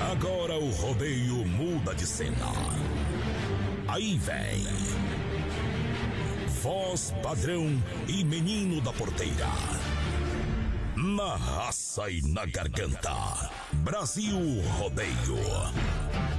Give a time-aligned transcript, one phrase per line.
[0.00, 2.52] Agora o rodeio muda de cena.
[3.88, 4.64] Aí vem.
[6.62, 9.48] Voz padrão e menino da porteira.
[10.96, 13.50] Na raça e na garganta.
[13.72, 14.38] Brasil
[14.78, 15.38] Rodeio.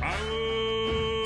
[0.02, 1.20] Aô,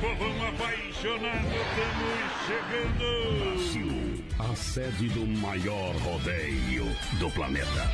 [0.00, 3.06] povo apaixonado, estamos chegando.
[3.38, 4.05] Brasil,
[4.38, 6.84] a sede do maior rodeio
[7.18, 7.90] do planeta.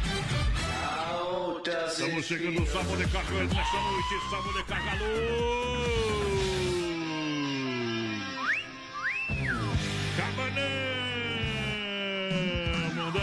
[1.89, 4.65] Estamos chegando, sábado de carga nesta noite, sábado de
[10.17, 10.65] Cabanão,
[12.95, 13.23] mundão.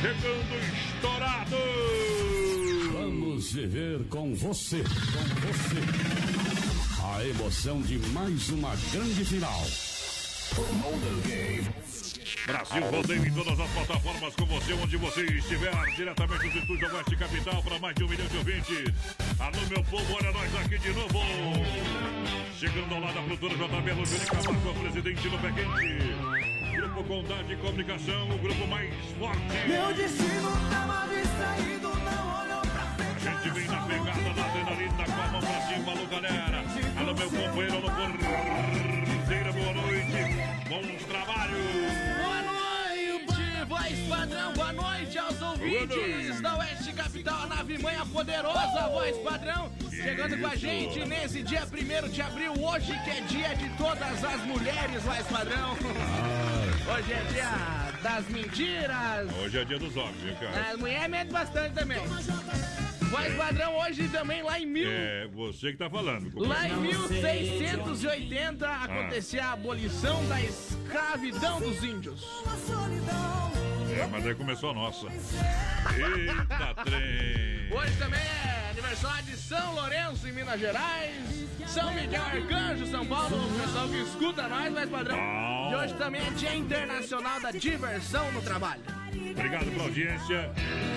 [0.00, 0.54] Chegando
[0.96, 1.56] estourado.
[2.92, 4.90] Vamos viver com você, com
[5.46, 6.61] você.
[7.14, 9.62] A emoção de mais uma grande final.
[12.46, 17.16] Brasil Rodeio em todas as plataformas com você, onde você estiver, diretamente do Estúdio Oeste
[17.16, 18.94] Capital para mais de um milhão de ouvintes.
[19.38, 21.20] Alô, meu povo, olha nós aqui de novo.
[22.58, 26.76] Chegando ao lado da produtora JB Lúcio Camargo, o presidente do Pé Quente.
[26.76, 29.68] Grupo Condade de Comunicação, o grupo mais forte.
[29.68, 33.28] Meu destino tava distraído, não olhou pra frente.
[33.28, 36.51] A gente vem na pegada da adrenalina, com a mão pra cima, alô, galera.
[37.12, 37.90] Alô, meu companheiro, alô,
[39.04, 40.06] porteira, boa noite.
[40.66, 41.58] Bons trabalhos.
[42.16, 44.52] Boa noite, voz padrão.
[44.54, 49.70] Boa noite aos ouvintes da Oeste Capital, a nave manha poderosa, voz padrão.
[49.90, 54.24] Chegando com a gente nesse dia 1 de abril, hoje que é dia de todas
[54.24, 55.72] as mulheres, voz padrão.
[56.96, 59.30] Hoje é dia das mentiras.
[59.38, 60.70] Hoje é dia dos homens, viu, cara?
[60.70, 62.00] As mulheres mentem bastante também.
[63.12, 64.90] Voz padrão hoje também lá em mil.
[64.90, 66.32] É, você que tá falando.
[66.34, 67.08] Lá em companheiro.
[67.10, 72.26] 1680 acontecia a abolição da escravidão dos índios.
[73.94, 75.08] É, mas aí começou a nossa.
[75.08, 77.70] Eita, trem.
[77.70, 81.14] Hoje também é aniversário de São Lourenço, em Minas Gerais.
[81.66, 83.36] São Miguel Arcanjo, São Paulo.
[83.36, 85.18] O pessoal que escuta nós, mais padrão.
[85.70, 89.01] E hoje também é Dia Internacional da Diversão no Trabalho.
[89.30, 90.50] Obrigado pela audiência.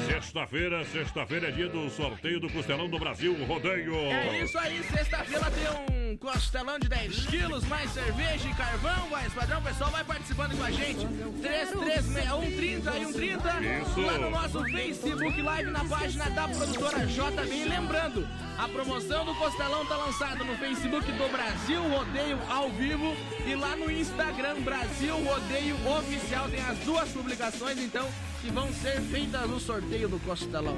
[0.08, 3.96] Sexta-feira, sexta-feira é dia do sorteio do Costelão do Brasil Rodeio.
[3.96, 9.30] É isso aí, sexta-feira tem um costelão de 10 quilos, mais cerveja e carvão, vai,
[9.30, 11.06] padrão, o pessoal vai participando com a gente.
[11.42, 14.02] 3361 30 e 130 Isso.
[14.02, 17.56] lá no nosso Facebook Live na página da produtora JB.
[17.56, 18.28] E lembrando,
[18.58, 23.16] a promoção do costelão tá lançada no Facebook do Brasil Rodeio ao vivo
[23.46, 28.05] e lá no Instagram Brasil Rodeio Oficial tem as duas publicações, então,
[28.42, 30.78] que vão ser feitas no sorteio do costelão.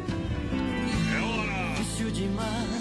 [1.15, 1.57] É hora!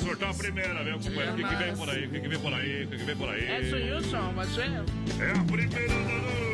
[0.02, 1.32] Sortar a primeira, meu companheiro.
[1.32, 2.06] O que, que vem por aí?
[2.06, 2.84] O que, que vem por aí?
[2.84, 3.50] O que, que vem por aí?
[3.50, 4.60] Edson Wilson, você...
[4.62, 6.46] É a primeira da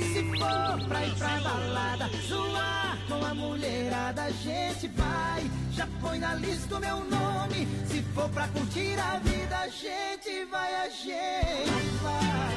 [0.00, 5.50] Se for pra ir pra balada, zoar com a mulherada, a gente vai.
[5.72, 7.68] Já põe na lista o meu nome.
[7.86, 12.53] Se for pra curtir a vida, a gente vai, a gente vai.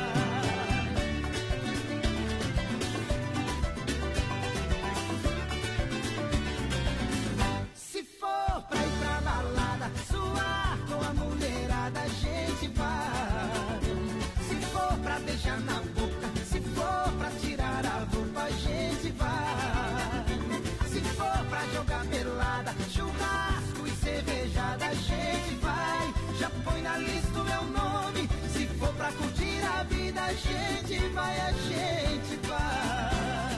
[30.47, 33.57] Gente vai, a gente vai.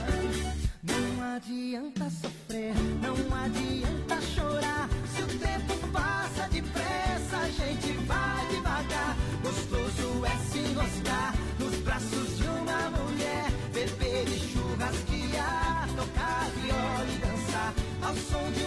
[0.82, 4.88] Não adianta sofrer, não adianta chorar.
[5.14, 9.16] Se o tempo passa depressa, a gente vai devagar.
[9.42, 17.18] Gostoso é se encostar nos braços de uma mulher, beber e churrasquear, tocar viola e
[17.18, 18.59] dançar ao som de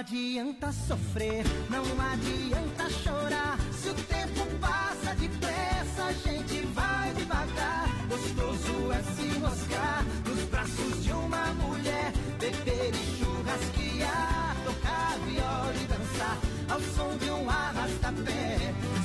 [0.00, 3.58] adianta sofrer, não adianta chorar.
[3.70, 7.86] Se o tempo passa depressa, a gente vai devagar.
[8.08, 15.86] Gostoso é se mostrar nos braços de uma mulher, beber e churrasquear, tocar viola e
[15.86, 16.38] dançar
[16.70, 18.56] ao som de um arrasta-pé.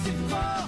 [0.01, 0.64] Se for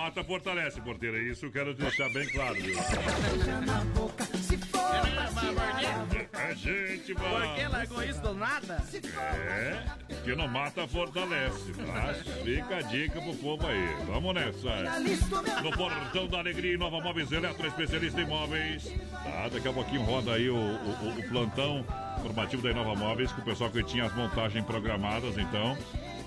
[0.00, 1.18] mata, fortalece, porteira.
[1.18, 2.76] Isso eu quero deixar bem claro, viu?
[6.32, 8.82] Mas a gente Por que largou isso do nada?
[9.46, 9.82] É,
[10.24, 11.72] que não mata, fortalece.
[11.72, 12.14] Tá?
[12.44, 13.88] Fica a dica pro povo aí.
[14.06, 15.00] Vamos nessa.
[15.62, 18.90] No Portão da Alegria, Nova Móveis Eletro, especialista em móveis.
[19.12, 21.84] Tá, daqui a pouquinho roda aí o, o- o plantão
[22.18, 25.76] informativo da Nova Móveis, com o pessoal que tinha as montagens programadas, então,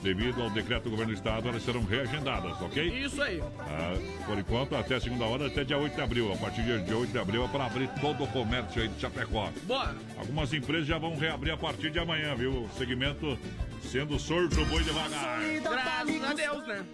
[0.04, 2.88] devido ao decreto do governo do estado, elas serão reagendadas, ok?
[2.88, 3.42] Isso aí.
[3.60, 3.94] Ah,
[4.26, 6.34] por enquanto, até segunda hora, até dia 8 de abril.
[6.34, 9.00] A partir de dia 8 de abril é para abrir todo o comércio aí de
[9.00, 9.50] Chapecó.
[9.64, 9.96] Bora.
[10.18, 12.64] Algumas empresas já vão reabrir a partir de amanhã, viu?
[12.64, 13.40] O segmento
[13.82, 15.40] sendo sorto boi devagar.
[15.62, 16.86] Graças a Deus, né?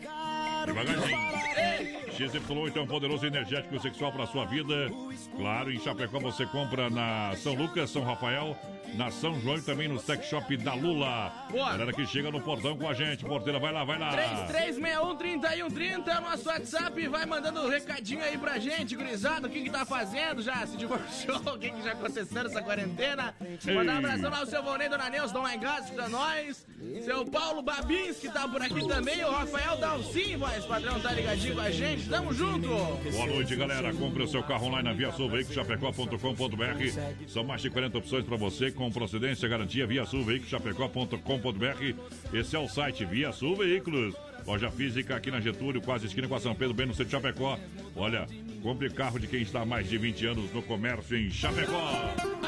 [0.65, 1.99] Devagarzinho.
[2.19, 4.91] XY8 é um poderoso energético sexual para sua vida.
[5.37, 8.57] Claro, em Chapecó você compra na São Lucas, São Rafael,
[8.95, 11.31] na São João e também no Sex Shop da Lula.
[11.49, 11.71] Boa.
[11.71, 13.23] Galera que chega no portão com a gente.
[13.23, 14.11] Porteira, vai lá, vai lá.
[14.47, 17.07] 3361-3130 é o nosso WhatsApp.
[17.07, 19.47] Vai mandando um recadinho aí pra gente, gurizada.
[19.47, 20.41] O que que tá fazendo?
[20.41, 21.39] Já se divorciou?
[21.55, 23.33] O que que já aconteceu nessa quarentena?
[23.73, 26.65] Mandar um abração lá ao seu Vonei, Dona Neuza, Dom casa, escuta nós.
[27.03, 29.23] Seu Paulo Babins, que tá por aqui também.
[29.23, 32.09] O Rafael Dalcin, voz padrão, tá ligadinho com a gente.
[32.09, 32.67] Tamo junto.
[32.67, 33.93] Boa noite, galera.
[33.93, 37.27] Compre o seu carro online na Via Sul Chapecó.com.br.
[37.27, 42.33] São mais de 40 opções para você com procedência garantia Via Sul Chapecó.com.br.
[42.33, 44.15] Esse é o site Via Sul Veículos.
[44.45, 47.11] Loja física aqui na Getúlio, quase esquina com a São Pedro, bem no centro de
[47.11, 47.57] Chapecó.
[47.95, 48.25] Olha,
[48.61, 51.89] compre carro de quem está há mais de 20 anos no comércio em Chapecó.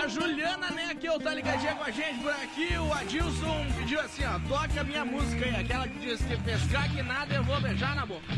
[0.02, 2.76] A Juliana, né, que eu tá ligadinha com a gente por aqui.
[2.78, 6.92] O Adilson pediu assim, ó, toca a minha música aí, aquela que diz que pescar
[6.92, 8.22] que nada eu vou beijar na boca.
[8.32, 8.36] É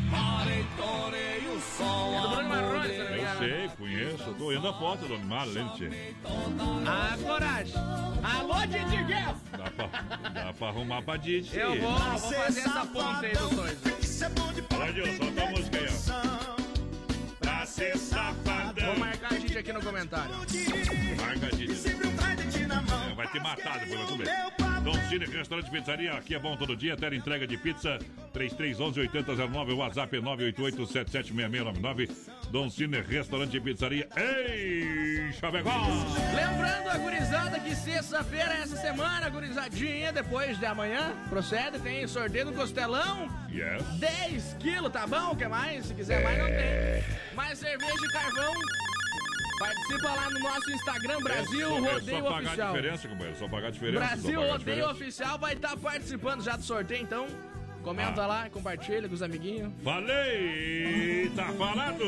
[2.21, 4.33] do Bruno Marrone, Eu sei, conheço.
[4.37, 5.89] Tô olhando a foto do animal, Lente.
[6.87, 7.73] Ah, coragem.
[8.23, 9.41] Alô, Didi Guess.
[9.51, 11.57] Dá pra, dá pra arrumar pra Didi.
[11.57, 13.77] Eu vou, vou fazer essa ponta aí dos dois.
[14.73, 15.87] Olha, Adilson, solta a música aí,
[16.39, 16.42] ó.
[17.73, 18.85] Ser safadão.
[18.85, 20.35] Vou marcar a Didi aqui no comentário.
[21.17, 21.73] Marca a Didi.
[23.09, 26.97] É, vai te matar depois, vai Dom Cine Restaurante Pizzaria, aqui é bom todo dia,
[26.97, 27.97] tela entrega de pizza,
[28.35, 32.09] 3311-8009, WhatsApp é 988-776699.
[32.51, 35.71] Dom Cine Restaurante Pizzaria, ei, Chapecó!
[36.35, 42.53] Lembrando a gurizada que sexta-feira, essa semana, gurizadinha, depois de amanhã, procede, tem sorteio no
[42.53, 43.29] Costelão.
[43.49, 43.81] Yes.
[43.99, 45.31] 10 quilos, tá bom?
[45.31, 45.85] O que mais?
[45.85, 47.03] Se quiser mais, não tem.
[47.35, 48.53] Mais cerveja e carvão.
[49.59, 52.67] Participa lá no nosso Instagram, Brasil é só, é Rodeio só pagar Oficial.
[52.67, 53.99] a diferença, companheiro, só pagar a diferença.
[54.05, 54.91] Brasil pagar Rodeio diferença.
[54.91, 57.27] Oficial vai estar participando já do sorteio, então
[57.83, 58.27] comenta Ah.
[58.27, 59.71] lá, compartilha com os amiguinhos.
[59.83, 62.05] Falei, tá falado!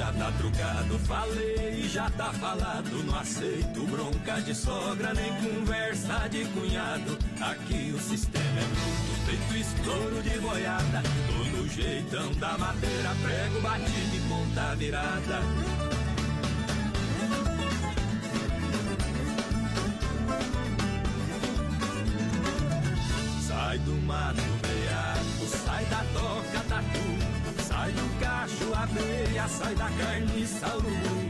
[0.00, 3.04] Já tá trucado, falei, já tá falado.
[3.04, 7.18] Não aceito bronca de sogra, nem conversa de cunhado.
[7.38, 11.02] Aqui o sistema é bruto, feito estouro de boiada.
[11.26, 15.42] Tô no jeitão da madeira, prego batido e ponta virada.
[23.46, 26.49] Sai do mato veado, sai da toca
[28.82, 31.28] abelha, sai da carniça urubu.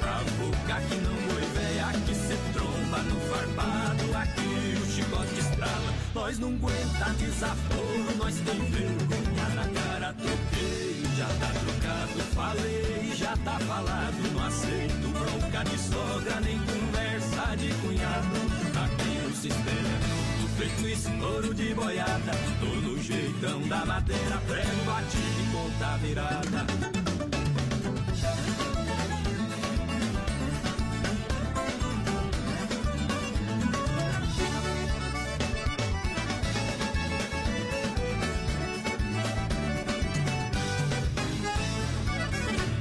[0.00, 5.94] Pra boca que não boi véia, que cê tromba no farpado, aqui o chicote estrala.
[6.14, 13.36] Nós não aguenta desaforo, nós tem vergonha na cara, troquei, já tá trocado, falei, já
[13.44, 18.36] tá falado, não aceito bronca de sogra, nem conversa de cunhado.
[18.84, 20.19] Aqui o sistema
[20.60, 22.32] feito estouro de boiada.
[22.60, 26.66] Tô no jeitão da madeira, prego batido e conta virada.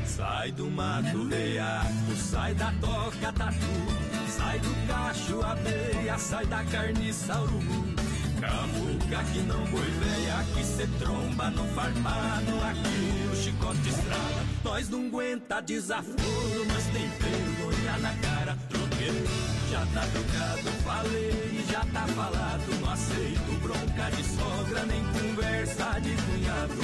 [0.06, 4.09] Sai do mato, veaco, sai da toca, tatu
[4.40, 8.00] sai do cacho abelha, sai da carniça urubu.
[8.40, 14.46] Camuca que não boi velha, que cê tromba no farmado, aqui o chicote estrada.
[14.64, 19.26] Nós não aguenta desaforo, mas tem vergonha na cara, troquei.
[19.70, 26.16] Já tá trocado, falei, já tá falado, não aceito bronca de sogra, nem conversa de
[26.24, 26.80] cunhado.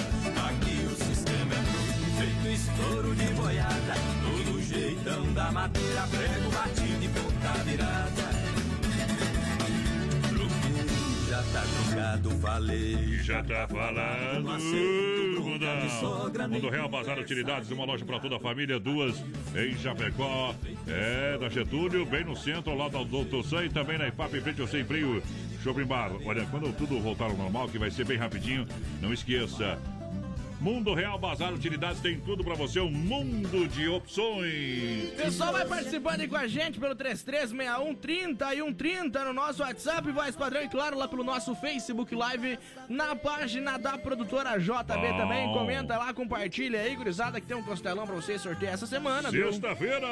[0.47, 7.05] Aqui o sistema é tudo feito estouro de boiada, todo jeitão da madeira, prego batido
[7.05, 7.07] e
[7.45, 8.35] ponta virada.
[11.29, 13.19] Já tá trocado, falei.
[13.19, 14.43] Já tá falando.
[14.43, 18.37] Não aceito bronca Mundo, de sogra, nem Mundo Real Bazar Utilidades, uma loja para toda
[18.37, 19.23] a família, duas
[19.55, 20.55] em Chapecó,
[20.87, 24.41] é, da Getúlio, bem no centro, lado do Doutor Sam e também na IFAP, em
[24.41, 25.21] frente ao Sem Frio,
[25.63, 26.11] Shopping Bar.
[26.25, 28.67] Olha, quando tudo voltar ao normal, que vai ser bem rapidinho,
[29.01, 29.79] não esqueça.
[30.65, 35.11] Mundo Real Bazar Utilidades tem tudo para você, um mundo de opções.
[35.15, 40.35] Pessoal, vai participando aí com a gente pelo 336130 e 130 no nosso WhatsApp, voz
[40.35, 42.57] padrão e claro lá pelo nosso Facebook Live
[42.89, 45.17] na página da produtora JB Bom.
[45.17, 45.53] também.
[45.53, 49.29] Comenta lá, compartilha aí, gurizada, que tem um costelão pra você sortear essa semana?
[49.29, 50.07] Sexta-feira,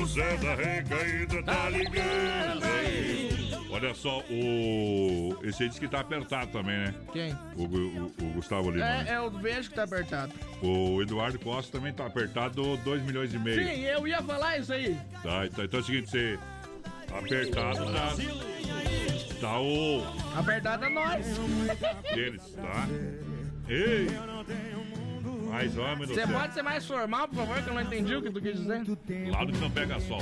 [0.00, 3.37] o Zé da Recaída tá ligando aí.
[3.70, 5.36] Olha só, o.
[5.42, 6.94] Esse aí disse que tá apertado também, né?
[7.12, 7.32] Quem?
[7.56, 8.84] O, o- o Gustavo Lima.
[8.84, 10.32] É, é o vejo que tá apertado.
[10.62, 13.62] O Eduardo Costa também tá apertado 2 milhões e meio.
[13.62, 14.96] Sim, eu ia falar isso aí.
[15.22, 16.38] Tá, então, então é o seguinte, você.
[17.12, 18.14] Apertado tá.
[19.40, 20.02] Tá o.
[20.36, 21.26] Apertado é nós.
[22.14, 22.86] deles, tá?
[23.68, 24.06] Ei!
[25.48, 26.28] Homem do Você céu.
[26.28, 28.82] pode ser mais formal, por favor, que eu não entendi o que tu quis dizer.
[29.30, 30.20] Lado que não pega sol.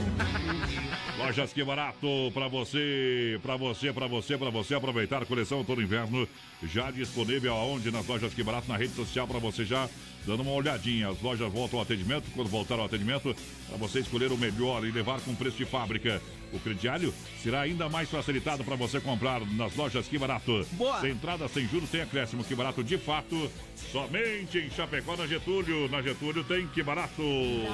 [1.19, 5.83] Lojas que barato pra você, pra você, pra você, pra você aproveitar a coleção todo
[5.83, 6.29] inverno
[6.63, 9.89] já disponível aonde nas lojas que barato na rede social pra você já
[10.27, 11.09] dando uma olhadinha.
[11.09, 13.35] As lojas voltam ao atendimento quando voltar ao atendimento
[13.69, 16.21] para você escolher o melhor e levar com preço de fábrica.
[16.53, 20.67] O crediário será ainda mais facilitado para você comprar nas lojas que barato.
[20.73, 21.01] Boa.
[21.01, 23.51] Sem entrada, sem juros, tem acréscimo que barato de fato.
[23.91, 25.89] Somente em Chapecó, na Getúlio.
[25.89, 27.23] Na Getúlio tem que barato.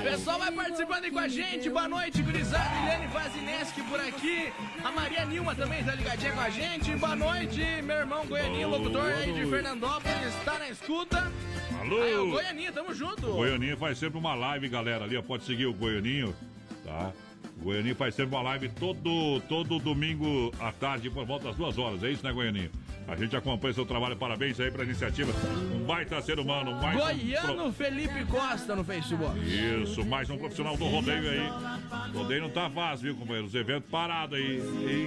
[0.03, 1.69] Pessoal, vai participando aí com a gente.
[1.69, 2.77] Boa noite, gurizada.
[2.83, 4.53] Eliane Vazineski por aqui.
[4.83, 6.91] A Maria Nilma também tá ligadinha com a gente.
[6.97, 11.31] Boa noite, meu irmão Goianinho, locutor aí de Fernandópolis, tá na escuta.
[11.83, 12.03] Alô?
[12.03, 13.27] Aí, o Goianinho, tamo junto.
[13.27, 15.05] O Goianinho faz sempre uma live, galera.
[15.05, 16.35] Ali, ó, pode seguir o Goianinho,
[16.85, 17.13] tá?
[17.61, 21.77] O Goianinho faz sempre uma live todo, todo domingo à tarde, por volta das duas
[21.79, 22.03] horas.
[22.05, 22.71] É isso, né, Goianinho?
[23.09, 24.15] A gente acompanha seu trabalho.
[24.17, 25.33] Parabéns aí pra iniciativa.
[25.75, 26.73] Um baita ser humano.
[26.81, 29.33] Mais um Goiano Felipe Costa no Facebook.
[29.39, 29.49] pro-
[29.83, 31.51] Isso, mais um profissional do rodeio aí.
[32.15, 33.49] O rodeio não tá fácil, viu, companheiro?
[33.49, 34.63] Os eventos parados aí.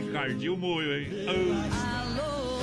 [0.09, 1.07] Encardiu o moio, hein?
[1.27, 2.54] Ah.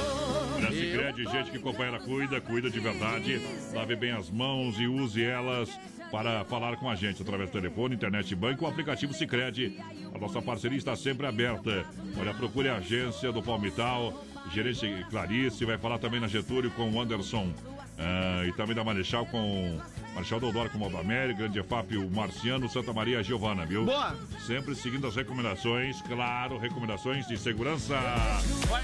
[0.62, 3.40] Na Cicred, gente que companheira cuida, cuida de verdade.
[3.74, 5.68] Lave bem as mãos e use elas
[6.12, 9.76] para falar com a gente através do telefone, internet banco, o aplicativo Cicred.
[10.14, 11.84] A nossa parceria está sempre aberta.
[12.16, 17.00] Olha, procure a agência do Palmital, gerente Clarice, vai falar também na Getúlio com o
[17.00, 17.52] Anderson.
[17.98, 19.80] ah, e também da Marechal com
[20.14, 23.84] Marechal Deodoro com o Valdamere, Grande EFAP, o Marciano, Santa Maria a Giovana, viu?
[23.84, 24.14] Boa.
[24.46, 27.94] Sempre seguindo as recomendações, claro, recomendações de segurança.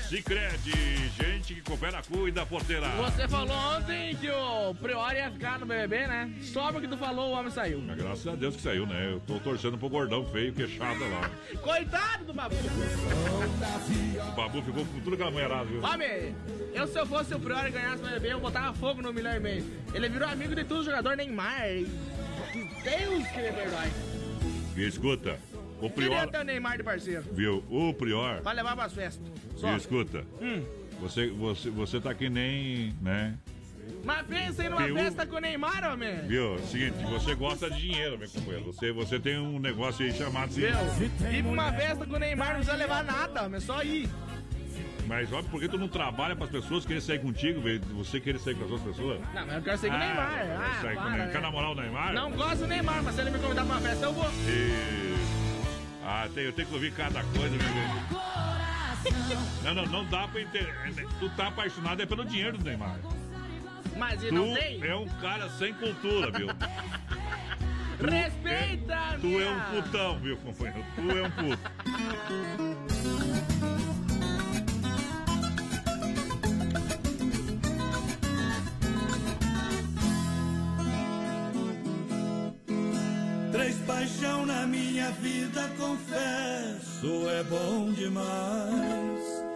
[0.08, 0.58] Cicred,
[1.20, 2.88] gente que coopera, cuida, porteira.
[2.88, 6.32] Você falou ontem que o Prior ia ficar no BBB, né?
[6.40, 7.82] Só porque tu falou, o homem saiu.
[7.86, 9.12] Mas graças a Deus que saiu, né?
[9.12, 11.30] Eu tô torcendo pro gordão feio, queixado lá.
[11.60, 12.56] Coitado do babu.
[14.28, 15.82] O babu ficou com tudo mulherada, viu?
[15.82, 16.34] Homem,
[16.72, 19.34] eu se eu fosse o Prior e ganhasse o BBB, eu botava fogo no milhão
[19.34, 19.64] e meio.
[19.92, 21.60] Ele virou amigo de todo jogador Neymar.
[22.52, 23.90] Que Deus que ele perdoe.
[24.76, 25.38] E escuta,
[25.80, 27.24] o Prior, ter o Neymar de parceiro.
[27.32, 27.64] viu?
[27.68, 29.26] O Prior, Pra levar pras festas.
[29.56, 29.72] Só.
[29.72, 30.62] e escuta, Hum.
[31.00, 33.34] você, você, você tá que nem, né?
[34.04, 36.20] Mas pensa em numa Teu- festa com o Neymar, homem.
[36.26, 36.58] Viu?
[36.66, 38.66] Seguinte, você gosta de dinheiro, meu companheiro.
[38.66, 40.50] Você, você tem um negócio aí chamado.
[40.52, 40.68] Viu?
[40.68, 43.56] Ir pra uma festa com o Neymar não precisa levar nada, homem.
[43.56, 44.08] É só ir.
[45.08, 47.80] Mas óbvio, por que tu não trabalha para as pessoas querem sair contigo, velho?
[47.96, 49.18] Você querer sair com as outras pessoas?
[49.34, 50.28] Não, mas eu quero sair com o Neymar.
[50.28, 51.26] vai Ah, sair com o para, Neymar.
[51.26, 51.32] né?
[51.32, 52.12] Quer namorar o Neymar?
[52.12, 54.30] Não gosto do Neymar, mas se ele me convidar pra uma festa, eu vou.
[54.46, 55.16] E...
[56.04, 58.28] Ah, tem, eu tenho que ouvir cada coisa, meu velho.
[59.64, 60.74] Não, não, não dá pra entender.
[61.18, 62.98] Tu tá apaixonado é pelo dinheiro do Neymar.
[63.96, 64.84] Mas Tu não tem.
[64.86, 66.48] é um cara sem cultura, viu?
[67.98, 70.84] Respeita, Tu é um putão, viu, companheiro?
[70.94, 71.58] Tu é um puto.
[84.68, 89.48] Minha vida, confesso, é bom demais.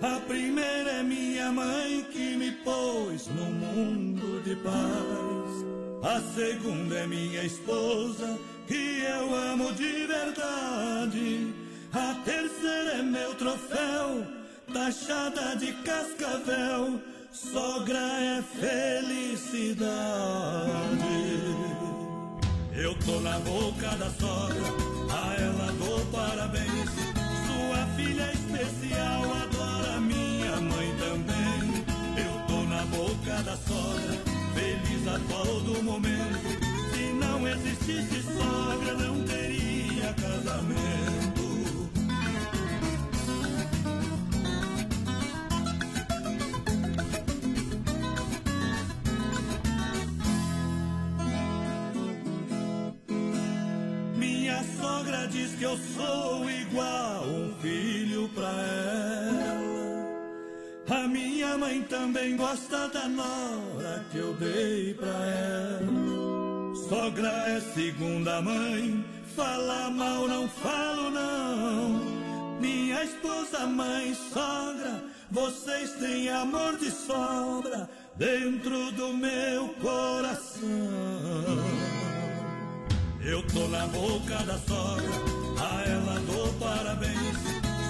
[0.00, 5.50] A primeira é minha mãe que me pôs no mundo de paz.
[6.02, 11.54] A segunda é minha esposa, que eu amo de verdade.
[11.92, 14.26] A terceira é meu troféu,
[14.72, 16.98] taxada de cascavel.
[17.32, 19.90] Sogra é felicidade.
[22.72, 24.62] Eu tô na boca da sogra,
[25.10, 26.88] a ela dou parabéns.
[27.46, 31.84] Sua filha especial, adora minha mãe também.
[32.16, 34.16] Eu tô na boca da sogra,
[34.54, 36.38] feliz a todo momento.
[36.94, 39.19] Se não existisse sogra, não
[55.30, 59.70] diz que eu sou igual um filho pra ela.
[60.90, 66.74] A minha mãe também gosta da nora que eu dei pra ela.
[66.88, 69.04] Sogra é segunda mãe,
[69.36, 72.60] fala mal, não falo não.
[72.60, 80.70] Minha esposa, mãe, sogra, vocês têm amor de sobra dentro do meu coração.
[83.22, 85.10] Eu tô na boca da sogra,
[85.58, 87.36] a ela dou parabéns.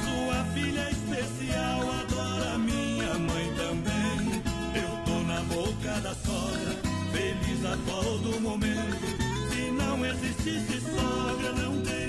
[0.05, 4.43] Sua filha especial, adora minha mãe também.
[4.75, 6.77] Eu tô na boca da sogra,
[7.13, 9.07] feliz a todo momento.
[9.53, 12.00] Se não existisse sogra, não teria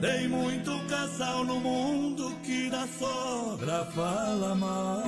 [0.00, 5.02] Tem muito casal no mundo que da sogra fala mal.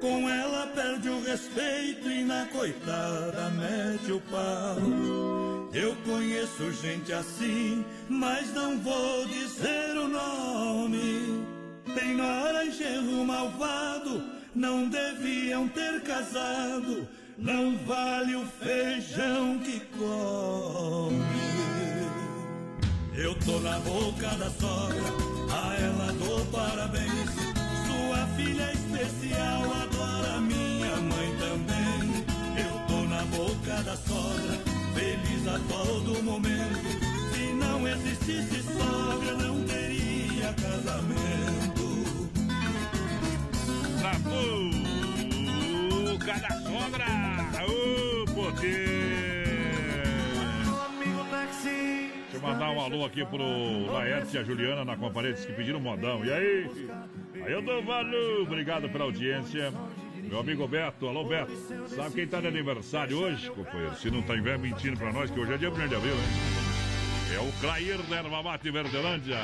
[0.00, 5.68] Com ela perde o respeito e na coitada mete o pau.
[5.74, 11.44] Eu conheço gente assim, mas não vou dizer o nome.
[11.94, 14.22] Tem nora e genro malvado,
[14.54, 17.06] não deviam ter casado.
[17.36, 21.81] Não vale o feijão que come.
[23.14, 25.02] Eu tô na boca da sogra,
[25.50, 27.28] a ela dou parabéns.
[27.86, 32.24] Sua filha especial, adora minha mãe também.
[32.56, 34.58] Eu tô na boca da sogra,
[34.94, 36.80] feliz a todo momento.
[37.34, 41.82] Se não existisse sogra, não teria casamento.
[44.00, 44.14] Na
[46.14, 47.06] boca da sogra,
[47.68, 49.01] ô poder!
[52.52, 56.22] Mandar um alô aqui pro Laerte e a Juliana na Comparedes que pediram modão.
[56.24, 56.70] E aí?
[57.34, 59.72] Aí eu dou valor, obrigado pela audiência.
[60.14, 61.52] Meu amigo Beto, alô Beto.
[61.88, 63.94] Sabe quem tá de aniversário hoje, companheiro?
[63.96, 66.20] Se não tá tiver mentindo pra nós, que hoje é dia 1 de abril, hein?
[67.34, 69.38] É o Clair da Erva Mate Verdelândia.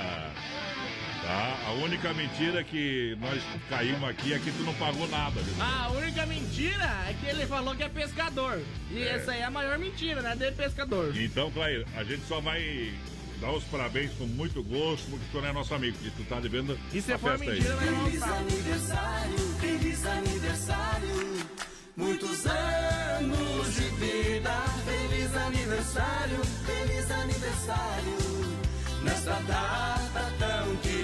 [1.28, 1.58] Tá?
[1.66, 5.62] A única mentira que nós caímos aqui é que tu não pagou nada, viu?
[5.62, 8.62] A única mentira é que ele falou que é pescador.
[8.90, 9.16] E É.
[9.16, 10.34] essa aí é a maior mentira, né?
[10.34, 11.14] De pescador.
[11.14, 12.94] Então, Clair, a gente só vai
[13.42, 16.40] dar os parabéns com muito gosto, porque tu não é nosso amigo, que tu tá
[16.40, 17.86] devendo E se a for festa mentira, aí.
[17.90, 21.46] vai Feliz aniversário, feliz aniversário.
[21.94, 24.50] Muitos anos de vida.
[24.86, 28.58] Feliz aniversário, feliz aniversário.
[29.04, 30.97] Nesta data tão querida.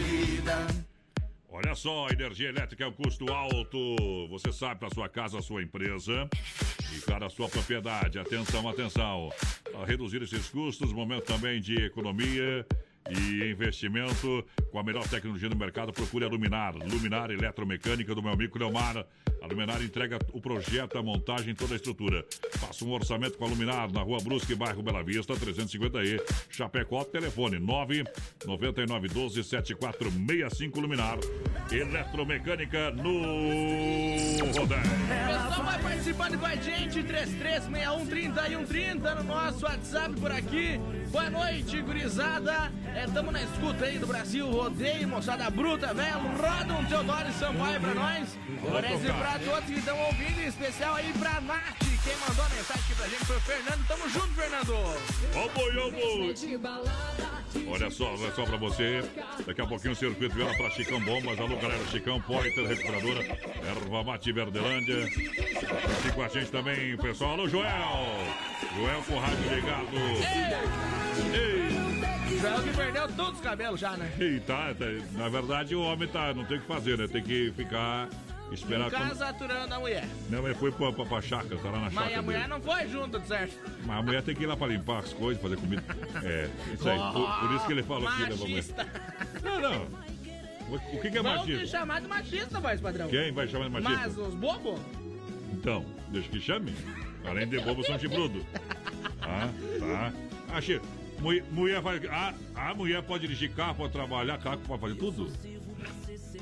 [1.64, 4.28] Olha só, energia elétrica é um custo alto.
[4.28, 6.28] Você sabe para sua casa, sua empresa
[6.94, 8.18] e para sua propriedade.
[8.18, 9.30] Atenção, atenção.
[9.86, 12.66] Reduzir esses custos, momento também de economia
[13.10, 15.92] e investimento com a melhor tecnologia do mercado.
[15.92, 16.74] Procure a Luminar.
[16.76, 19.06] Luminar Eletromecânica do meu amigo Leomar.
[19.42, 22.24] A Luminar entrega o projeto, a montagem toda a estrutura.
[22.52, 26.20] Faça um orçamento com a Luminar na Rua Brusque, bairro Bela Vista, 350E.
[26.48, 31.18] Chapecó, telefone 99912 7465 Luminar.
[31.70, 34.82] Eletromecânica no Rodeio.
[35.26, 40.80] Pessoal vai participando com a gente, 336130 e 130 no nosso WhatsApp por aqui.
[41.10, 42.72] Boa noite, gurizada.
[42.94, 46.18] É, tamo na escuta aí do Brasil, rodeio, moçada bruta, velho.
[46.18, 48.38] Roda um Teodoro Sampaio pra nós.
[48.72, 51.84] Parece pra todos que estão ouvindo, em especial aí pra Nath.
[52.04, 53.86] Quem mandou a mensagem aqui pra gente foi o Fernando.
[53.88, 54.74] Tamo junto, Fernando.
[55.34, 56.34] Ô boi.
[57.66, 59.02] Olha só, olha só pra você.
[59.46, 61.40] Daqui a pouquinho o circuito vela pra Chicão Bombas.
[61.40, 63.22] Alô, galera, Chicão, Poiter, Recuperadora,
[63.66, 65.04] Erva Mate Verdelândia.
[65.04, 67.32] Aqui com a gente também, pessoal.
[67.32, 67.70] Alô, Joel.
[68.76, 69.96] Joel com o rádio ligado.
[71.34, 71.73] Ei.
[72.44, 74.12] Joel que perdeu todos os cabelos já, né?
[74.20, 77.08] E tá, tá, na verdade o homem tá, não tem o que fazer, né?
[77.08, 78.08] Tem que ficar
[78.52, 80.06] Esperar Em casa aturando a mulher.
[80.28, 82.06] Não, mas foi pra, pra, pra chácara, tá lá na chácara.
[82.10, 82.48] Mas a mulher dele.
[82.50, 83.58] não foi junto, certo?
[83.86, 85.82] Mas a mulher tem que ir lá pra limpar as coisas, fazer comida.
[86.22, 86.98] É, isso aí.
[86.98, 88.28] Por, por isso que ele falou aqui, né.
[88.28, 88.86] Machista.
[89.42, 89.88] Não, não.
[90.70, 91.66] O, o que, que é Vamos te machismo?
[91.66, 93.08] chamar de machista, voz padrão.
[93.08, 93.96] Quem vai chamar de machismo?
[93.96, 94.80] Mas os bobos?
[95.52, 96.74] Então, deixa que chame.
[97.26, 98.46] Além de bobo, são chibrudo.
[99.18, 99.48] Tá,
[99.80, 100.12] tá.
[100.54, 100.80] Achei.
[101.24, 101.96] Mulher, mulher vai.
[102.06, 105.32] A, a mulher pode dirigir carro, pode trabalhar, carro pode fazer tudo?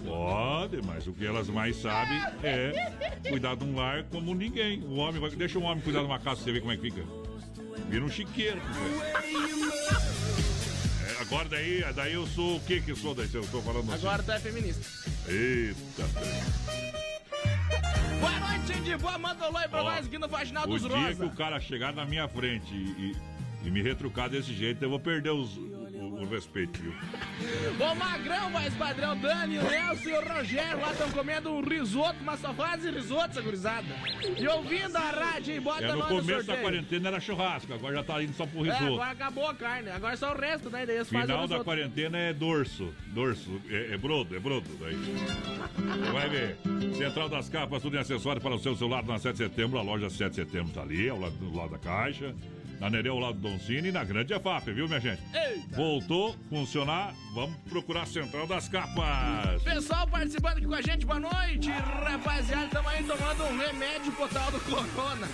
[0.05, 2.91] Pode, mas o que elas mais sabem é
[3.29, 4.81] cuidar de um lar como ninguém.
[4.83, 5.31] O homem vai.
[5.31, 7.05] Deixa um homem cuidar de uma casa pra você ver como é que fica.
[7.89, 8.61] Vira um chiqueiro.
[11.07, 13.29] É, agora daí, daí eu sou o que que eu sou daí?
[13.33, 14.05] Eu tô falando assim.
[14.05, 14.85] Agora tu é feminista.
[15.29, 16.09] Eita,
[18.21, 19.19] Boa noite, de boa.
[19.19, 21.15] Manda um oi pra Ó, nós aqui no Faxinal O dos dia Rosa.
[21.15, 23.32] que o cara chegar na minha frente e, e-
[23.65, 26.93] e me retrucar desse jeito, eu vou perder os- o, o respeito, viu?
[27.81, 32.17] O Magrão, voz padrão, Dani, o Nelson e o Rogério lá estão comendo um risoto,
[32.25, 33.87] mas só fazem risoto, essa gurizada.
[34.39, 38.03] E ouvindo a rádio, e bota É, no começo da quarentena era churrasco, agora já
[38.05, 38.85] tá indo só pro É, risoto.
[38.95, 40.85] agora acabou a carne, agora só o resto, né?
[40.87, 42.93] Daí Final da quarentena é dorso.
[43.09, 43.61] Dorso.
[43.69, 44.69] É, é brodo, é brodo.
[44.81, 44.95] Daí.
[44.95, 46.57] Você vai ver.
[46.97, 49.79] Central das Capas, tudo em acessório para o seu celular na 7 de setembro.
[49.79, 52.35] A loja 7 de setembro tá ali, ao lado, do lado da caixa.
[52.81, 55.23] Na Nereu, lado do Don Cine e na Grande EFAP, viu, minha gente?
[55.33, 55.77] Eita.
[55.77, 57.15] Voltou, funcionar.
[57.35, 59.63] Vamos procurar a Central das Capas.
[59.63, 61.71] Pessoal participando aqui com a gente, boa noite.
[61.71, 65.29] Rapaziada, estamos aí tomando um remédio pro tal do corona.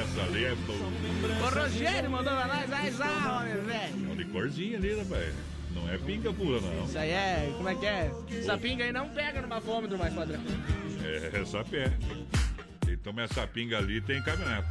[0.00, 0.72] Essa ali é do...
[0.72, 4.08] O Rogério mandou pra nós, zá, homem, velho.
[4.08, 5.34] é um licorzinho ali, velho?
[5.74, 6.84] Não é pinga pura, não.
[6.84, 8.12] Isso aí é, como é que é?
[8.30, 10.40] Essa pinga aí não pega numa fome do mais padrão.
[11.04, 11.92] É, essa pé.
[12.86, 14.68] Quem toma essa pinga ali tem caminhonete.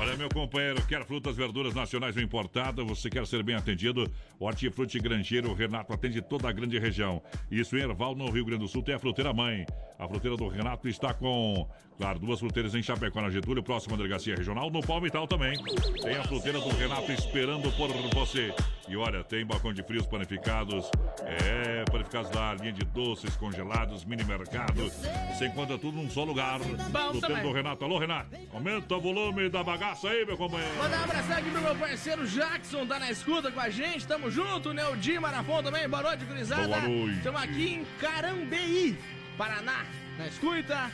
[0.00, 2.86] Olha, meu companheiro, quer frutas, verduras nacionais ou importadas?
[2.86, 4.08] Você quer ser bem atendido?
[4.38, 7.20] Hortifruti Grangeiro Renato atende toda a grande região.
[7.50, 9.66] Isso em Erval, no Rio Grande do Sul, tem a fruteira mãe.
[9.98, 13.96] A fruteira do Renato está com, claro, duas fruteiras em Chapecó, na Getúlio, próxima à
[13.96, 15.60] delegacia regional, no Palmital também.
[16.00, 18.54] Tem a fruteira do Renato esperando por você.
[18.88, 20.88] E olha, tem balcão de frios panificados,
[21.22, 24.88] é, panificados da linha de doces, congelados, mini mercado.
[24.88, 26.60] Você encontra tudo num só lugar.
[26.60, 27.84] Fruteira do Renato.
[27.84, 30.76] Alô, Renato, aumenta o volume da bagaça aí, meu companheiro.
[30.76, 34.30] Mandar um abração aqui pro meu parceiro Jackson, tá na escuta com a gente, tamo
[34.30, 34.86] junto, né?
[34.88, 36.66] O Di Marafon também, boa noite, gurizada.
[36.66, 37.16] Boa noite.
[37.16, 38.98] Estamos aqui em Carambeí,
[39.36, 39.86] Paraná,
[40.18, 40.90] na escuta.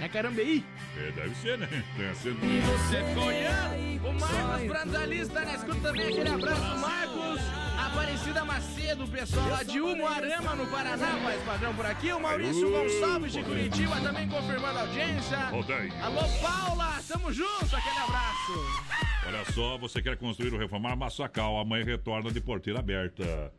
[0.00, 0.64] É Carambeí.
[0.96, 1.68] É, deve ser, né?
[1.96, 2.38] Tem acento.
[2.40, 4.08] Você ficou olhando?
[4.08, 7.40] O Marcos Brandalista na escuta também, aquele abraço, Marcos.
[7.78, 12.12] Aparecida Macedo, pessoal lá de Umuarama, no Paraná, faz padrão por aqui.
[12.12, 13.42] O Maurício Gonçalves de.
[13.42, 15.38] Curitiba também confirmando a audiência.
[15.50, 15.90] Rodei.
[16.00, 18.52] Alô, Paula, tamo junto, aquele abraço.
[19.26, 23.52] Olha só, você quer construir ou reformar Massacal, amanhã retorna de porteira aberta.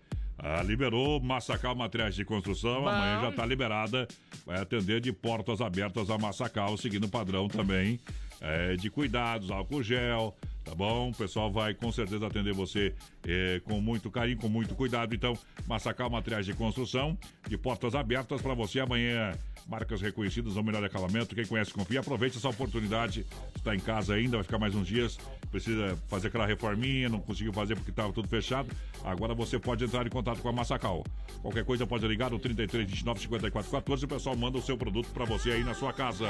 [0.44, 2.90] Ah, liberou Massacal Materiais de Construção, Bom.
[2.90, 4.08] amanhã já está liberada.
[4.44, 8.00] Vai atender de portas abertas a Massacal, seguindo o padrão também
[8.42, 11.10] é, de cuidados, álcool gel, tá bom?
[11.10, 12.94] O pessoal vai com certeza atender você
[13.28, 15.14] é, com muito carinho, com muito cuidado.
[15.14, 19.34] Então, Massacal Materiais de Construção, de portas abertas para você amanhã.
[19.68, 21.36] Marcas reconhecidas ao melhor acabamento.
[21.36, 22.00] Quem conhece, confia.
[22.00, 23.26] Aproveite essa oportunidade.
[23.56, 25.18] Está em casa ainda, vai ficar mais uns dias.
[25.50, 28.70] Precisa fazer aquela reforminha, não conseguiu fazer porque estava tudo fechado.
[29.04, 31.04] Agora você pode entrar em contato com a Massacal.
[31.42, 34.06] Qualquer coisa pode ligar no 33 29 54 14.
[34.06, 36.28] O pessoal manda o seu produto para você aí na sua casa.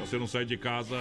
[0.00, 0.96] Você não sair de casa,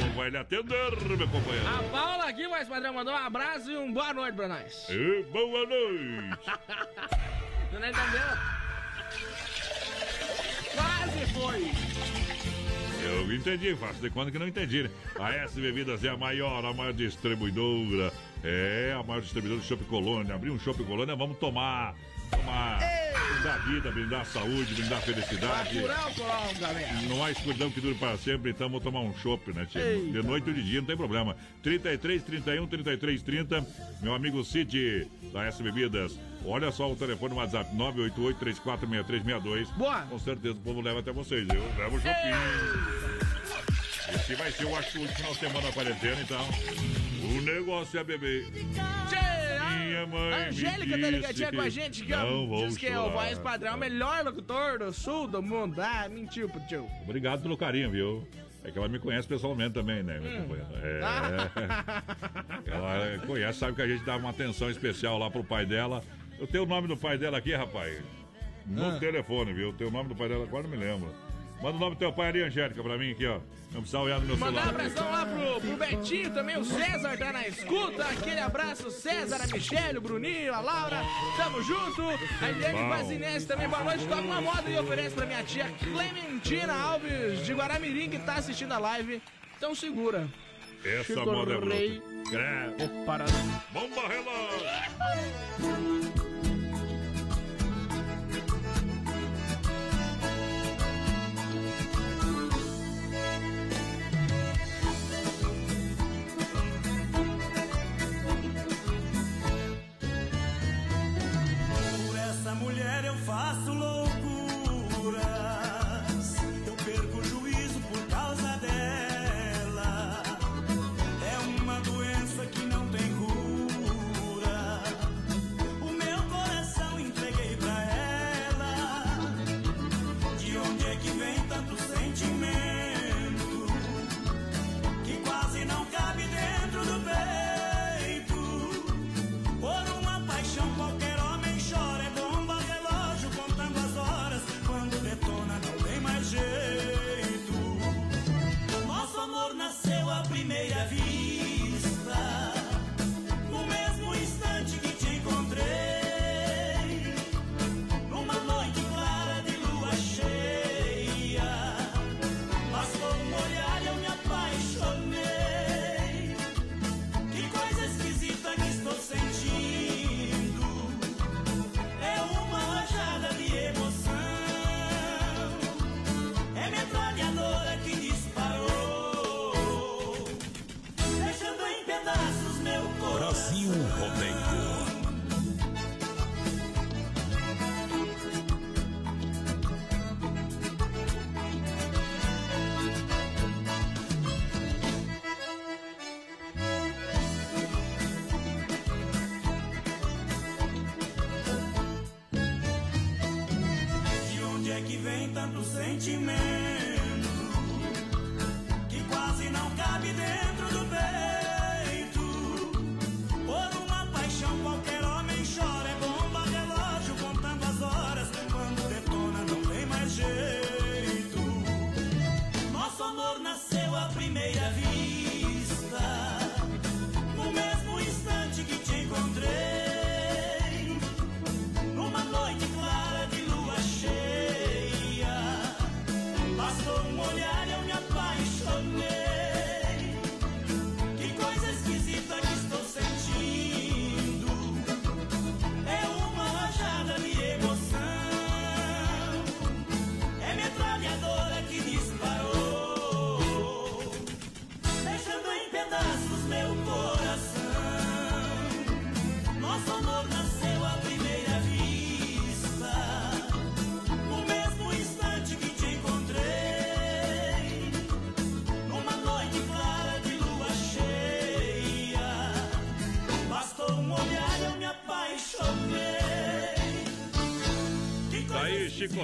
[0.00, 1.66] não vai lhe atender, meu companheiro.
[1.66, 1.82] A
[2.20, 4.86] aqui, mais padrão, mandou um abraço e um boa noite pra nós.
[4.88, 6.38] E boa noite.
[7.72, 8.58] Não entendeu?
[10.74, 11.98] Quase foi.
[13.04, 14.90] Eu entendi, faço de conta que não entendi, né?
[15.18, 18.12] A S Bebidas é a maior, a maior distribuidora.
[18.42, 20.34] É, a maior distribuidora de Chopp Colônia.
[20.34, 21.94] Abrir um Chopp Colônia, vamos tomar.
[22.30, 22.78] Tomar.
[23.32, 25.80] Brindar vida, brindar saúde, brindar felicidade.
[25.80, 26.50] Natural.
[27.08, 29.80] Não há escuridão que dure para sempre, então vou tomar um chopp, né, tio?
[30.12, 31.36] De noite ou de dia, não tem problema.
[31.62, 33.66] 33, 31, 33, 30.
[34.02, 36.18] Meu amigo Cid, da S Bebidas.
[36.44, 39.70] Olha só o telefone no WhatsApp, 988 346362.
[39.70, 40.02] Boa.
[40.02, 41.46] Com certeza o povo leva até vocês.
[41.48, 43.38] Eu levo o chopinho.
[44.14, 46.48] Esse vai ser, eu acho, o último final de semana quarentena, então.
[47.22, 48.46] O negócio é beber.
[48.50, 49.47] Tchê,
[49.88, 52.46] Minha a mãe me Angélica tá ligadinha com a que gente não ó.
[52.46, 55.80] vou Diz que é o voz padrão, o melhor locutor do sul do mundo.
[55.80, 56.86] Ah, mentiu tio.
[57.02, 58.28] Obrigado pelo carinho, viu?
[58.64, 60.68] É que ela me conhece pessoalmente também, né, companheiro?
[60.82, 61.00] É.
[62.70, 66.02] ela conhece, sabe que a gente dá uma atenção especial lá pro pai dela.
[66.38, 68.02] Eu tenho o nome do pai dela aqui, rapaz.
[68.66, 68.98] No Ah.
[68.98, 69.68] telefone, viu?
[69.68, 71.12] Eu tenho o nome do pai dela, agora não me lembro.
[71.60, 73.40] Manda o nome do teu pai ali, Angélica, pra mim aqui, ó.
[73.72, 74.86] Não precisa olhar no meu Mandar um celular.
[74.86, 78.04] abração lá pro, pro Betinho também, o César tá na escuta.
[78.04, 81.02] Aquele abraço, César, a Michelle, o Bruninho, a Laura,
[81.36, 82.02] tamo junto.
[82.40, 82.88] A Eliane.
[82.88, 84.06] Vazinense também, boa noite.
[84.06, 88.72] Toca uma moda e oferece pra minha tia Clementina Alves de Guaramirim, que tá assistindo
[88.72, 89.20] a live.
[89.56, 90.28] Então segura.
[90.84, 91.76] Essa Chico moda é bruta.
[93.04, 93.32] Parada.
[93.72, 95.97] Bomba relógio.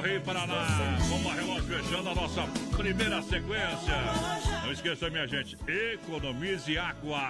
[0.01, 0.99] Rei Paraná.
[1.09, 2.43] Bomba relógio fechando a nossa
[2.77, 3.95] primeira sequência.
[4.63, 7.21] Não esqueça, minha gente, economize água.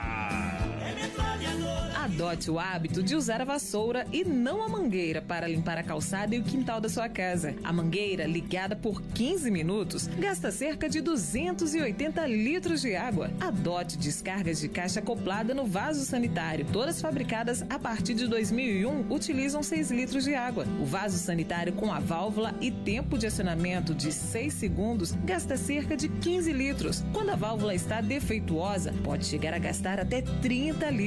[2.05, 6.35] Adote o hábito de usar a vassoura e não a mangueira para limpar a calçada
[6.35, 7.55] e o quintal da sua casa.
[7.65, 13.31] A mangueira, ligada por 15 minutos, gasta cerca de 280 litros de água.
[13.41, 16.67] Adote descargas de caixa acoplada no vaso sanitário.
[16.71, 20.67] Todas fabricadas a partir de 2001 utilizam 6 litros de água.
[20.83, 25.97] O vaso sanitário com a válvula e tempo de acionamento de 6 segundos gasta cerca
[25.97, 27.03] de 15 litros.
[27.15, 31.04] Quando a válvula está defeituosa, pode chegar a gastar até 30 litros.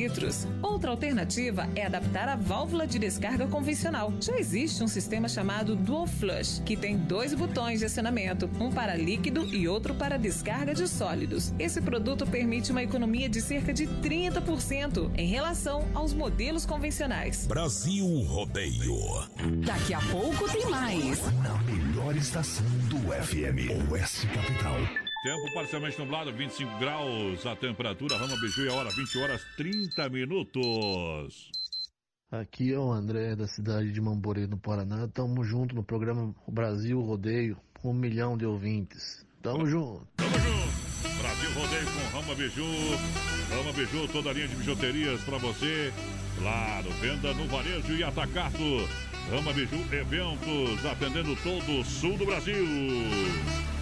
[0.62, 4.14] Outra alternativa é adaptar a válvula de descarga convencional.
[4.22, 8.96] Já existe um sistema chamado Dual Flush, que tem dois botões de acionamento, um para
[8.96, 11.54] líquido e outro para descarga de sólidos.
[11.58, 17.48] Esse produto permite uma economia de cerca de 30% em relação aos modelos convencionais.
[17.48, 18.98] Brasil Rodeio.
[19.66, 21.22] Daqui a pouco tem mais.
[21.42, 23.92] Na melhor estação do FM.
[23.92, 25.07] Oeste Capital.
[25.24, 28.18] Tempo parcialmente nublado, 25 graus a temperatura.
[28.18, 31.52] Rama Biju e a hora 20 horas 30 minutos.
[32.32, 35.08] Aqui é o André da cidade de Mamborê, no Paraná.
[35.08, 39.26] Tamo junto no programa Brasil Rodeio, um milhão de ouvintes.
[39.42, 40.08] Tamo junto.
[40.18, 41.18] Tamo junto.
[41.20, 42.66] Brasil Rodeio com Rama Biju.
[43.50, 45.92] Rama Biju, toda a linha de bijuterias pra você.
[46.38, 48.88] Claro, venda no varejo e atacado.
[49.32, 52.66] Rama Biju Eventos, atendendo todo o sul do Brasil.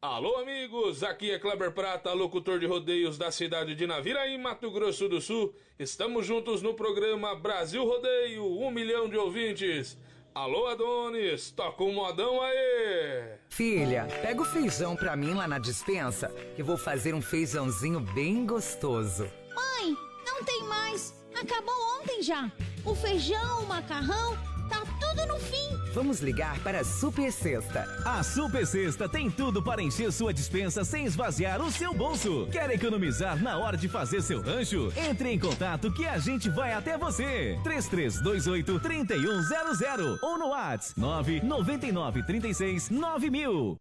[0.00, 1.02] Alô, amigos!
[1.02, 5.54] Aqui é Kleber Prata, locutor de rodeios da cidade de Naviraí, Mato Grosso do Sul.
[5.78, 9.98] Estamos juntos no programa Brasil Rodeio, um milhão de ouvintes.
[10.34, 13.38] Alô, Adonis, toca um modão aí!
[13.48, 18.44] Filha, pega o feijão pra mim lá na dispensa, que vou fazer um feijãozinho bem
[18.44, 19.26] gostoso.
[19.54, 21.14] Mãe, não tem mais.
[21.34, 22.52] Acabou ontem já.
[22.84, 24.36] O feijão, o macarrão,
[24.68, 25.92] tá tudo no fim.
[25.92, 27.86] Vamos ligar para a Super Sexta.
[28.04, 32.46] A Super Sexta tem tudo para encher sua dispensa sem esvaziar o seu bolso.
[32.52, 34.92] Quer economizar na hora de fazer seu rancho?
[34.96, 37.58] Entre em contato que a gente vai até você.
[37.64, 43.80] 3328 3100 ou no WhatsApp 999 36 9000.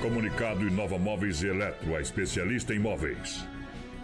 [0.00, 3.46] Comunicado Inova Móveis e Eletro, a especialista em móveis.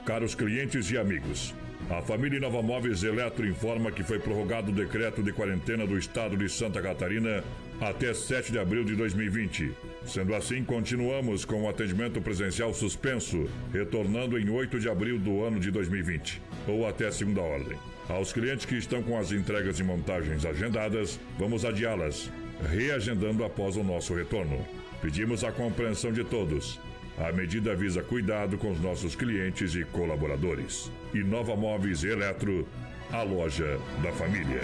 [0.04, 1.54] Caros clientes e amigos,
[1.88, 6.36] a família Inova Móveis Eletro informa que foi prorrogado o decreto de quarentena do estado
[6.36, 7.44] de Santa Catarina
[7.80, 9.72] até 7 de abril de 2020.
[10.04, 15.60] Sendo assim, continuamos com o atendimento presencial suspenso, retornando em 8 de abril do ano
[15.60, 17.78] de 2020, ou até segunda ordem.
[18.08, 22.30] Aos clientes que estão com as entregas e montagens agendadas, vamos adiá-las,
[22.68, 24.64] reagendando após o nosso retorno.
[25.00, 26.80] Pedimos a compreensão de todos.
[27.18, 30.90] A medida visa cuidado com os nossos clientes e colaboradores.
[31.14, 32.68] Inova Móveis Eletro,
[33.10, 34.60] a loja da família.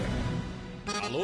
[1.01, 1.23] Alô,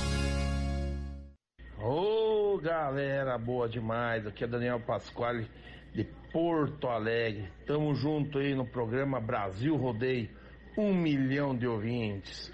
[1.83, 4.27] Ô galera, boa demais.
[4.27, 5.47] Aqui é Daniel Pasquale
[5.95, 7.49] de Porto Alegre.
[7.65, 10.29] Tamo junto aí no programa Brasil Rodeio.
[10.77, 12.53] Um milhão de ouvintes.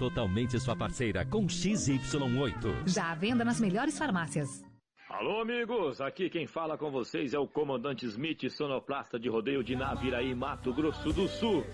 [0.00, 2.88] totalmente sua parceira com XY8.
[2.88, 4.64] Já à venda nas melhores farmácias.
[5.10, 6.00] Alô, amigos!
[6.00, 10.72] Aqui quem fala com vocês é o comandante Smith, sonoplasta de rodeio de Naviraí, Mato
[10.72, 11.66] Grosso do Sul.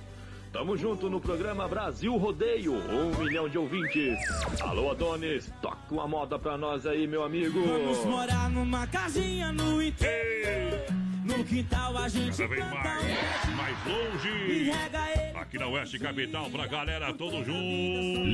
[0.52, 4.18] Tamo junto no programa Brasil Rodeio, um milhão de ouvintes.
[4.60, 7.62] Alô, Adonis, toca uma moda pra nós aí, meu amigo.
[7.62, 11.06] Vamos morar numa casinha no interior.
[11.26, 14.70] No quintal a gente Cada vez planta mais, mais e longe.
[14.70, 15.38] rega ele.
[15.38, 18.26] Aqui na Oeste Capital, pra galera, todo junto.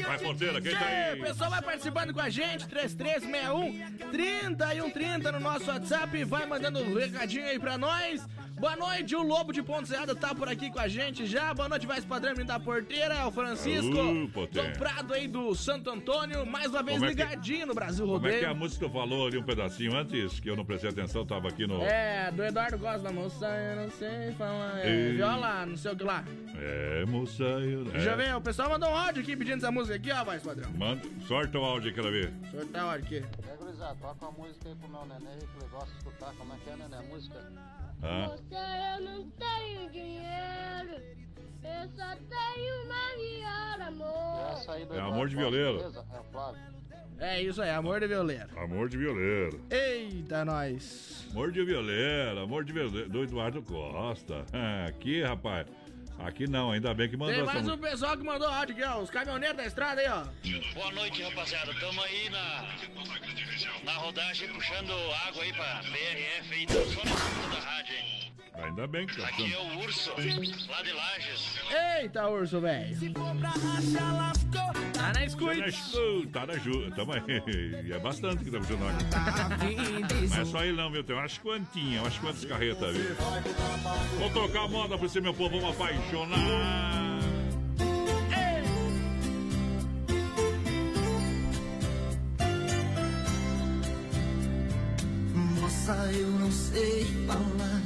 [0.00, 0.10] Ligou.
[0.16, 1.20] Vai, porteira, quem tá aí?
[1.20, 6.94] O pessoal vai participando com a gente, 3361 3130 no nosso WhatsApp, vai mandando um
[6.94, 8.26] recadinho aí pra nós.
[8.58, 11.54] Boa noite, o Lobo de Ponte Serrada tá por aqui com a gente já.
[11.54, 14.28] Boa noite, Vais Padrão da Porteira, é o Francisco.
[14.34, 14.68] Porteira.
[14.72, 18.04] Tom Prado aí do Santo Antônio, mais uma vez Como é que- ligadinho no Brasil
[18.06, 18.56] Como é que é a Rodeio.
[18.56, 21.82] música que falou ali um pedacinho antes, que eu não prestei atenção, tava aqui no...
[21.82, 24.78] É, do Eduardo Costa da moça, eu não sei falar.
[24.80, 26.22] É, viola, não sei o que lá.
[26.58, 27.86] É, moça, eu...
[27.86, 28.16] Eu é.
[28.16, 30.70] ver, o pessoal mandou um áudio aqui pedindo essa música 12 aqui, ó, mais padrão.
[30.72, 32.32] Manda, sorta o áudio, quero ver.
[32.50, 33.16] Sorta o áudio aqui.
[33.48, 36.32] É, gurizada, toca uma música aí pro meu neném que ele gosta de escutar.
[36.34, 36.98] Como é que é, neném?
[36.98, 37.52] A música?
[38.02, 38.28] Ah.
[38.28, 41.02] Você, eu não tenho dinheiro,
[41.64, 44.52] eu só tenho uma viola, amor.
[44.52, 45.80] Essa aí do É amor de violeiro.
[45.80, 46.60] É Flávio.
[47.18, 48.58] É isso aí, amor de violeiro.
[48.58, 49.60] Amor de violeiro.
[49.70, 51.26] Eita, nós.
[51.32, 53.10] Amor de violeiro, amor de violeiro.
[53.10, 54.46] Do Eduardo Costa.
[54.88, 55.66] Aqui, rapaz.
[56.24, 57.88] Aqui não, ainda bem que mandou Tem essa mais um música.
[57.90, 59.00] pessoal que mandou áudio aqui, ó.
[59.00, 60.24] Os caminhoneiros da estrada aí, ó.
[60.74, 61.72] Boa noite, rapaziada.
[61.80, 62.64] Tamo aí na,
[63.84, 64.92] na rodagem puxando
[65.26, 66.66] água aí pra BRF aí.
[66.66, 68.20] Tamo só na escuta da rádio, hein?
[68.52, 70.10] Ainda bem que tá Aqui é o Urso,
[70.68, 71.58] lá de Lages.
[72.00, 73.14] Eita, urso, velho.
[73.14, 75.54] Tá na escuta.
[75.54, 76.90] Tá na escuta, tá na ju...
[76.90, 77.22] Tamo aí.
[77.86, 80.28] E É bastante que tá funcionando aqui.
[80.28, 81.02] Não é só ele não, viu?
[81.02, 83.14] Tem umas quantinhas, umas quantas carretas, viu?
[84.18, 85.76] Vou tocar a moda pra você, meu povo, vamos
[86.10, 87.20] apaixonar.
[95.34, 97.82] Moça, eu não sei falar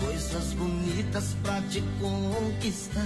[0.00, 3.02] coisas bonitas pra te conquistar.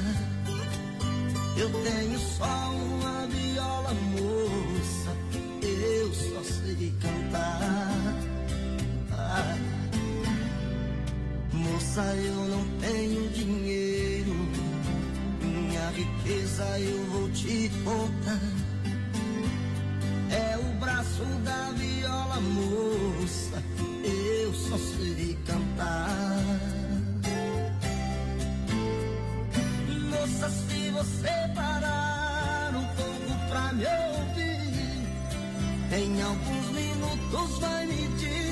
[1.57, 5.17] Eu tenho só uma viola, moça,
[5.63, 8.15] eu só sei cantar.
[9.13, 9.74] Ah,
[11.85, 14.35] moça, eu não tenho dinheiro,
[15.43, 18.41] minha riqueza eu vou te contar.
[20.31, 23.63] É o braço da viola, moça,
[24.03, 26.11] eu só sei cantar.
[30.11, 33.85] Moça, se você parar um pouco pra me
[34.17, 35.07] ouvir,
[35.93, 38.44] em alguns minutos vai me descobrir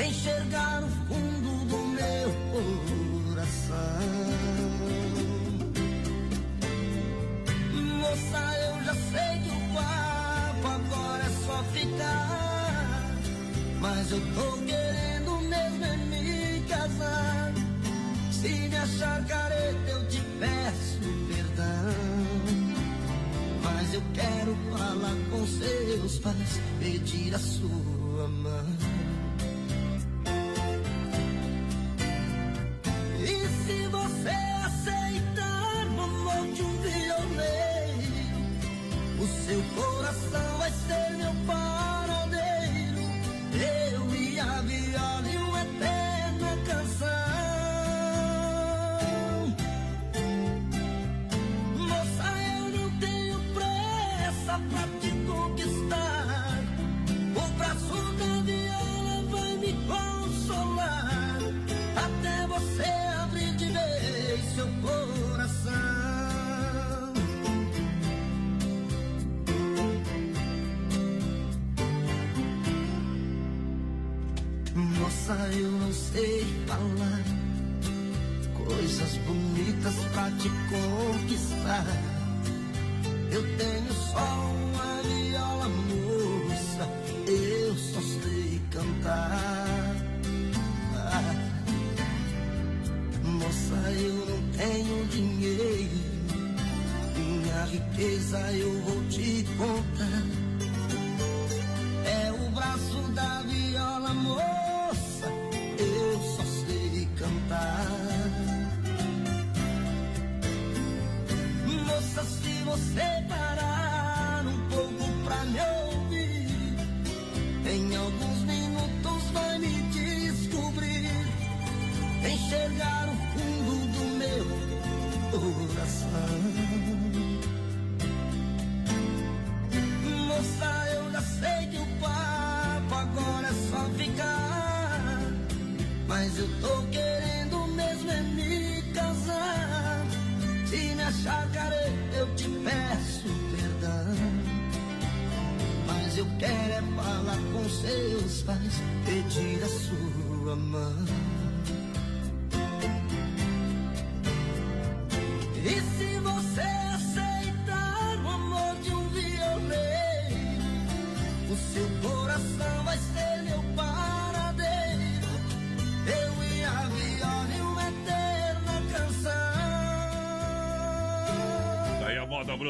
[0.00, 2.32] enxergar o fundo do meu
[3.28, 3.76] coração.
[8.00, 13.10] Moça, eu já sei que o papo agora é só ficar.
[13.80, 17.52] Mas eu tô querendo mesmo é me casar.
[18.30, 21.94] Se me achar careta, eu te peço perdão.
[23.62, 27.91] Mas eu quero falar com seus pais, pedir a sua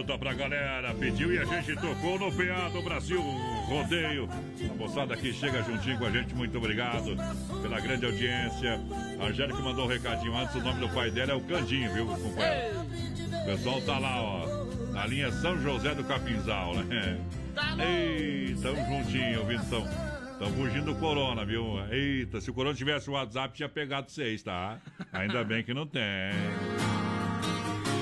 [0.02, 0.92] bruta pra galera.
[0.94, 4.28] Pediu e a gente tocou no PA do Brasil Rodeio.
[4.70, 6.34] A moçada aqui chega juntinho com a gente.
[6.34, 7.16] Muito obrigado
[7.62, 8.80] pela grande audiência.
[9.20, 10.54] A Angélica mandou um recadinho antes.
[10.56, 12.80] O nome do pai dela é o Candinho, viu, companheiro?
[12.80, 14.46] O pessoal tá lá, ó.
[14.92, 17.18] Na linha São José do Capinzal, né?
[17.54, 19.86] Tá Ei, tamo juntinho, ouvindo tão.
[20.32, 21.78] Estão fugindo do corona, viu?
[21.90, 24.80] Eita, se o corona tivesse o WhatsApp, tinha pegado vocês, tá?
[25.12, 26.02] Ainda bem que não tem.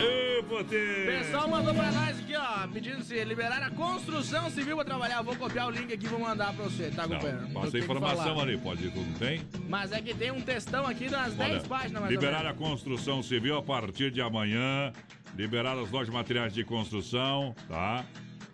[0.03, 5.23] Ê, pessoal mandou pra nós aqui, ó, pedindo se liberar a construção civil pra trabalhar.
[5.23, 7.43] Vou copiar o link aqui e vou mandar pra você, tá, companheiro?
[7.43, 9.43] Não, passa a informação ali, pode ir, não tem?
[9.69, 13.57] Mas é que tem um textão aqui das 10 páginas, mais liberar a construção civil
[13.57, 14.93] a partir de amanhã.
[15.37, 18.05] Liberar as lojas de materiais de construção, tá?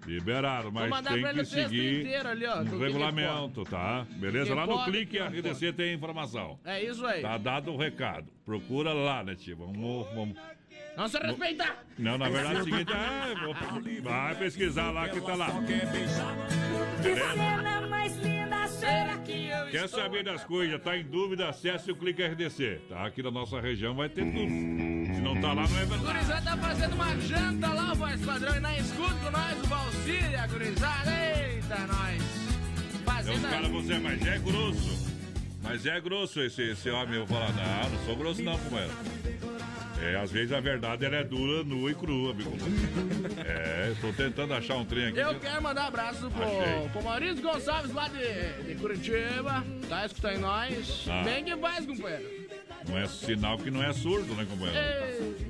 [0.07, 4.07] Liberaram, mas tem que seguir inteiro ali, ó, um regulamento, tá?
[4.11, 4.55] Beleza?
[4.55, 6.61] Lá no pode, clique que não RDC tem informação.
[6.65, 7.23] É isso aí.
[7.23, 8.29] Tá dado o recado.
[8.45, 9.57] Procura lá, né, tio?
[9.57, 10.39] Vamos, vamos.
[10.97, 11.85] Vamos se respeitar.
[11.99, 15.51] Não, na verdade é o seguinte, é, vou- vai pesquisar lá que tá lá.
[17.03, 21.97] Cena mais linda, será que eu Quer saber das coisas, tá em dúvida, acesse o
[21.97, 23.07] Clique RDC, tá?
[23.07, 24.49] Aqui na nossa região vai ter tudo.
[24.49, 26.05] Se não tá lá, não é O verdade.
[26.05, 30.31] gurizada tá fazendo uma janta lá, voz padrão, e na escuta com nós, o Valcir
[30.31, 31.11] e a gurizada.
[31.11, 32.23] Eita, nós.
[32.23, 33.37] É Fazendo...
[33.45, 35.07] os caras, você, mas é grosso.
[35.63, 37.17] Mas é grosso esse, esse homem.
[37.17, 38.93] Eu vou falar, não, não sou grosso não, companheiro.
[40.03, 42.53] É, às vezes a verdade ela é dura, nua e crua, amigo.
[43.45, 45.19] É, tô tentando achar um trem aqui.
[45.19, 46.81] Eu quero mandar um abraço Achei.
[46.83, 49.65] pro, pro Maurício Gonçalves lá de, de Curitiba.
[49.89, 51.07] Tá escutando nós.
[51.09, 51.23] Ah.
[51.25, 52.47] Bem que faz, companheiro.
[52.89, 54.79] Não é sinal que não é surdo, né, companheiro?
[54.79, 55.47] Ei,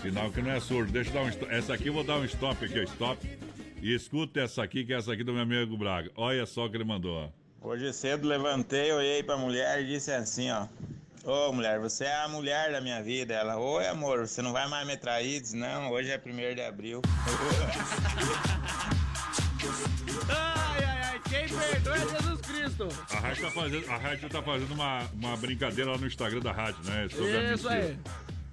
[0.00, 0.90] Sinal que não é surdo.
[0.90, 1.52] Deixa eu dar um stop.
[1.52, 2.82] Essa aqui eu vou dar um stop aqui, ó.
[2.84, 3.28] Stop.
[3.82, 6.10] E escuta essa aqui, que é essa aqui do meu amigo Braga.
[6.16, 7.28] Olha só o que ele mandou, ó.
[7.68, 10.66] Hoje cedo levantei, olhei pra mulher e disse assim, ó.
[11.24, 13.34] Ô mulher, você é a mulher da minha vida.
[13.34, 15.40] Ela, oi amor, você não vai mais me trair?
[15.40, 17.02] Diz, não, hoje é 1 de abril.
[20.30, 22.88] Ai, ai, ai, quem perdoa é Jesus Cristo.
[23.10, 26.52] A rádio tá fazendo, a rádio tá fazendo uma, uma brincadeira lá no Instagram da
[26.52, 27.08] rádio, né?
[27.10, 27.98] Sobre Isso aí.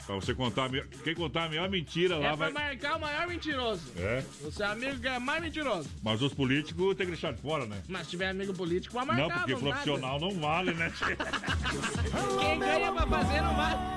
[0.07, 0.69] Pra você contar
[1.03, 2.53] Quem contar a melhor mentira lá É pra vai.
[2.53, 3.91] marcar o maior mentiroso.
[3.97, 4.23] É.
[4.41, 5.89] Você é amigo que é mais mentiroso.
[6.01, 7.81] Mas os políticos tem que deixar de fora, né?
[7.89, 9.21] Mas se tiver amigo político, vai marcar.
[9.27, 9.65] não, porque nada.
[9.65, 10.91] profissional não vale, né?
[12.39, 13.77] Quem ganha pra fazer não vai.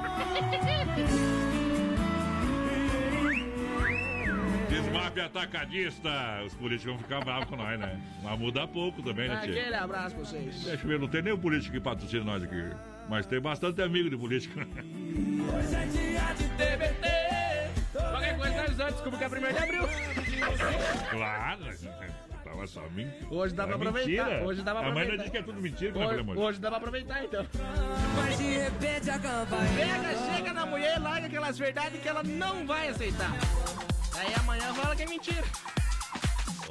[4.69, 6.43] Desmap atacadista.
[6.47, 8.01] Os políticos vão ficar bravos com nós, né?
[8.23, 9.51] Mas muda pouco também, né, tchê?
[9.51, 10.65] Aquele abraço pra vocês.
[10.65, 12.63] Deixa eu ver, não tem nenhum político que patrocina nós aqui.
[13.11, 14.61] Mas tem bastante amigo de político.
[14.61, 17.11] Hoje é dia de TBT.
[17.93, 19.83] Qualquer coisa nós antes, desculpa que é 1 de abril.
[21.11, 21.65] claro,
[22.45, 23.35] tava só mentindo.
[23.35, 24.25] Hoje dá pra aproveitar.
[24.27, 24.47] Mentira.
[24.47, 25.17] Hoje dá pra A mãe aproveitar.
[25.17, 26.39] não diz que é tudo mentira, como é que Hoje, é, amor?
[26.39, 27.47] hoje dá pra aproveitar então.
[28.17, 32.23] Mas de repente a campainha Pega, chega na mulher e larga aquelas verdades que ela
[32.23, 33.33] não vai aceitar.
[34.17, 35.45] Aí amanhã fala que é mentira.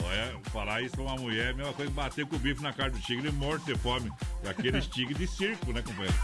[0.09, 2.63] Olha, falar isso pra uma mulher é a mesma coisa que bater com o bife
[2.63, 4.11] na cara do tigre morto de fome.
[4.43, 6.15] É Aqueles tigres de circo, né, companheiro?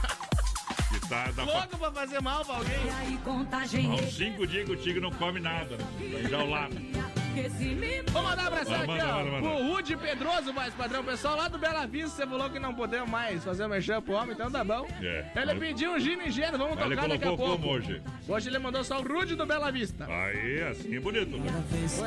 [0.90, 1.54] Que tá, dá pra...
[1.54, 2.76] Louco pra fazer mal pra alguém.
[3.92, 6.30] Há uns cinco dias que o tigre não come nada, né?
[6.30, 6.76] Já o lado.
[8.12, 11.04] Vou mandar um abração Ah, aqui, ó, pro Rude Pedroso, mais padrão.
[11.04, 14.14] Pessoal lá do Bela Vista, você falou que não podemos mais fazer o merchan pro
[14.14, 14.88] homem, então tá bom.
[15.02, 15.26] É.
[15.36, 17.58] Ele pediu um gino ingênuo, vamos Mas ele tocar daqui a pouco.
[17.58, 18.02] como hoje?
[18.28, 20.06] Hoje ele mandou só o Rude do Bela Vista.
[20.06, 21.38] Aí, assim é bonito.
[21.38, 21.52] Né?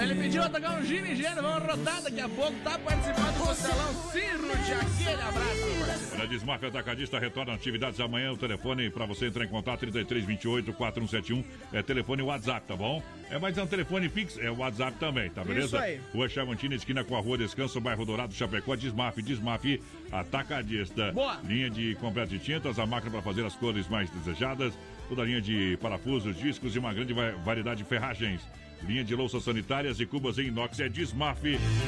[0.02, 2.54] Ele pediu a tocar um gino ingênuo, vamos rodar daqui a pouco.
[2.64, 3.94] Tá participando do Costelão.
[4.10, 6.16] Sim, Rude, aquele abraço.
[6.16, 8.32] Na Desmaf Atacadista retorna atividades amanhã.
[8.32, 13.02] O telefone para você entrar em contato 3328 4171 é telefone WhatsApp, tá bom?
[13.30, 15.66] É mais é um telefone fixo, é o WhatsApp também, tá beleza?
[15.66, 16.00] Isso aí.
[16.14, 19.64] Rua Chavantina, esquina com a Rua Descanso, bairro Dourado, Chapecó, Desmaf, Desmaf
[20.12, 21.12] Atacadista.
[21.12, 21.40] Boa.
[21.44, 24.72] Linha de completo de tintas, a máquina para fazer as cores mais desejadas,
[25.08, 28.42] toda a linha de parafusos, discos e uma grande va- variedade de ferragens.
[28.86, 31.40] Linha de louças sanitárias e cubas em inox é Desmaf,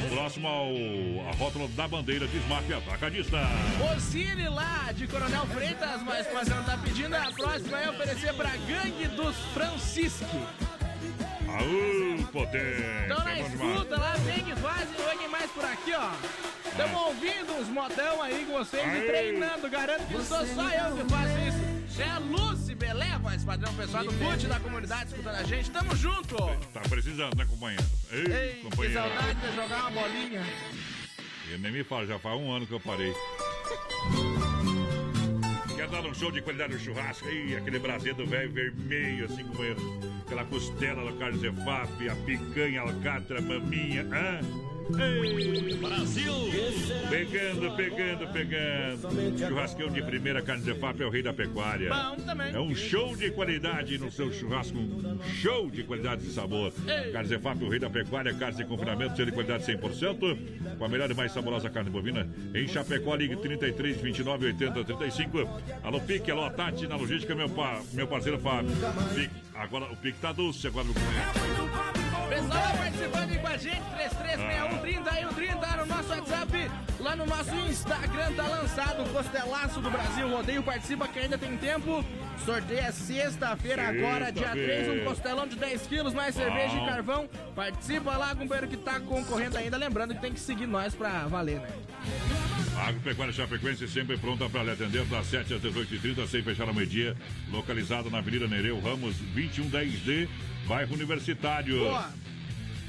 [0.09, 0.67] próximo ao
[1.29, 3.37] a rótula da bandeira Desmaf Atacadista.
[3.95, 8.33] O Cine lá de Coronel Freitas, mas o padrão tá pedindo a próxima é oferecer
[8.33, 10.25] pra gangue dos Francisque.
[11.59, 13.05] Aú, potência!
[13.05, 16.11] Então na é escuta lá, vem que faz e vem mais por aqui, ó.
[16.65, 18.99] Estamos ouvindo uns modão aí com vocês Aê.
[19.03, 19.69] e treinando.
[19.69, 22.01] Garanto que sou só eu que faço isso.
[22.01, 25.69] É a Lucy Belé, voz padrão, pessoal do FUT da comunidade escutando a gente.
[25.69, 26.35] Tamo junto!
[26.73, 27.83] Tá precisando, né, companheiro?
[28.11, 28.93] Ei, Ei, que companheiro.
[29.01, 30.43] saudade de jogar uma bolinha.
[31.47, 33.13] Ele nem me fala, já faz um ano que eu parei.
[35.91, 37.27] Dar um show de qualidade no churrasco?
[37.27, 39.81] Aí, aquele braseiro velho vermelho, assim, companheiro.
[40.25, 44.70] Aquela costela do Carlos Zefap, a picanha, alcatra, maminha, hã?
[44.99, 45.75] Ei.
[45.77, 46.33] Brasil!
[47.09, 49.37] Pegando, pegando, pegando.
[49.37, 51.93] Churrascão de primeira carne de FAP é o rei da pecuária.
[51.93, 52.53] Bom também.
[52.53, 54.77] É um show de qualidade no seu churrasco.
[54.77, 56.73] Um show de qualidade de sabor.
[56.87, 57.11] Ei.
[57.11, 58.33] Carne de FAP, o rei da pecuária.
[58.33, 60.77] Carne de confinamento, selo de qualidade 100%.
[60.77, 62.27] Com a melhor e mais saborosa carne bovina.
[62.53, 65.49] Em Chapecó, ligue 33, 29, 80, 35.
[65.83, 68.71] Alô, Pique, alô, Tati, na logística, meu, pa, meu parceiro Fábio.
[69.13, 72.00] Pique, agora o Pique tá doce, agora o
[72.31, 76.71] Pessoal vai participando aí com a gente, 336130 aí o 30 no nosso WhatsApp,
[77.01, 81.57] lá no nosso Instagram tá lançado o Costelaço do Brasil Rodeio, participa que ainda tem
[81.57, 82.05] tempo.
[82.45, 87.29] Sorteio é sexta-feira agora, dia 3, um costelão de 10 quilos, mais cerveja e carvão.
[87.53, 91.59] Participa lá, companheiro que tá concorrendo ainda, lembrando que tem que seguir nós pra valer,
[91.59, 91.67] né?
[92.77, 97.15] Agropecuária Chapecoense sempre pronta para lhe atender das 7 às 18h30, sem fechar ao meio-dia.
[97.51, 100.29] Localizado na Avenida Nereu Ramos, 2110D,
[100.67, 101.79] bairro Universitário.
[101.79, 102.13] Boa.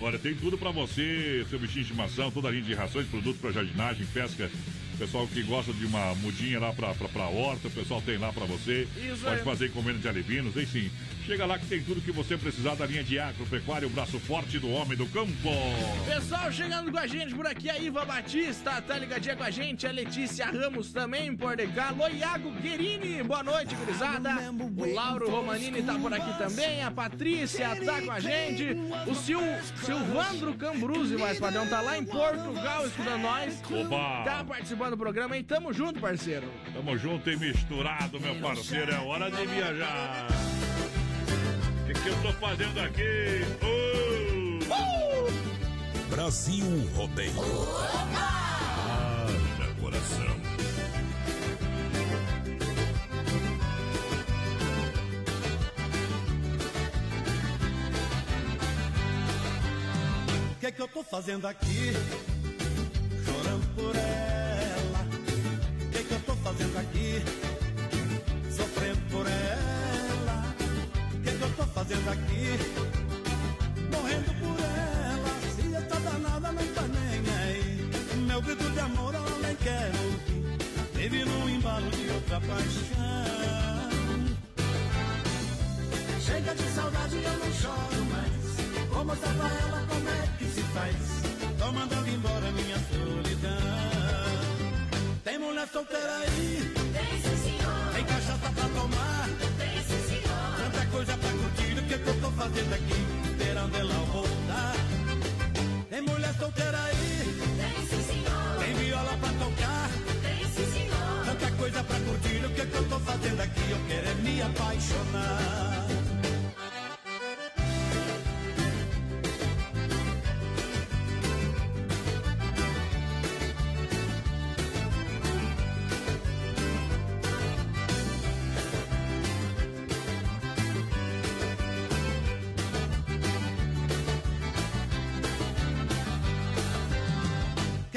[0.00, 3.40] Olha, tem tudo para você, seu bichinho de estimação, toda a linha de rações, produtos
[3.40, 4.50] para jardinagem, pesca.
[4.98, 8.32] Pessoal que gosta de uma mudinha lá pra, pra, pra horta, o pessoal tem lá
[8.32, 8.86] pra você.
[8.96, 9.44] Isso Pode aí.
[9.44, 10.90] fazer encomenda de alivinos, enfim.
[11.26, 14.58] Chega lá que tem tudo que você precisar da linha de agropecuária, o braço forte
[14.58, 15.32] do homem do campo.
[16.04, 19.86] Pessoal chegando com a gente por aqui, a Iva Batista tá ligadinha com a gente,
[19.86, 24.30] a Letícia Ramos também por cá, Alô, Iago Guerini, boa noite, gurizada.
[24.76, 29.38] O Lauro Romanini tá por aqui também, a Patrícia tá com a gente, o Sil,
[29.84, 33.62] Silvandro Cambruzzi, mais padrão, tá lá em Portugal escutando nós.
[33.70, 34.24] Oba!
[34.24, 35.44] Tá participando do programa, hein?
[35.44, 36.48] Tamo junto, parceiro.
[36.72, 38.90] Tamo junto e misturado, meu parceiro.
[38.92, 40.26] É hora de viajar.
[42.02, 43.44] O que, eu tô fazendo aqui?
[43.62, 45.30] Oh!
[46.10, 46.64] Brasil
[46.96, 47.30] Rodeio.
[48.82, 50.36] Haja coração.
[60.50, 61.92] O que é que eu tô fazendo aqui?
[63.24, 65.06] Chorando por ela.
[65.86, 67.51] O que é que eu tô fazendo aqui?
[71.82, 72.58] Fazendo aqui?
[73.90, 75.32] Morrendo por ela.
[75.54, 77.90] Se essa danada não tá nem aí.
[78.26, 80.58] Meu grito de amor ela nem quer ouvir.
[80.94, 83.32] Vive num embalo de outra paixão.
[86.20, 88.88] Chega de saudade, eu não choro mais.
[88.92, 90.96] Vou mostrar pra ela como é que se faz.
[91.58, 93.58] Tô mandando embora minha solidão.
[95.24, 96.91] Tem mulher solteira aí?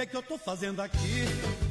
[0.05, 1.64] Que que eu tô fazendo aqui?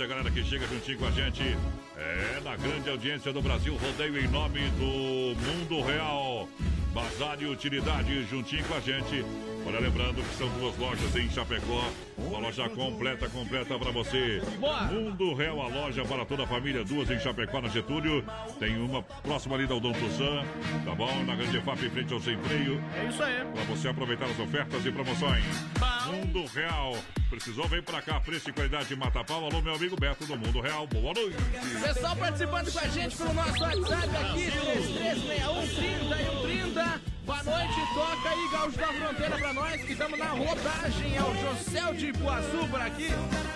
[0.00, 1.42] Pela audiência, galera que chega juntinho com a gente.
[1.96, 6.48] É, na grande audiência do Brasil, rodeio em nome do Mundo Real.
[6.94, 9.24] Bazar e utilidade juntinho com a gente.
[9.66, 11.84] Olha, lembrando que são duas lojas em Chapecó.
[12.16, 14.42] Uma loja completa, completa para você.
[14.58, 14.82] Boa.
[14.84, 16.82] Mundo Real, a loja para toda a família.
[16.84, 18.24] Duas em Chapecó, na Getúlio.
[18.58, 20.44] Tem uma próxima ali da Odon Tuzan.
[20.84, 21.24] Tá bom?
[21.24, 22.82] Na Grande FAP, em frente ao Sem Freio.
[22.96, 23.44] É isso aí.
[23.52, 25.44] Para você aproveitar as ofertas e promoções.
[26.10, 26.96] Mundo Real.
[27.28, 28.20] Precisou, vem pra cá.
[28.20, 29.44] Preço e qualidade de Mata Pau.
[29.44, 30.86] Alô, meu amigo Beto do Mundo Real.
[30.86, 31.36] Boa noite.
[31.82, 37.00] Pessoal participando com a gente pelo nosso WhatsApp aqui, 3361 30 e 30.
[37.24, 41.16] Boa noite, toca aí, Gaúcho da Fronteira pra nós, que estamos na rodagem.
[41.16, 43.08] É o José de Ipuaçu por aqui.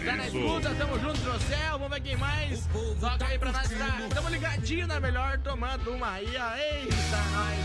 [0.05, 1.59] Tá na escuta, tamo junto, José.
[1.73, 2.69] Vamos ver quem mais.
[3.01, 3.99] Toca aí pra nós, tá?
[4.15, 6.27] Tamo ligadinho na melhor, tomando uma aí.
[6.27, 7.59] Eita, nós.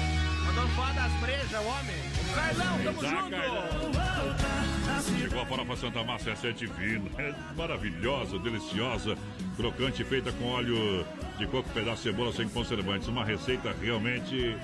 [0.48, 1.96] Mandou foda das brejas, homem.
[2.34, 4.79] Carlão, tamo junto.
[5.20, 9.18] Chegou a farofa Santa Massa, essa é divina, é maravilhosa, deliciosa,
[9.56, 11.06] crocante, feita com óleo
[11.38, 13.08] de coco, pedaço de cebola sem conservantes.
[13.08, 14.56] Uma receita realmente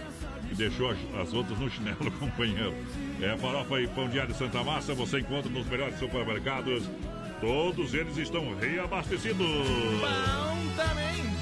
[0.49, 2.73] que deixou as, as outras no chinelo, companheiro.
[3.21, 6.89] É farofa e pão diário Santa Massa, você encontra nos melhores supermercados.
[7.41, 9.37] Todos eles estão reabastecidos.
[9.37, 11.34] Bom também.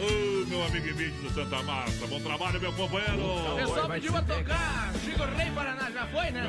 [0.00, 3.20] Ô, meu amigo e vídeo do Santa Massa, bom trabalho, meu companheiro.
[3.20, 6.48] O pessoal pediu pra tocar Chico Rei Paraná, já foi, né?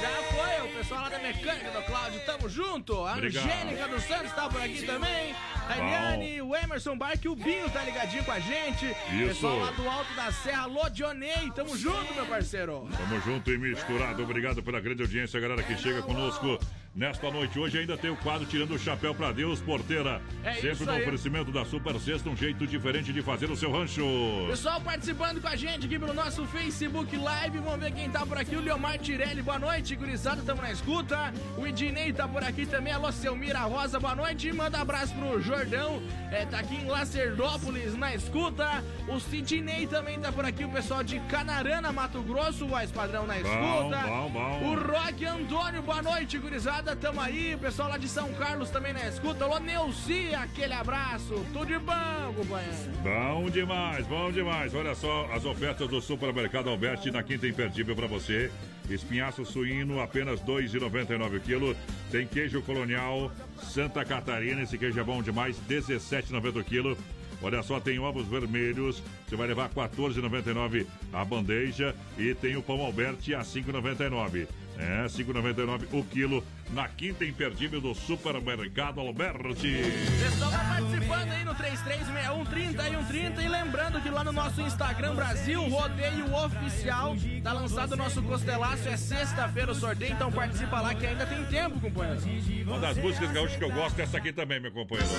[0.00, 0.68] Já foi.
[0.70, 3.04] O pessoal lá da mecânica do Cláudio, tamo junto.
[3.04, 3.44] A Obrigado.
[3.44, 5.34] Angélica dos Santos tá por aqui também.
[5.68, 8.86] A Eliane, o Emerson Barque, o Binho tá ligadinho com a gente.
[8.86, 9.26] Isso.
[9.26, 12.88] Pessoal lá do Alto da Serra, Alô, Dionei, tamo junto, meu parceiro.
[12.96, 14.22] Tamo junto e misturado.
[14.22, 16.56] Obrigado pela grande audiência, galera que chega conosco
[16.94, 17.58] nesta noite.
[17.58, 20.20] Hoje ainda tem o quadro Tirando o Chapéu pra Deus, porteira.
[20.42, 21.02] É Sempre no aí.
[21.02, 24.02] oferecimento da Super Sexta, um jeito diferente de fazer o seu rancho.
[24.48, 27.58] Pessoal participando com a gente aqui pelo nosso Facebook Live.
[27.58, 28.56] Vamos ver quem tá por aqui.
[28.56, 29.94] O Leomar Tirelli, boa noite.
[29.94, 31.32] Gurizada, tamo na escuta.
[31.56, 32.92] O Ednei tá por aqui também.
[32.92, 34.48] Alô, Selmira Rosa, boa noite.
[34.48, 36.02] E manda abraço pro Jordão.
[36.30, 38.84] É, tá aqui em Lacerdópolis na escuta.
[39.08, 40.64] O Sidney também tá por aqui.
[40.64, 43.98] O pessoal de Canarana, Mato Grosso, o Padrão na escuta.
[44.06, 44.70] bom, bom.
[44.70, 46.79] O Rock Antônio, boa noite, gurizada.
[47.00, 47.56] Tamo aí.
[47.60, 49.44] Pessoal lá de São Carlos também na escuta.
[49.44, 51.44] Alô, Neuci, aquele abraço.
[51.52, 52.74] Tudo de bom, companheiro.
[53.02, 54.74] Bom demais, bom demais.
[54.74, 58.50] Olha só as ofertas do Supermercado Alberti na quinta imperdível para você.
[58.88, 61.76] Espinhaço suíno, apenas R$ 2,99 o quilo.
[62.10, 63.30] Tem queijo colonial
[63.62, 66.96] Santa Catarina, esse queijo é bom demais, R$ 17,90 o quilo.
[67.42, 72.62] Olha só, tem ovos vermelhos, você vai levar R$ 14,99 a bandeja e tem o
[72.62, 74.46] pão Alberti a R$ 5,99.
[74.80, 79.76] É, R$ 5,99 o quilo na quinta imperdível do Supermercado Alberti.
[80.18, 85.60] Pessoal, tá participando aí no 3361 30 e lembrando que lá no nosso Instagram Brasil
[85.68, 91.06] Rodeio Oficial tá lançado o nosso costelaço, é sexta-feira o sorteio, então participa lá que
[91.06, 92.20] ainda tem tempo, companheiro.
[92.66, 95.10] Uma das músicas gaúchas que eu gosto é essa aqui também, meu companheiro.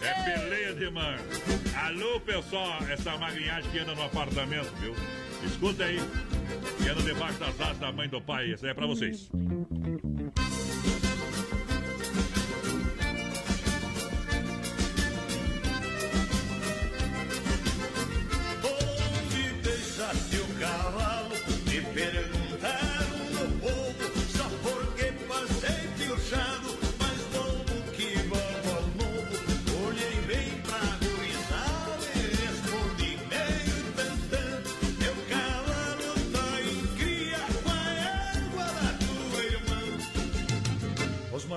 [0.00, 0.35] É
[0.84, 1.18] mano.
[1.74, 4.94] Alô, pessoal, essa magrinhagem que anda no apartamento, viu?
[5.44, 5.98] Escuta aí.
[6.82, 8.52] Que anda debaixo das asas da mãe do pai.
[8.52, 9.30] Essa aí é pra vocês.
[18.62, 21.30] Onde deixaste o cavalo?
[21.66, 22.35] Me perguntaram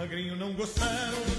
[0.10, 1.39] magrinhos não gostaram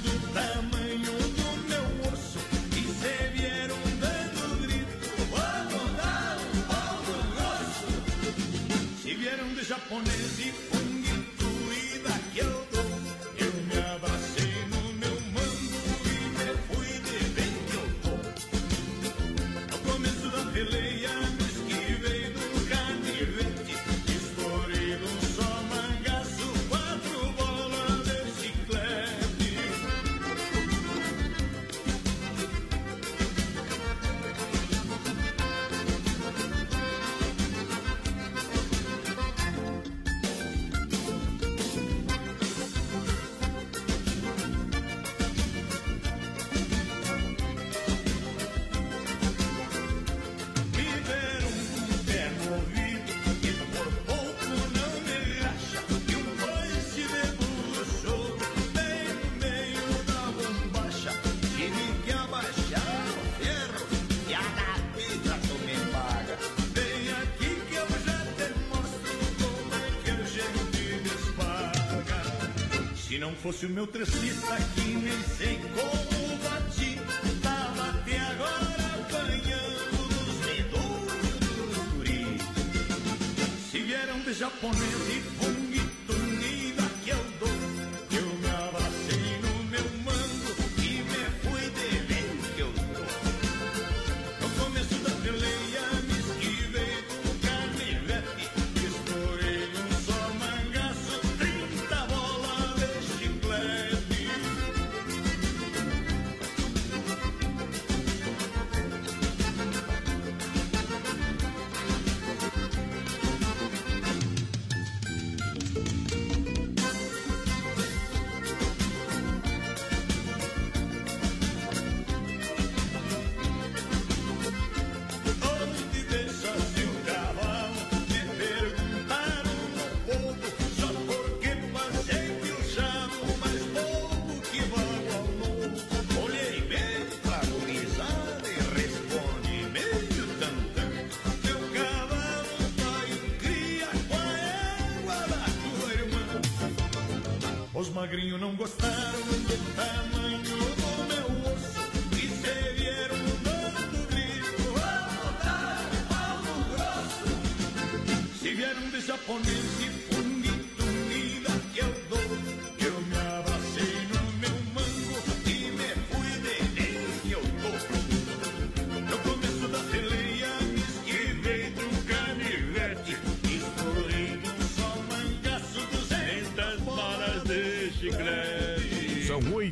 [73.61, 74.90] Se fosse o meu tracista que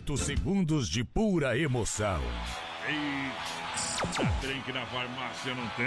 [0.09, 2.23] 8 segundos de pura emoção.
[2.89, 5.87] Eita, trem que na farmácia não tem.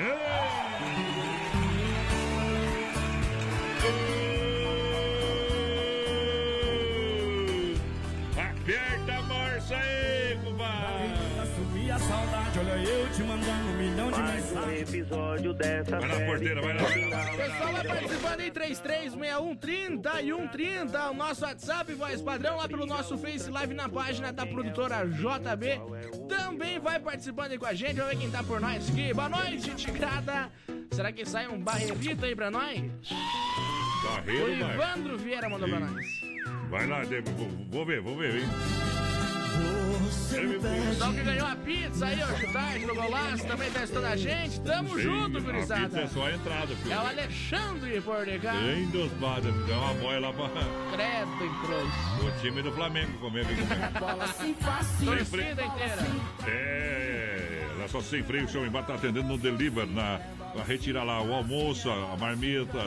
[8.37, 11.31] Aperta a marcha aí, cumba!
[11.91, 14.67] a saudade, olha eu te mandando um milhão de mensagens.
[14.67, 17.17] Um episódio dessa Vai na porteira, vai na porteira.
[17.17, 18.41] Pessoal, vai participando
[18.71, 23.89] aí, 336130 e 130, o nosso WhatsApp, voz padrão, lá pelo nosso Face Live na
[23.89, 25.81] página da produtora JB.
[26.27, 29.13] Também vai participando aí com a gente, vamos ver quem tá por nós aqui.
[29.13, 30.49] Boa noite, Tigrada.
[30.91, 32.79] Será que sai um barrerito aí pra nós?
[32.79, 34.73] O Barreiro, vai.
[34.73, 36.05] Evandro Vieira mandou pra nós.
[36.69, 37.01] Vai lá,
[37.37, 39.00] vou, vou ver, vou ver, hein?
[39.51, 44.05] O pessoal que ganhou a pizza aí, ó, de tarde no golaço, também tá estando
[44.05, 44.59] a gente.
[44.61, 46.01] Tamo Sim, junto, a pizza gurizada.
[46.01, 46.93] é só a entrada, filho.
[46.93, 48.53] É o Alexandre por de cá.
[48.53, 52.35] Tem dos padres, dá uma boia lá pra Credo em cruz.
[52.37, 53.45] o time do Flamengo comer.
[53.45, 53.99] comer.
[53.99, 55.05] Bola sem fácil.
[55.05, 56.07] Torcida inteira.
[56.47, 60.19] É, ela só sem freio, o show em bar tá atendendo no deliver, na,
[60.53, 62.79] pra retirar lá o almoço, a, marmita,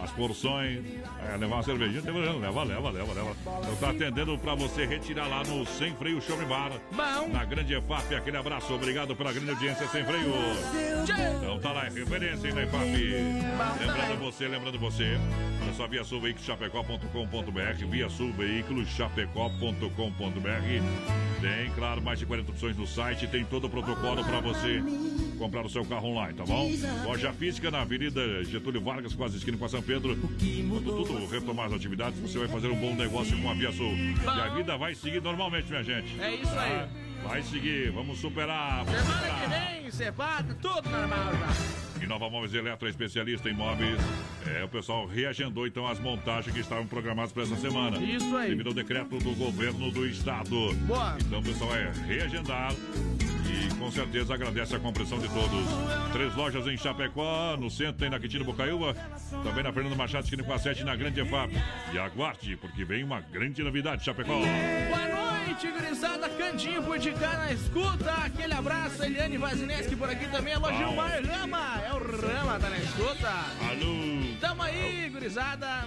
[0.00, 0.80] as porções,
[1.28, 2.02] é, levar uma cervejinha,
[2.40, 3.36] leva, leva, leva, leva.
[3.62, 6.72] Então tá atendendo pra você retirar lá no Sem Freio Show em Bar.
[6.92, 7.28] Bom.
[7.28, 10.32] Na grande EFAP, aquele abraço, obrigado pela grande audiência Sem Freio.
[11.38, 12.86] Então tá lá, é referência aí na EFAP.
[13.80, 15.18] Lembrando você, lembrando você,
[15.62, 21.40] olha só, via sul veículos chapecó.com.br, via sul veículos chapecó.com.br.
[21.40, 24.82] Tem, claro, mais de 40 opções no site, tem todo o protocolo pra você
[25.38, 26.68] comprar o seu carro online, tá bom?
[27.06, 30.16] Loja física na Avenida Getúlio Vargas, quase esquina com a São Pedro.
[30.16, 33.92] Quando tudo retomar as atividades, você vai fazer um bom negócio com a Via Sul.
[33.94, 36.20] E a vida vai seguir normalmente, minha gente.
[36.20, 36.80] É isso aí.
[36.80, 36.88] Tá?
[37.28, 38.84] Vai seguir, vamos superar.
[38.84, 39.80] Vamos Semana que superar.
[39.80, 41.85] vem, cepata, tudo normal já.
[42.00, 43.98] E Nova Móveis Eletro, especialista em móveis.
[44.46, 47.98] É, o pessoal reagendou então as montagens que estavam programadas para essa semana.
[47.98, 48.50] Isso aí.
[48.50, 50.74] Devido ao decreto do governo do estado.
[50.86, 51.16] Boa.
[51.20, 52.72] Então o pessoal vai reagendar.
[52.72, 55.66] E com certeza agradece a compreensão de todos.
[56.12, 58.94] Três lojas em Chapecó, no centro tem na Quintino Bocaiúva,
[59.44, 61.52] também na Fernando Machado, esquina com a 7 na Grande EFAP.
[61.92, 64.32] E aguarde, porque vem uma grande novidade, Chapecó.
[64.32, 66.28] Boa noite, gurizada.
[66.28, 68.12] Cantinho por de cá na escuta.
[68.24, 70.54] Aquele abraço, Eliane Vazineski por aqui também.
[70.54, 70.70] Alô.
[70.72, 71.80] Gilmar Rama.
[71.86, 73.28] É o Rama, tá na escuta.
[73.28, 74.36] Alô!
[74.40, 75.86] Tamo aí, gurizada.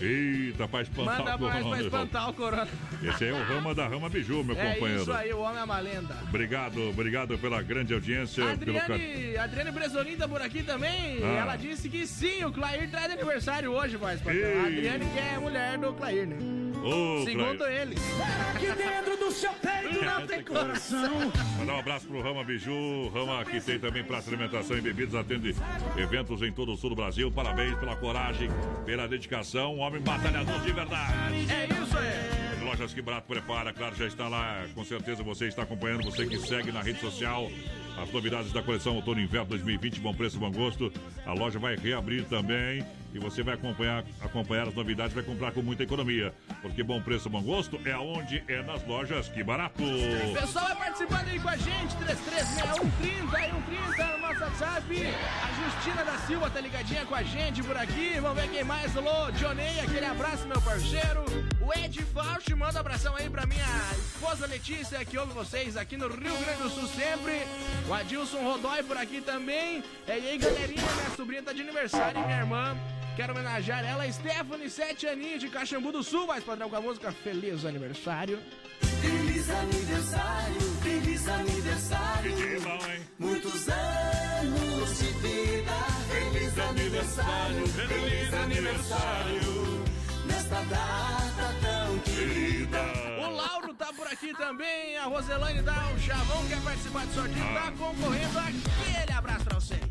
[0.00, 1.82] Eita, pra espantar Manda o mais pra corona.
[1.82, 2.68] espantar o corona.
[3.02, 5.02] Esse aí é o Rama da Rama Biju, meu É companheiro.
[5.02, 6.16] isso aí, o homem é uma lenda.
[6.22, 8.56] Obrigado, obrigado pela grande audiência.
[8.56, 11.18] Pelo ca- Adriane, Adriane Bresolin tá por aqui também.
[11.22, 11.40] Ah.
[11.42, 13.98] Ela disse que sim, o Clair traz aniversário hoje.
[14.02, 16.36] A Adriane que é mulher do Clair, né?
[16.82, 17.82] Ô, Segundo Clair.
[17.82, 18.00] eles.
[18.54, 21.32] Aqui dentro do seu peito não tem coração.
[21.58, 25.14] Mandar um abraço pro Rama Biju, Rama que tem também praça de alimentação e bebidas,
[25.14, 25.54] atende
[25.96, 27.30] eventos em todo o sul do Brasil.
[27.30, 28.48] Parabéns pela coragem,
[28.84, 31.46] pela dedicação, um homem batalhador de verdade.
[31.50, 32.64] É isso aí.
[32.64, 34.64] Lojas Que Barato prepara, claro, já está lá.
[34.74, 37.50] Com certeza você está acompanhando, você que segue na rede social.
[38.00, 40.92] As novidades da coleção Outono Inverno 2020, bom preço, bom gosto.
[41.26, 45.62] A loja vai reabrir também e você vai acompanhar, acompanhar as novidades, vai comprar com
[45.62, 46.34] muita economia.
[46.62, 49.82] Porque bom preço, bom gosto é aonde é nas lojas Que Barato.
[50.38, 55.06] Pessoal vai participando aí com a gente, 336130 e 130 no nosso WhatsApp.
[55.42, 58.18] A Justina da Silva tá ligadinha com a gente por aqui.
[58.20, 58.96] Vamos ver quem mais.
[58.96, 61.24] Alô, Johnny, aquele abraço, meu parceiro.
[61.60, 65.96] O Ed Fausti manda um abração aí pra minha esposa Letícia, que ouve vocês aqui
[65.96, 67.42] no Rio Grande do Sul sempre.
[67.88, 69.82] O Adilson Rodói por aqui também.
[70.06, 72.76] É, e aí, galerinha, minha sobrinha tá de aniversário, minha irmã.
[73.20, 77.12] Quero homenagear ela, Stephanie, sete aninhos de Caxambu do Sul, mais padrão com a música
[77.12, 78.38] Feliz Aniversário.
[78.80, 82.34] Feliz aniversário, feliz aniversário.
[82.34, 83.06] Que bom, hein?
[83.18, 85.72] Muitos anos de vida.
[86.08, 89.84] Feliz aniversário, feliz aniversário.
[90.24, 92.80] Nesta data tão querida.
[93.18, 97.52] O Lauro tá por aqui também, a Roselane dá o chavão, quer participar do sorteio,
[97.52, 99.89] tá concorrendo aquele abraço pra vocês.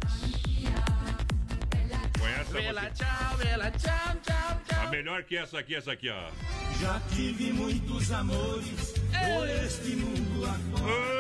[2.30, 3.06] Conhece a Bela, música?
[3.06, 4.90] tchau, bela, tchau, tchau, A tchau.
[4.92, 6.30] melhor que essa aqui, essa aqui, ó.
[6.80, 11.20] Já tive muitos amores por este mundo afora.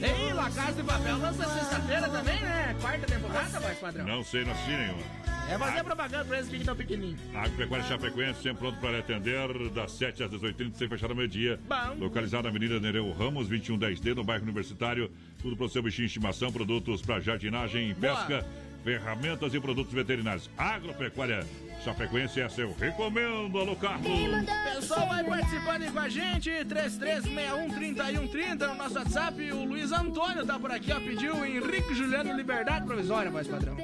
[0.00, 2.76] Ei, La Casa de Papel lança sexta-feira também, né?
[2.80, 4.06] Quarta temporada, mais padrão.
[4.06, 5.02] Não sei, não assisti nenhuma.
[5.50, 7.20] É fazer propaganda pra eles que estão pequenininhos.
[7.34, 11.58] Agropecuária Chapecoense, sempre pronto para lhe atender, das 7 às 18h30, sem fechar ao meio-dia.
[11.66, 12.04] Bom.
[12.04, 15.10] Localizado na Avenida Nereu Ramos, 2110D, no bairro Universitário.
[15.40, 18.14] Tudo para o seu bichinho de estimação, produtos para jardinagem, Boa.
[18.16, 18.46] pesca,
[18.88, 20.48] ferramentas e produtos veterinários.
[20.56, 21.46] Agropecuária
[21.84, 24.06] Chapecoense, essa eu recomendo, alô Carlos.
[24.10, 29.52] O pessoal vai participando aí com a gente, 33613130 no nosso WhatsApp.
[29.52, 33.76] O Luiz Antônio tá por aqui, ó, pediu o Henrique Juliano Liberdade Provisória, mais padrão.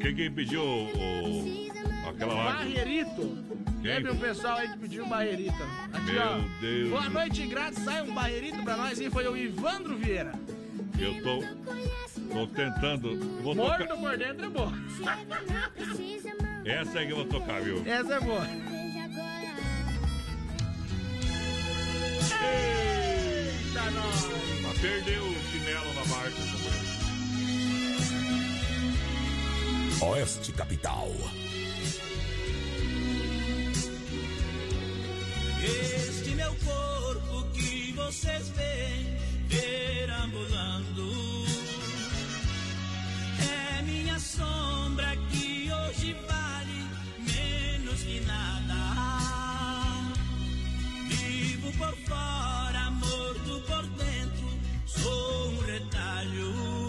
[0.00, 2.44] Quem, quem pediu o, o- aquela lá?
[2.54, 3.36] Barreirito.
[3.82, 3.94] Quem?
[3.96, 5.62] Teve um pessoal aí que pediu um barreirito.
[5.92, 6.38] Aqui, Meu ó.
[6.62, 6.88] Deus.
[6.90, 7.84] Boa noite, grátis.
[7.84, 10.32] Sai um barreirito pra nós e foi o Ivandro Vieira.
[10.98, 11.40] Eu tô,
[12.30, 13.08] tô tentando.
[13.12, 13.96] eu Vou Morto tocar.
[13.96, 14.72] por dentro é boa.
[16.64, 17.82] Essa é que eu vou tocar, viu?
[17.86, 18.46] Essa é boa.
[22.52, 24.28] Eita, nós.
[24.62, 26.36] Mas perdeu o chinelo na marca.
[30.02, 31.10] Oeste Capital.
[35.62, 39.18] Este meu corpo que vocês veem
[39.48, 41.39] perambulando
[43.42, 46.88] é minha sombra que hoje vale
[47.18, 48.80] menos que nada.
[51.08, 56.86] Vivo por fora, morto por dentro, sou um retalho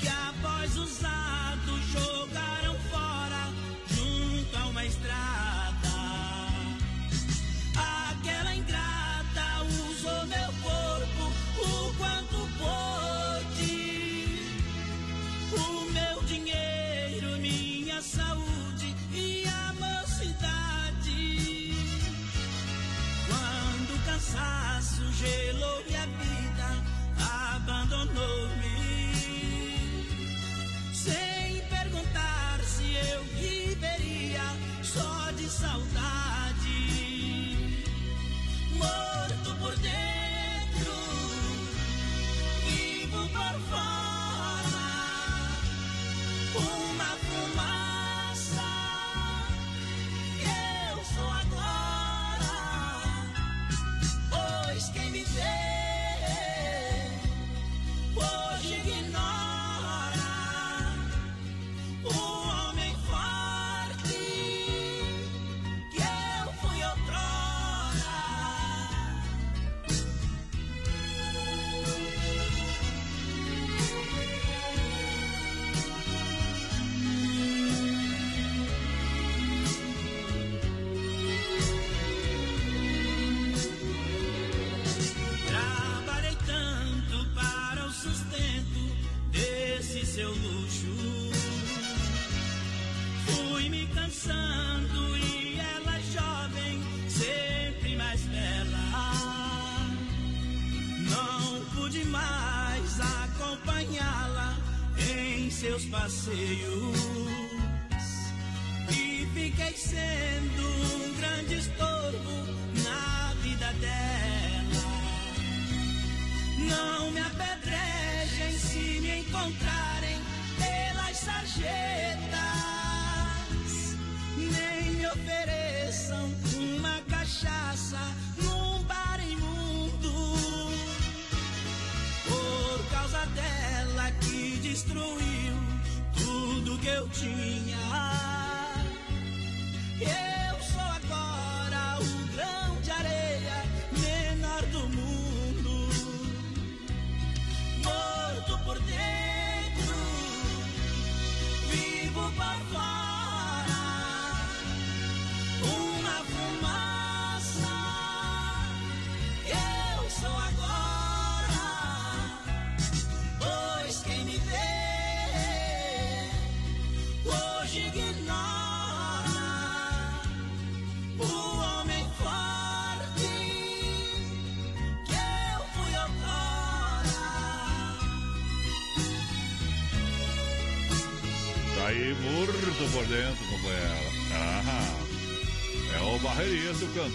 [0.00, 2.51] que após usado jogaram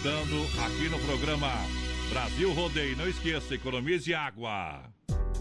[0.07, 1.51] Cantando aqui no programa
[2.09, 2.95] Brasil Rodeio.
[2.95, 4.81] Não esqueça, economize água.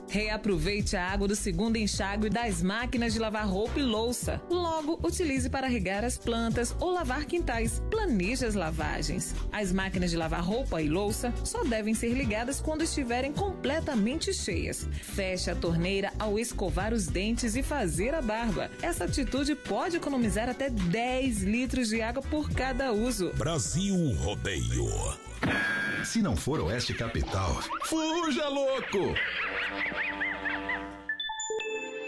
[0.08, 4.42] Reaproveite a água do segundo enxágue das máquinas de lavar roupa e louça.
[4.50, 7.80] Logo, utilize para regar as plantas ou lavar quintais.
[8.07, 9.34] Planeje as lavagens.
[9.50, 14.88] As máquinas de lavar roupa e louça só devem ser ligadas quando estiverem completamente cheias.
[15.02, 18.70] Feche a torneira ao escovar os dentes e fazer a barba.
[18.80, 23.32] Essa atitude pode economizar até 10 litros de água por cada uso.
[23.34, 24.86] Brasil Rodeio.
[26.04, 29.16] Se não for Oeste Capital, fuja louco!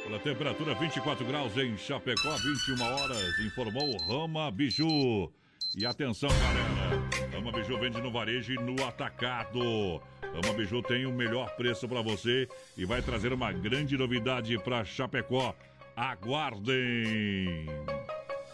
[0.06, 5.28] Olha, temperatura 24 graus em Chapecó, 21 horas, informou Rama Biju.
[5.76, 10.00] E atenção, galera, Rama Biju vende no varejo e no atacado.
[10.22, 14.84] Rama Biju tem o melhor preço para você e vai trazer uma grande novidade para
[14.84, 15.54] Chapecó.
[15.94, 17.66] Aguardem!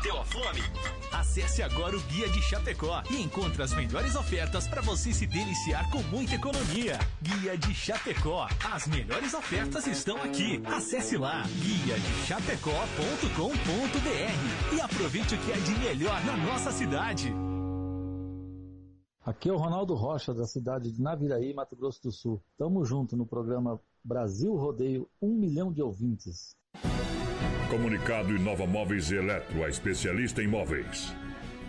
[0.00, 0.62] Bateu a fome?
[1.12, 5.90] Acesse agora o Guia de Chapecó e encontre as melhores ofertas para você se deliciar
[5.90, 6.98] com muita economia.
[7.20, 8.48] Guia de Chapecó.
[8.64, 10.62] As melhores ofertas estão aqui.
[10.64, 17.30] Acesse lá guia de chapecó.com.br e aproveite o que é de melhor na nossa cidade.
[19.22, 22.42] Aqui é o Ronaldo Rocha, da cidade de Naviraí, Mato Grosso do Sul.
[22.56, 26.56] Tamo junto no programa Brasil Rodeio, um milhão de ouvintes.
[27.70, 31.14] Comunicado Inova Móveis Eletro, a especialista em móveis.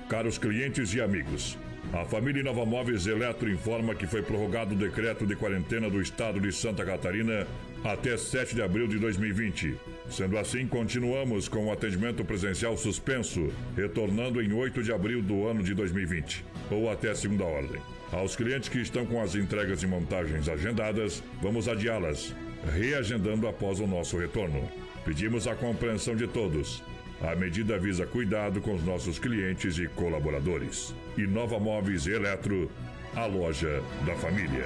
[0.10, 1.60] Caros clientes e amigos,
[1.94, 6.40] a família Inova Móveis Eletro informa que foi prorrogado o decreto de quarentena do estado
[6.40, 7.46] de Santa Catarina
[7.84, 9.78] até 7 de abril de 2020.
[10.10, 15.62] Sendo assim, continuamos com o atendimento presencial suspenso, retornando em 8 de abril do ano
[15.62, 17.80] de 2020, ou até segunda ordem.
[18.12, 22.34] Aos clientes que estão com as entregas e montagens agendadas, vamos adiá-las,
[22.74, 24.81] reagendando após o nosso retorno.
[25.04, 26.84] Pedimos a compreensão de todos.
[27.22, 30.94] A medida visa cuidado com os nossos clientes e colaboradores.
[31.18, 32.70] Inova Móveis e Eletro,
[33.16, 34.66] a loja da família.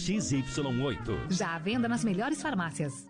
[0.00, 1.30] XY8.
[1.30, 3.06] Já à venda nas melhores farmácias.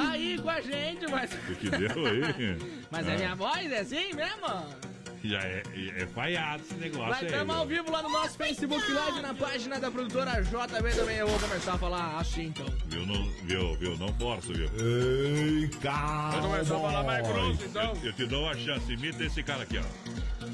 [0.00, 1.06] aí com a gente.
[1.10, 1.30] Mas...
[1.30, 2.58] O que, que deu aí?
[2.90, 4.91] Mas é minha voz, é assim mesmo?
[5.24, 7.26] Já é, é falhado esse negócio Nós aí.
[7.26, 11.16] estamos ao vivo lá no nosso Facebook Live, na página da produtora JB também.
[11.16, 12.66] Eu vou começar a falar assim, então.
[12.86, 14.68] Viu, não, viu, viu, não forço, viu?
[14.78, 16.40] Ei, calma.
[16.40, 17.94] Vou começar a falar mais grosso, então.
[18.02, 19.82] Eu, eu te dou uma chance, imita esse cara aqui, ó.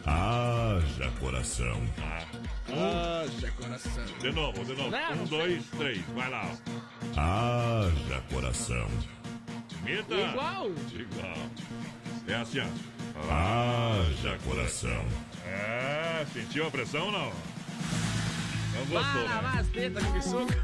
[0.07, 1.83] Haja coração.
[1.99, 2.25] Ah.
[2.69, 4.05] Haja coração.
[4.21, 4.91] De novo, de novo.
[4.91, 6.01] Não, um, não dois, três.
[6.15, 6.51] Vai lá.
[7.17, 7.21] ó.
[7.21, 8.87] Haja coração.
[9.81, 10.15] Imita.
[10.15, 10.71] Igual.
[10.95, 11.37] Igual.
[12.27, 12.98] É assim, ó.
[13.31, 15.05] Haja coração.
[15.47, 17.33] É, sentiu a pressão ou não?
[18.75, 19.29] Não gostou, né?
[19.35, 20.55] lavar as tetas com pisuca.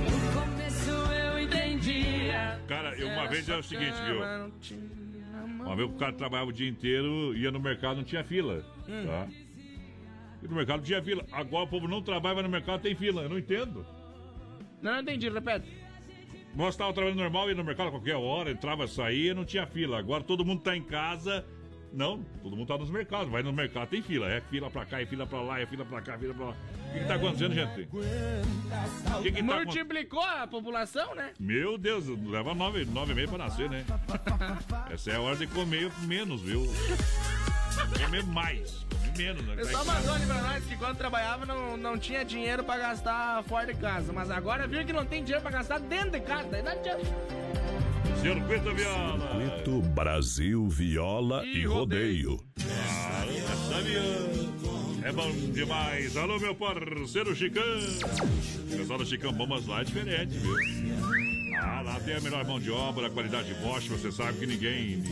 [0.00, 2.60] No começo eu entendia.
[2.66, 4.20] Cara, eu- uma vez é o seguinte, viu?
[5.64, 8.64] Uma vez o cara trabalhava o dia inteiro, ia no mercado, não tinha fila.
[8.88, 9.04] Hum.
[9.06, 9.26] Tá?
[10.42, 11.24] E no mercado não tinha fila.
[11.32, 13.22] Agora o povo não trabalha, mas no mercado tem fila.
[13.22, 13.84] Eu não entendo.
[14.80, 15.66] Não, não entendi, repete.
[16.56, 19.98] Nós estávamos trabalhando normal, ia no mercado a qualquer hora, entrava, saía, não tinha fila.
[19.98, 21.44] Agora todo mundo tá em casa.
[21.92, 23.30] Não, todo mundo tá nos mercados.
[23.30, 24.26] Vai no mercado, tem fila.
[24.30, 26.46] É fila pra cá, é fila pra lá, é fila pra cá, é fila pra
[26.46, 26.56] lá.
[26.88, 27.88] O que, que tá acontecendo, gente?
[29.22, 29.54] Que, que tá?
[29.56, 31.32] Multiplicou a população, né?
[31.38, 33.84] Meu Deus, leva nove, nove e meio pra nascer, né?
[34.90, 36.62] Essa é a hora de comer menos, viu?
[37.76, 39.54] Comer mais, comer menos, né?
[39.54, 43.42] O pessoal mandou ali pra nós que quando trabalhava não, não tinha dinheiro pra gastar
[43.44, 44.12] fora de casa.
[44.12, 46.48] Mas agora viu que não tem dinheiro pra gastar dentro de casa.
[46.50, 47.04] Daí não adianta.
[48.20, 49.40] Circuito Viola.
[49.40, 52.40] Circuito Brasil Viola e, Rodeio.
[52.60, 53.24] Ah,
[53.70, 55.06] sabia?
[55.08, 56.16] É bom demais.
[56.16, 57.62] Alô, meu parceiro Chicão.
[58.70, 60.56] Pessoal do Chicão Bombas lá é diferente, viu?
[61.60, 65.02] Ah, lá tem a melhor mão de obra, a qualidade Bosch, você sabe que ninguém.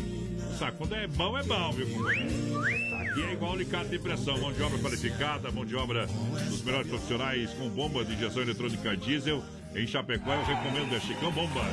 [0.78, 2.64] Quando é bom, é bom, viu, companheiro?
[2.94, 6.06] Aqui é igual alicate de pressão, mão de obra qualificada, mão de obra
[6.48, 9.42] dos melhores profissionais com bombas de injeção eletrônica diesel.
[9.74, 11.64] Em Chapecó eu recomendo a Chicão Bomba.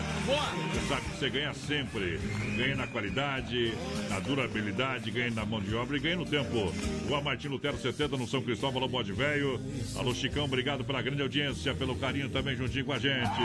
[0.73, 2.19] Você sabe que você ganha sempre.
[2.57, 3.73] Ganha na qualidade,
[4.09, 6.73] na durabilidade, ganha na mão de obra e ganha no tempo.
[7.07, 9.61] Rua Martim Lutero 70 no São Cristóvão, alô Bode Velho.
[9.95, 13.39] Alô Chicão, obrigado pela grande audiência, pelo carinho também juntinho com a gente.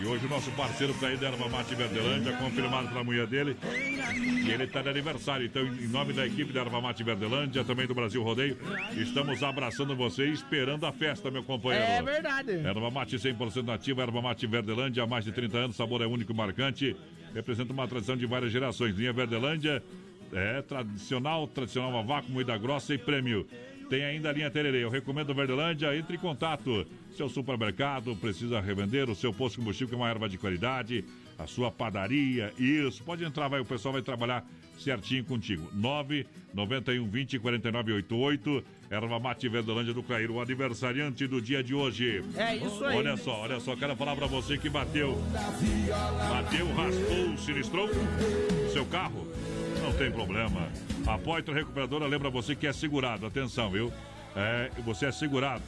[0.00, 3.56] E hoje o nosso parceiro tá aí da Erva Mate Verdelândia, confirmado pela mulher dele.
[4.44, 5.46] E ele tá de aniversário.
[5.46, 8.58] Então, em nome da equipe da Erva Mate Verdelândia, também do Brasil Rodeio,
[8.96, 11.84] estamos abraçando você e esperando a festa, meu companheiro.
[11.84, 12.50] É verdade.
[12.66, 16.32] Erva mate 100% nativa, erva mate Verdelândia, há mais de 30 anos, sabor é único
[16.32, 16.96] e marcante.
[17.34, 18.96] Representa uma tradição de várias gerações.
[18.96, 19.82] Linha Verdelândia
[20.32, 23.46] é tradicional, tradicional a vácuo, moída grossa e prêmio.
[23.88, 24.84] Tem ainda a linha Tererê.
[24.84, 26.86] Eu recomendo Verdelândia, entre em contato.
[27.10, 31.04] Seu supermercado precisa revender o seu posto de combustível, que é uma erva de qualidade,
[31.38, 33.02] a sua padaria, isso.
[33.02, 34.44] Pode entrar, vai, o pessoal vai trabalhar
[34.78, 35.70] certinho contigo.
[35.72, 38.64] 9 91 20 49 88.
[38.90, 42.24] Erva Mate Verdelândia do Cairo, o aniversariante do dia de hoje.
[42.36, 42.96] É isso aí.
[42.96, 45.20] Olha só, olha só, quero falar pra você que bateu.
[46.30, 47.88] Bateu, raspou, sinistrou
[48.72, 49.28] seu carro?
[49.82, 50.68] Não tem problema.
[51.06, 53.26] A Poitra Recuperadora lembra você que é segurado.
[53.26, 53.92] Atenção, viu?
[54.34, 55.62] É, você é segurado.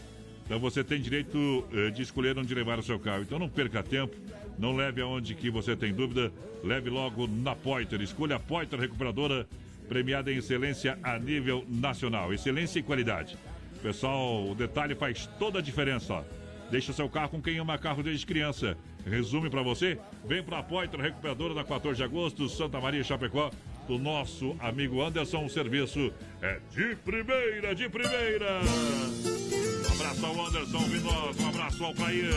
[0.47, 3.23] Então você tem direito eh, de escolher onde levar o seu carro.
[3.23, 4.17] Então não perca tempo,
[4.59, 6.33] não leve aonde que você tem dúvida,
[6.65, 8.01] leve logo na Poiter.
[8.01, 9.47] Escolha a Poiter Recuperadora,
[9.91, 12.33] premiada em excelência a nível nacional.
[12.33, 13.37] Excelência e qualidade.
[13.83, 16.25] Pessoal, o detalhe faz toda a diferença.
[16.71, 18.79] Deixa seu carro com quem ama carro desde criança.
[19.05, 19.99] Resume pra você?
[20.25, 23.51] Vem pra Poitra Recuperadora da 14 de agosto, Santa Maria, Chapecó.
[23.89, 28.61] Do nosso amigo Anderson, o serviço é de primeira, de primeira.
[28.61, 32.31] Um abraço ao Anderson Vinoso, um abraço ao Cair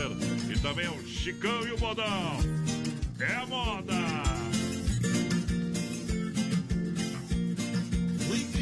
[0.52, 2.38] e também ao Chicão e o Modão.
[3.20, 4.43] É a moda!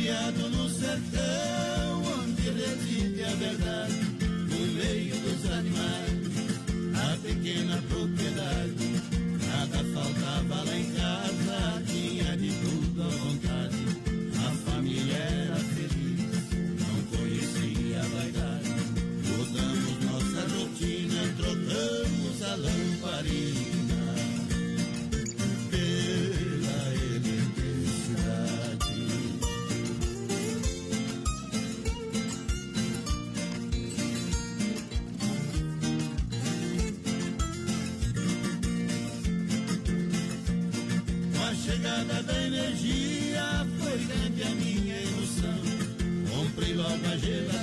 [0.02, 3.94] Criado no sertão, onde reside a verdade,
[4.50, 6.18] no meio dos animais,
[6.96, 9.00] a pequena propriedade.
[9.46, 13.76] Nada faltava lá em casa, tinha de tudo à vontade.
[14.44, 16.20] A família era feliz,
[16.80, 18.70] não conhecia a vaidade.
[19.28, 23.51] Mudamos nossa rotina, trocamos a lamparina
[42.72, 45.54] energia foi grande a minha emoção.
[46.30, 47.61] Comprei logo a geladeira,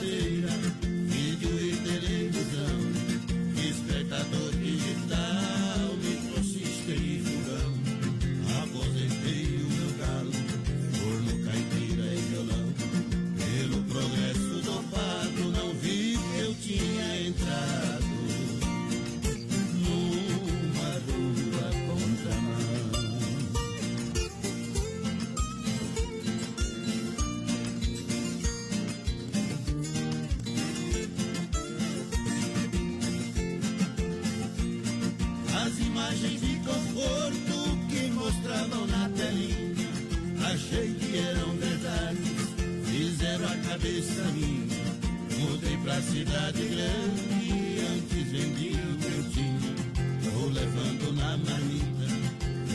[44.00, 49.76] Mudei pra cidade grande, antes vendi o que eu tinha.
[50.24, 52.08] Tô levando na marmita,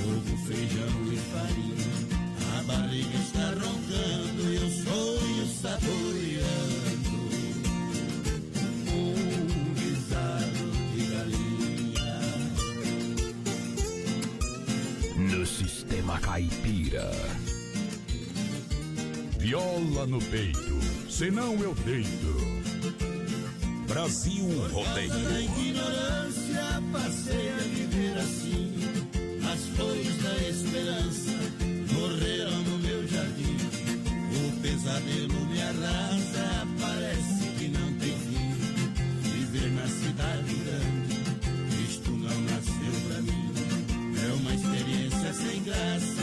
[0.04, 1.90] ovo, feijão e farinha.
[2.58, 7.14] A barriga está roncando e o sonho saboreando.
[8.92, 12.20] Um guisado de galinha.
[15.16, 17.10] No sistema caipira.
[19.38, 20.63] Viola no peito,
[21.14, 22.34] senão eu deito.
[23.86, 25.40] Brasil Na Rodeio.
[25.40, 28.74] ignorância passei a viver assim.
[29.52, 31.30] As flores da esperança
[31.92, 33.56] morreram no meu jardim.
[34.34, 38.50] O pesadelo me arrasa, parece que não tem fim.
[39.22, 43.52] Viver na cidade grande, isto não nasceu pra mim.
[44.20, 46.13] É uma experiência sem graça,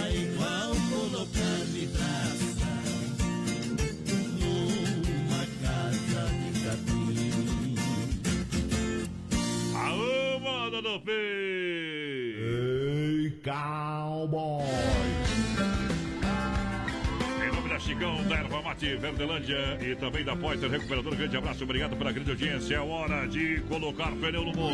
[10.82, 11.12] Do P!
[12.42, 14.64] Ei, cowboy!
[17.40, 21.64] Em nome da Chicão, da Erva Mate, Verdelândia e também da Poiter Recuperador, grande abraço,
[21.66, 22.78] obrigado pela grande audiência.
[22.78, 24.74] É hora de colocar pneu no boi.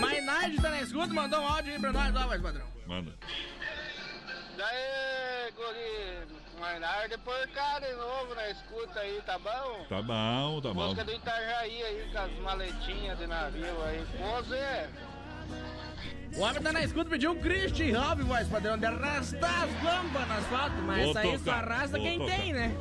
[0.00, 2.66] Mainardi tá na escuta, mandou um áudio aí pra nós, ó, voz padrão.
[2.88, 3.14] Manda.
[4.56, 6.26] Daí, guri,
[6.58, 9.86] Mainar, depois cá de novo na escuta aí, tá bom?
[9.88, 10.88] Tá bom, tá bom.
[10.88, 14.04] Música do Itajaí aí, com as maletinhas de navio aí.
[14.48, 14.90] Zé.
[16.36, 20.28] O homem tá na escuta, pediu um Christian Hobby, voz padrão, de arrastar as lâmpadas
[20.28, 22.36] no asfalto, mas Vou isso aí só tocar, arrasta vou quem tocar.
[22.36, 22.72] tem, né?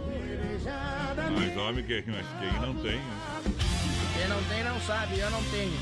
[1.35, 3.21] Mas homem, que, mas quem não tem, né?
[4.17, 5.73] Quem não tem não sabe, eu não tenho.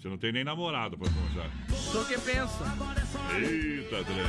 [0.00, 1.50] Você não tem nem namorado pra começar.
[1.92, 2.64] Tu que pensa?
[3.38, 4.26] Eita, trem.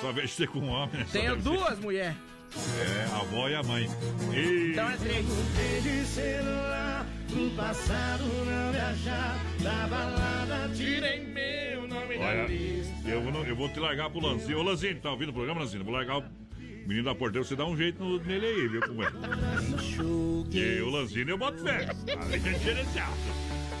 [0.00, 0.96] Só vejo você com um homem.
[0.96, 1.04] né?
[1.06, 2.16] Só Tenho deve ser- duas mulheres.
[2.54, 3.88] É, a avó e a mãe.
[4.34, 4.72] E...
[4.72, 5.24] Então é três.
[7.32, 12.46] Pro passado não viajar da balada tirem meu nome Olha,
[13.06, 14.58] eu, vou- eu vou te largar pro Lanzinho.
[14.58, 15.84] Ô, Lanzinho, tá ouvindo o programa, Lanzinho?
[15.84, 16.24] Vou largar o
[16.86, 19.08] menino da porteira, você dá um jeito no- nele aí, viu como é?
[20.52, 21.88] E o Lanzinho eu boto fé.
[22.20, 23.12] Ali é diferenciado.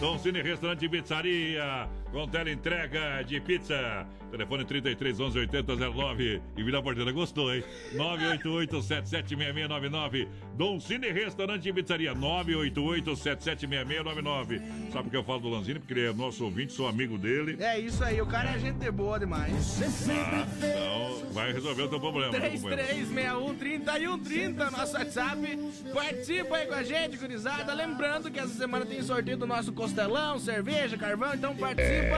[0.02, 4.04] Dom Cine Restaurante e Pizzaria, com tela entrega de pizza.
[4.32, 6.42] Telefone 33 11 80 09.
[6.56, 7.62] E Vila Porteira gostou, hein?
[7.92, 10.28] 988 776699.
[10.56, 14.58] Dom Cine Restaurante e Pizzaria, 988 776699.
[14.90, 15.78] Sabe por que eu falo do Lanzini?
[15.78, 17.62] Porque ele é nosso ouvinte, sou amigo dele.
[17.62, 19.82] É isso aí, o cara é gente boa demais.
[20.10, 22.32] Ah, então vai resolver o teu problema.
[22.32, 22.86] meu companheiro.
[22.86, 25.58] 3361 3130, nosso WhatsApp.
[25.92, 27.72] Participa aí com a gente, gurizada.
[27.74, 32.16] Lembrando que essa semana tem sorteio do nosso costelão, cerveja, carvão, então participa.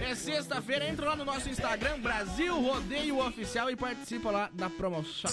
[0.00, 5.30] É sexta-feira, entra lá no nosso Instagram, Brasil Rodeio Oficial e participa lá da promoção.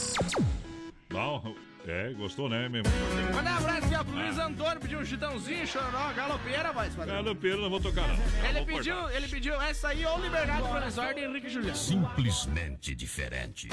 [1.10, 1.56] Bom,
[1.88, 2.88] é, gostou, né, mesmo?
[3.34, 7.16] Manda um abraço aqui ó, pro Luiz Antônio, pediu um chitãozinho, chororó, galopeira, voz padrão.
[7.16, 8.16] Galopeiro, não vou tocar, não.
[8.48, 9.16] Ele Vou pediu, cortar.
[9.16, 11.76] ele pediu essa aí ou Liberdade Provisória de Henrique Juliano.
[11.76, 13.68] Simplesmente diferente.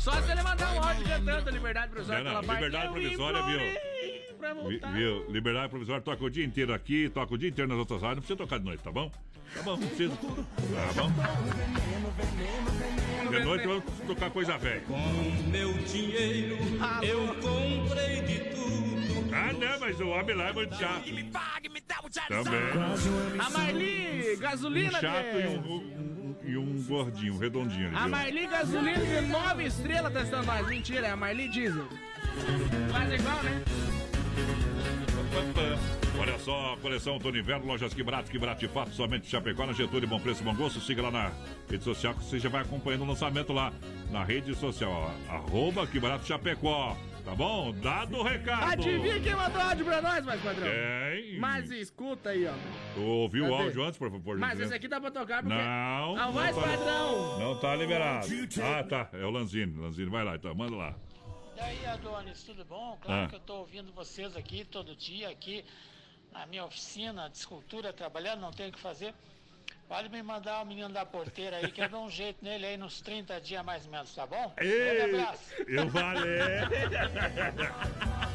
[0.00, 2.64] Só se ele mandar um áudio cantando Liberdade Provisória Não, não, pela parte.
[2.64, 4.19] Liberdade Provisória, viu?
[4.40, 4.92] Pra voltar.
[4.94, 5.30] Viu?
[5.30, 8.16] Liberdade provisória toca o dia inteiro aqui, toca o dia inteiro nas outras rádios.
[8.16, 9.12] Não precisa tocar de noite, tá bom?
[9.54, 10.14] Tá bom, não precisa.
[10.16, 11.10] Tá bom?
[13.30, 14.82] De noite vamos tocar coisa velha.
[15.50, 16.56] meu dinheiro
[17.02, 19.30] eu comprei de tudo.
[19.34, 21.04] Ah, não, mas o homem lá é muito chato.
[22.28, 22.60] Também.
[23.38, 25.42] A Marli, Um gasolina chato de...
[25.42, 27.88] e um, um- e um gordinho, um redondinho.
[27.88, 28.08] ali, A?
[28.08, 30.66] Marli Gasolina de 9 estrelas testando nós.
[30.66, 31.86] Mentira, é a Marli Diesel.
[32.90, 33.62] Faz igual, né?
[36.18, 39.72] Olha só, coleção Outono Inverno, lojas que barato, que barato de fato, somente Chapecó, na
[39.72, 40.80] Getúlio, bom preço, bom gosto.
[40.80, 41.32] Siga lá na
[41.68, 43.72] rede social que você já vai acompanhando o lançamento lá
[44.10, 46.94] na rede social, ó, arroba que barato Chapecó,
[47.24, 47.72] tá bom?
[47.72, 48.72] Dado o recado.
[48.72, 50.68] Adivinha quem mandou áudio pra nós, mais padrão?
[50.68, 51.38] Quem?
[51.38, 52.52] Mas escuta aí, ó.
[52.94, 54.36] Tu ouviu o áudio antes, por favor?
[54.38, 55.56] Mas esse aqui dá pra tocar porque...
[55.56, 56.16] Não.
[56.16, 57.38] Não tá- padrão.
[57.38, 58.26] Não tá liberado.
[58.62, 59.08] Ah, tá.
[59.14, 59.74] É o Lanzini.
[59.78, 60.94] Lanzini, vai lá então, manda lá.
[61.60, 62.96] E aí, Adonis, tudo bom?
[63.02, 63.28] Claro Ah.
[63.28, 65.62] que eu estou ouvindo vocês aqui todo dia, aqui
[66.32, 69.14] na minha oficina de escultura, trabalhando, não tenho o que fazer.
[69.90, 72.76] Pode me mandar o menino da porteira aí, que eu dou um jeito nele aí
[72.76, 74.52] nos 30 dias mais ou menos, tá bom?
[74.56, 75.40] Grande Ei, abraço.
[75.66, 76.40] eu falei.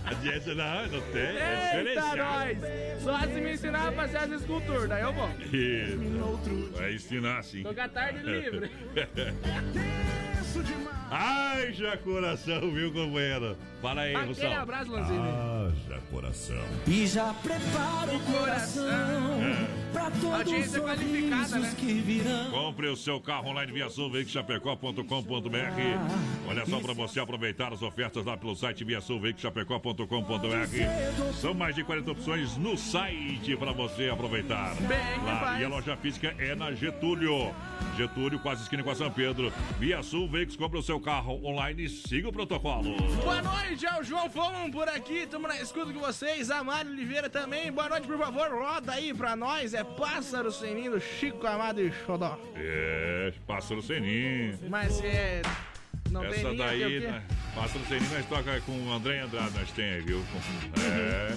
[0.03, 1.21] Adianta não, não tem.
[1.21, 2.57] É Eita, nós!
[3.01, 5.29] Só se me ensinar a fazer as esculturas, daí eu vou.
[5.53, 6.77] Eita.
[6.77, 7.63] Vai ensinar sim.
[7.63, 8.69] Tô com a tarde livre.
[10.41, 10.95] Isso demais.
[11.07, 13.55] Ai, já coração, viu, companheiro?
[13.81, 14.53] Fala aí, Aquele Russão.
[14.53, 15.19] abraço, Lanzini.
[15.19, 16.63] Haja coração.
[16.87, 19.39] E já prepara o coração
[19.93, 22.49] pra todos Audiência qualificada, né?
[22.51, 26.47] Compre o seu carro online via sulveicochapecó.com.br.
[26.47, 31.33] Olha só para você aproveitar as ofertas lá pelo site via sulveicochapecó.com.br.
[31.39, 34.75] São mais de 40 opções no site para você aproveitar.
[34.75, 37.53] Bem lá, e a loja física é na Getúlio.
[37.97, 39.51] Getúlio, quase esquina com a São Pedro.
[39.79, 42.95] Via Sul Veículos, compre o seu carro online e siga o protocolo.
[43.23, 46.91] Boa noite, é o João Fomon por aqui, estamos na escuta com vocês, a Mário
[46.91, 51.34] Oliveira também, boa noite, por favor, roda aí pra nós, é Pássaro Seninho do Chico
[51.43, 52.39] Amado e Xodó.
[52.55, 54.57] É, pássaro seninho.
[54.69, 55.41] Mas é...
[56.11, 57.23] Não tem Essa linha o daí, né?
[57.55, 60.23] Pássaro seninho, nós toca com o André Andrade, nós tem aí, viu?
[60.79, 61.35] É.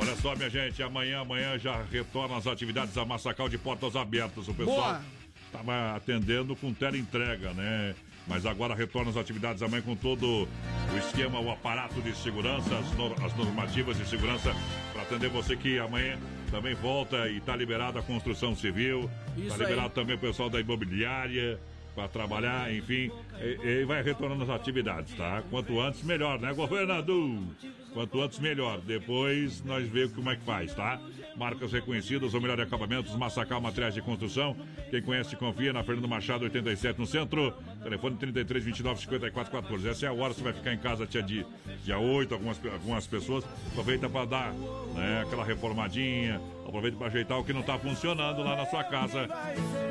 [0.00, 4.48] Olha só, minha gente, amanhã, amanhã já retorna as atividades da Massacal de portas abertas.
[4.48, 5.00] O pessoal
[5.46, 7.94] estava atendendo com teleentrega, né?
[8.26, 10.48] Mas agora retorna as atividades amanhã com todo
[10.92, 12.70] o esquema, o aparato de segurança,
[13.24, 14.54] as normativas de segurança
[14.92, 16.18] para atender você que amanhã
[16.52, 19.60] também volta e está liberada a construção civil, está aí.
[19.60, 21.58] liberado também o pessoal da imobiliária
[21.94, 23.10] para trabalhar, enfim,
[23.40, 25.42] e, e vai retornando as atividades, tá?
[25.50, 27.38] Quanto antes, melhor, né, governador?
[27.92, 28.80] Quanto antes, melhor.
[28.80, 30.98] Depois nós vemos como é que faz, tá?
[31.36, 34.56] Marcas reconhecidas, o melhor acabamentos, Massacal Materiais de Construção.
[34.90, 37.52] Quem conhece, confia na Fernando Machado, 87 no centro.
[37.82, 39.88] Telefone 33 29 54 14.
[39.88, 41.46] Essa é a hora, você vai ficar em casa dia, dia,
[41.84, 43.44] dia 8, algumas, algumas pessoas.
[43.70, 46.40] Aproveita para dar né, aquela reformadinha.
[46.66, 49.28] Aproveita para ajeitar o que não está funcionando lá na sua casa.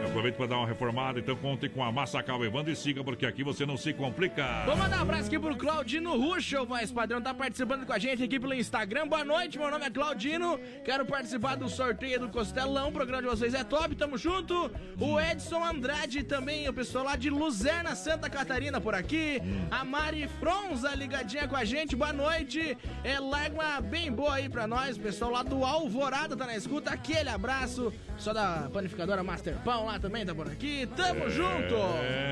[0.07, 1.19] Aproveita para dar uma reformada.
[1.19, 4.63] Então conte com a Massacal Evandro e siga, porque aqui você não se complica.
[4.65, 8.23] Vou mandar um abraço aqui pro Claudino Ruschel, voz padrão, tá participando com a gente
[8.23, 9.05] aqui pelo Instagram.
[9.05, 13.27] Boa noite, meu nome é Claudino, quero participar do sorteio do Costelão, o programa de
[13.27, 14.71] vocês é top, tamo junto.
[14.97, 19.41] O Edson Andrade também, o pessoal lá de Luzerna, Santa Catarina por aqui.
[19.69, 22.77] A Mari Fronza ligadinha com a gente, boa noite.
[23.03, 26.91] É, uma bem boa aí pra nós, o pessoal lá do Alvorada tá na escuta,
[26.91, 27.91] aquele abraço.
[28.17, 31.75] Só da panificadora Master Pão lá também tá por aqui, tamo junto.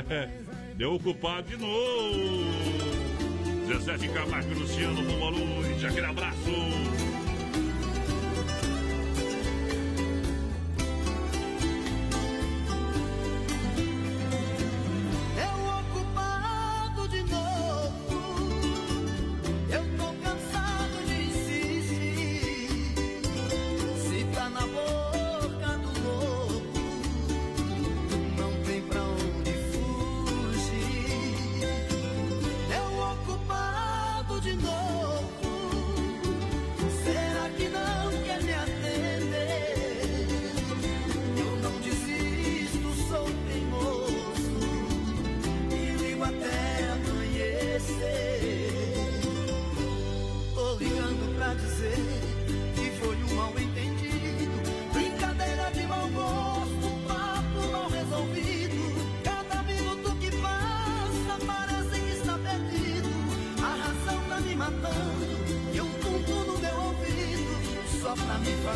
[0.10, 0.30] É,
[0.78, 3.19] deu ocupado de novo.
[3.70, 7.09] 17 Camargo e Luciano, boa noite, aquele abraço.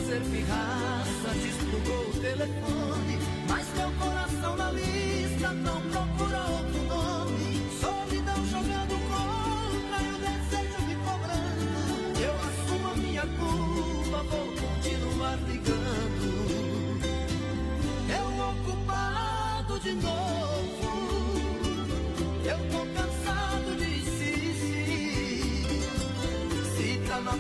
[0.04, 3.18] Fazer pirraça, desplugou o telefone.
[3.48, 7.70] Mas meu coração na lista não procura outro nome.
[7.80, 12.20] Solidão jogando contra e o desejo me cobrando.
[12.20, 16.28] Eu assumo a minha culpa, vou continuar ligando.
[18.10, 20.92] Eu ocupado de novo.
[22.44, 25.66] Eu tô cansado de insistir.
[26.76, 27.32] Se tá na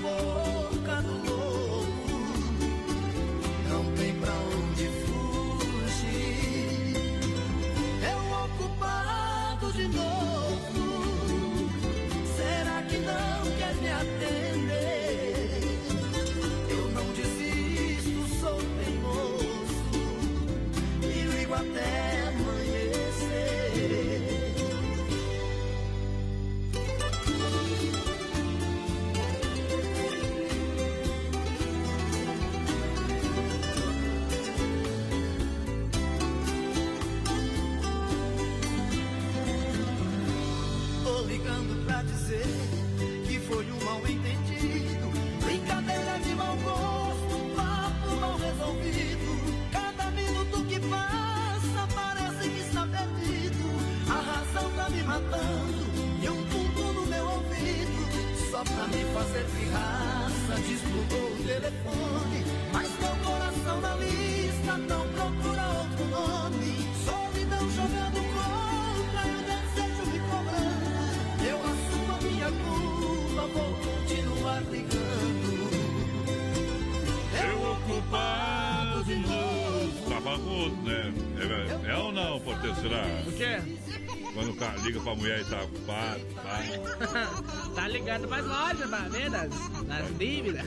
[88.14, 89.49] ligando mais loja pra ver nas,
[89.88, 90.65] nas dívidas.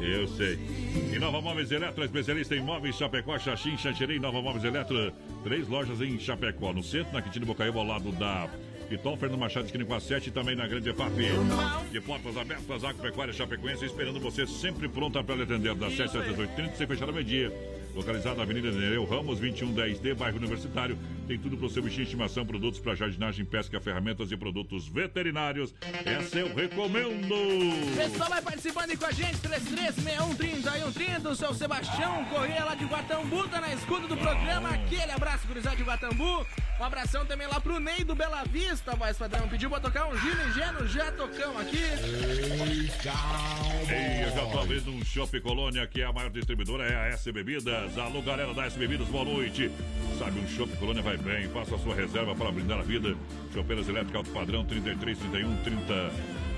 [0.00, 0.58] É, eu sei.
[1.14, 5.12] E Nova Móveis Eletro, especialista em móveis Chapecó, Xaxim, Xanxerê, Nova Móveis Eletro.
[5.44, 8.48] Três lojas em Chapecó, no centro, na Quintino Bocaíba, ao lado da
[8.88, 11.12] Piton, Fernando Machado, esquina com a 7 e também na Grande EFAP.
[11.90, 16.74] De portas abertas, Agropecuária Chapecoense, esperando você sempre pronta para atender das 7 às 18h30,
[16.74, 17.52] sem fechar ao meio-dia.
[17.94, 20.98] Localizado na Avenida Nereu Ramos, 2110D, bairro Universitário.
[21.32, 24.86] Tem tudo para o seu bichinho de estimação, produtos para jardinagem, pesca, ferramentas e produtos
[24.86, 25.74] veterinários.
[26.04, 27.34] Essa eu recomendo!
[27.96, 33.48] Pessoal, vai participando aí com a gente, 336130 o seu Sebastião Corrêa lá de Guatambu,
[33.48, 34.68] tá na escuta do programa.
[34.68, 36.46] Aquele abraço, gurizada de Guatambu.
[36.78, 39.48] Um abração também lá pro Ney do Bela Vista, voz padrão.
[39.48, 41.78] Pediu pra tocar um Gino Geno, já tocamos aqui.
[43.88, 47.06] Ei, eu já tô abrindo um Shopping Colônia, que é a maior distribuidora, é a
[47.08, 47.96] S Bebidas.
[47.96, 49.70] Alô, galera da S Bebidas, boa noite.
[50.18, 51.48] Sabe, um Shopping Colônia vai bem.
[51.48, 53.14] Faça a sua reserva para brindar a vida.
[53.52, 56.10] Chopeiras elétricas alto padrão, 33, 31, 30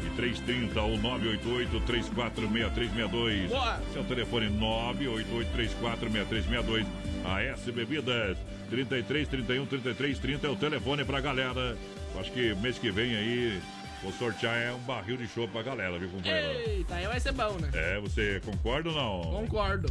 [0.04, 3.50] e 330 ou 988 346362.
[3.50, 3.80] Boa.
[3.92, 6.86] Seu telefone 988 346362.
[7.24, 8.36] A S Bebidas
[8.70, 11.76] 33 31 33 30 é o telefone pra galera.
[12.18, 13.60] Acho que mês que vem aí
[14.02, 16.68] vou sortear é um barril de chopp pra galera, viu, companheiro?
[16.68, 17.70] Eita, aí vai ser bom, né?
[17.72, 19.40] É, você concorda ou não?
[19.40, 19.88] Concordo.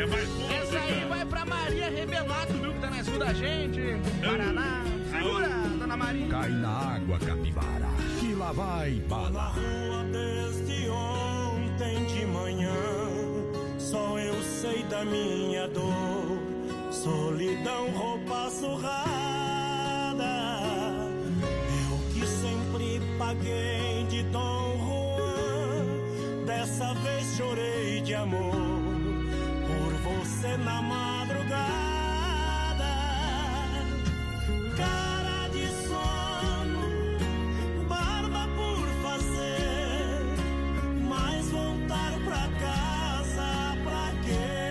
[0.00, 0.54] É mais música.
[0.54, 3.80] Essa aí vai pra Maria Rebelato, viu, que tá na escuta da gente.
[4.24, 4.82] Paraná.
[5.10, 5.48] Segura,
[5.78, 6.26] dona Maria.
[6.26, 9.42] Cai na água, capivara, que lá vai Na bala.
[9.48, 12.72] rua desde ontem de manhã,
[13.78, 16.38] só eu sei da minha dor.
[16.90, 20.24] Solidão, roupa surrada.
[21.82, 28.69] Eu que sempre paguei de Dom Juan, dessa vez chorei de amor
[30.30, 31.50] você na madrugada.
[34.76, 36.88] Cara de sono,
[37.88, 40.22] barba por fazer,
[41.08, 44.69] mas voltar pra casa pra quê?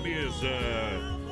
[0.00, 0.48] Camisa.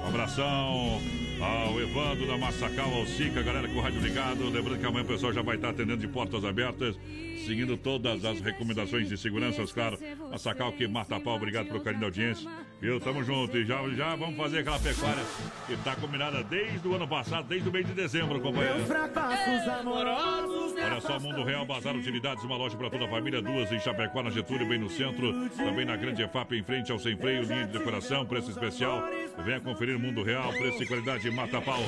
[0.03, 1.01] Um abração
[1.40, 4.45] ao Evandro da Massacal, ao Sica, galera com o rádio ligado.
[4.49, 6.99] Lembrando que amanhã o pessoal já vai estar atendendo de portas abertas,
[7.47, 9.99] seguindo todas as recomendações de segurança, claro.
[10.31, 12.49] Massacal que mata a pau, obrigado pelo carinho da audiência.
[12.81, 13.01] Viu?
[13.01, 15.23] Tamo junto e já, já vamos fazer aquela pecuária
[15.66, 18.85] que tá combinada desde o ano passado, desde o mês de dezembro, companheiro.
[18.86, 20.68] Fracassos amorosos.
[20.90, 24.23] Olha só, Mundo Real, Bazar Utilidades, uma loja para toda a família, duas em Chapecó,
[24.23, 27.66] na Getúlio, bem no centro, também na Grande EFAP, em frente ao Sem Freio, linha
[27.66, 29.05] de decoração, preço especial.
[29.44, 31.82] Venha conferir Mundo Real, preço e qualidade mata pau,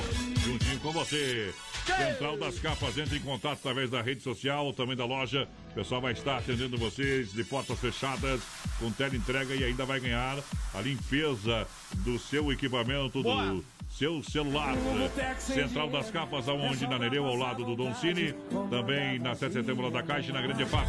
[0.45, 1.51] juntinho com você.
[1.85, 5.47] Central das Capas, entre em contato através da rede social também da loja.
[5.71, 8.41] O pessoal vai estar atendendo vocês de portas fechadas,
[8.79, 10.37] com tela entrega e ainda vai ganhar
[10.75, 11.67] a limpeza
[11.97, 13.63] do seu equipamento, do
[14.01, 14.73] seu celular.
[15.37, 16.87] Central das Capas, aonde?
[16.87, 18.33] Na Nereu, ao lado do Don Cine.
[18.67, 20.87] Também na 7 de setembro da Caixa e na Grande FAP.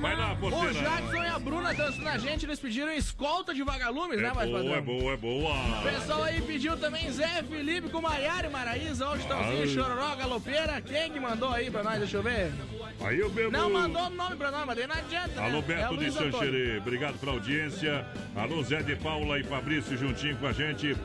[0.00, 0.70] Vai lá, porteira.
[0.70, 4.32] O Jackson e a Bruna dançando a gente, eles pediram escolta de vagalumes, É né,
[4.34, 4.76] mais boa, padrão?
[4.76, 5.54] é boa, é boa.
[5.78, 9.68] O pessoal aí pediu também Zé Felipe com Maiara e Maraísa, hoje Tãozinho, Ai.
[9.68, 10.80] Chororó, Galopeira.
[10.80, 11.98] Quem que mandou aí pra nós?
[12.00, 12.52] Deixa eu ver.
[13.00, 13.52] Aí eu bebo.
[13.52, 15.46] Não mandou o nome pra nós, mas não adianta, né?
[15.46, 16.32] Alô, É o Beto de Luiz Antônio.
[16.32, 18.04] Sancherê, obrigado pela audiência.
[18.34, 20.96] Alô, Zé de Paula e Fabrício juntinho com a gente.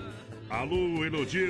[0.54, 1.50] Alô, Elodir,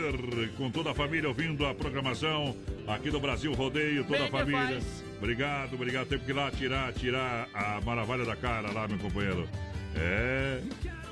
[0.58, 2.56] com toda a família ouvindo a programação
[2.88, 4.62] aqui do Brasil Rodeio, toda Bem a família.
[4.82, 5.04] faz.
[5.18, 6.08] Obrigado, obrigado.
[6.08, 9.46] Tem que ir lá tirar, tirar a maravilha da cara lá, meu companheiro.
[9.96, 10.62] É,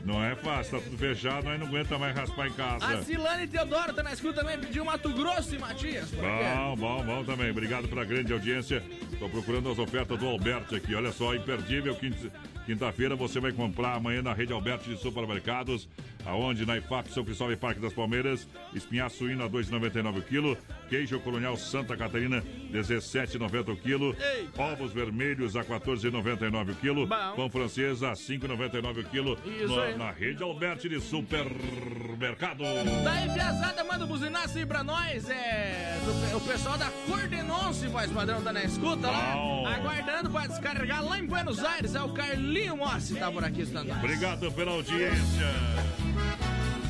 [0.05, 2.85] não é fácil, tá tudo fechado, nós não aguenta mais raspar em casa.
[2.85, 6.09] A Silane Teodoro tá na escuta também, pediu Mato Grosso e Matias.
[6.11, 7.51] Bom, bom, bom também.
[7.51, 8.81] Obrigado pela grande audiência.
[9.11, 10.95] Estou procurando as ofertas do Alberto aqui.
[10.95, 11.93] Olha só, imperdível.
[11.95, 12.31] quinta-
[12.65, 15.89] Quinta-feira você vai comprar amanhã na rede Alberto de Supermercados,
[16.25, 20.57] aonde na IFAP, São Cristóvão e Parque das Palmeiras, espinhar suíno a 2,99 o quilo,
[20.91, 24.13] queijo colonial Santa Catarina 17,90 o quilo,
[24.57, 30.11] ovos vermelhos a 14,99 o quilo, pão francês a 5,99 o quilo, Isso no- na
[30.11, 32.65] rede Alberto de Supermercado.
[33.05, 35.29] Daí, Piazada, manda buzinaço aí pra nós.
[35.29, 35.97] É.
[36.03, 39.33] do- o pessoal da Cordenonce, voz padrão, tá na escuta lá.
[39.35, 39.65] Bom.
[39.67, 41.95] Aguardando pra descarregar lá em Buenos Aires.
[41.95, 43.91] É o Carlinho Mossi, tá por aqui estando.
[43.93, 45.47] Obrigado pela audiência.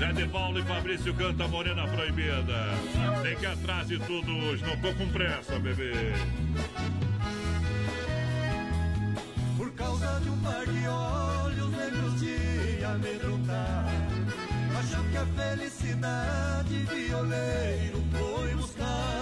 [0.02, 2.72] Zé de Paulo e Fabrício canta Morena Proibida.
[3.22, 5.92] Tem que atrás de tudo hoje, não tô com pressa, bebê.
[9.56, 13.86] Por causa de um par de olhos negros de amedrontar
[14.80, 19.22] Achou que a felicidade violeiro foi buscar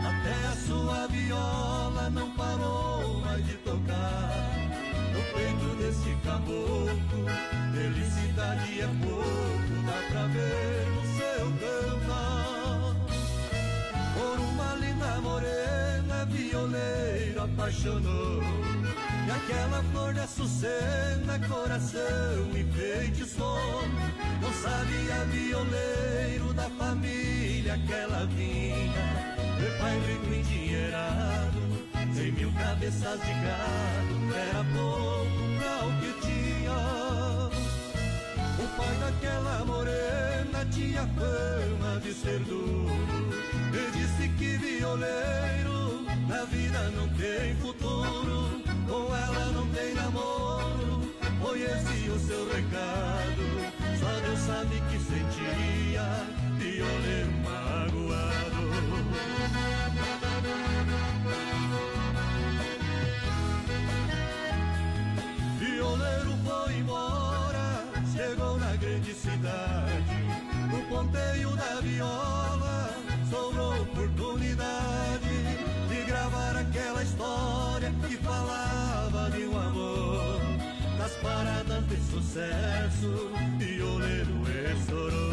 [0.00, 4.55] Até a sua viola não parou mais de tocar
[5.36, 7.26] peito desse caboclo.
[7.74, 12.96] Felicidade é pouco, dá pra ver no seu cantar.
[14.14, 18.42] Por uma linda morena, violeiro apaixonou.
[19.26, 23.82] E aquela flor de açucena, coração enfeitiçou
[24.40, 29.36] Não sabia violeiro da família que ela vinha.
[29.58, 31.45] Meu pai rico endinheirado,
[32.16, 36.78] cem mil cabeças de gado Era pouco pra o que tinha
[38.58, 42.90] O pai daquela morena tinha fama de ser duro
[43.72, 51.12] E disse que violeiro na vida não tem futuro com ela não tem namoro,
[51.42, 53.42] foi esse o seu recado.
[53.98, 56.04] Só Deus sabe que sentia
[56.56, 57.45] violeiro
[69.38, 72.88] No ponteio da viola,
[73.28, 75.28] sobrou oportunidade
[75.90, 80.40] de gravar aquela história que falava de um amor.
[80.98, 84.42] Nas paradas de sucesso, violeiro
[84.74, 85.32] estourou.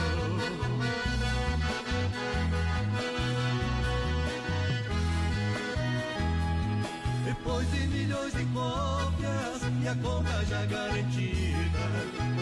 [7.26, 11.53] Depois de milhões de cópias e a conta já garantida,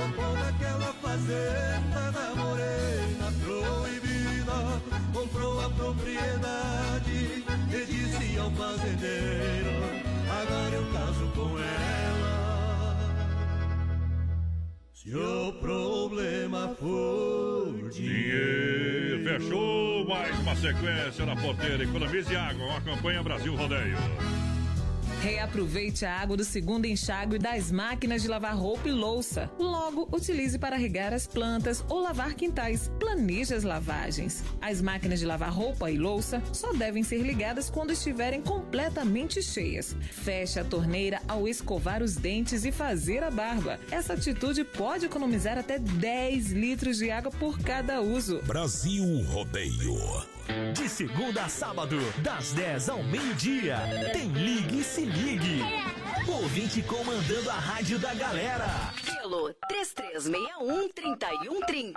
[0.02, 4.82] comprou naquela fazenda da morena proibida.
[5.14, 9.69] Comprou a propriedade e disse ao fazendeiro:
[10.41, 12.98] Agora eu caso com ela.
[14.94, 19.23] Se o problema for Dinheiro.
[19.23, 21.84] Fechou mais uma sequência na porteira.
[21.84, 23.98] Economize água, uma campanha Brasil Rodeio.
[25.22, 29.52] Reaproveite a água do segundo enxágue das máquinas de lavar roupa e louça.
[29.60, 32.89] Logo, utilize para regar as plantas ou lavar quintais.
[32.99, 34.43] Planeje as lavagens.
[34.60, 39.95] As máquinas de lavar roupa e louça só devem ser ligadas quando estiverem completamente cheias.
[40.10, 43.80] Feche a torneira ao escovar os dentes e fazer a barba.
[43.91, 48.41] Essa atitude pode economizar até 10 litros de água por cada uso.
[48.41, 50.40] Brasil Rodeio.
[50.73, 53.77] De segunda a sábado, das 10 ao meio-dia,
[54.13, 55.61] tem Ligue e Se Ligue.
[56.27, 58.93] Ouvinte comandando a rádio da galera.
[59.05, 61.95] Pelo 3361-3130.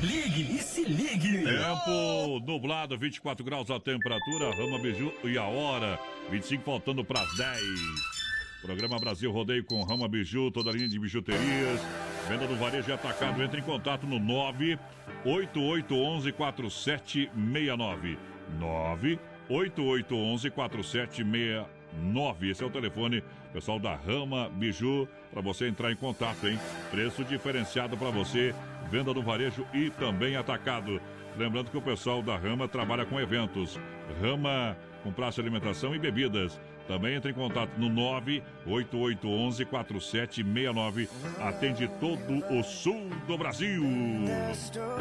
[0.00, 1.44] Ligue e Se Ligue.
[1.44, 5.98] Tempo nublado, 24 graus a temperatura, Rama Biju e a hora,
[6.30, 8.17] 25 faltando para as 10.
[8.62, 11.80] Programa Brasil Rodeio com Rama Biju, toda a linha de bijuterias.
[12.28, 13.42] Venda do varejo e atacado.
[13.42, 18.18] Entre em contato no 98811 4769.
[18.58, 22.50] 98811 4769.
[22.50, 23.22] Esse é o telefone,
[23.52, 26.58] pessoal da Rama Biju, para você entrar em contato, hein?
[26.90, 28.52] Preço diferenciado para você
[28.90, 31.00] venda no varejo e também atacado.
[31.36, 33.78] Lembrando que o pessoal da Rama trabalha com eventos.
[34.20, 36.58] Rama com praça de alimentação e bebidas.
[36.88, 37.90] Também entre em contato no
[38.66, 41.06] 988114769.
[41.38, 43.84] Atende todo o sul do Brasil.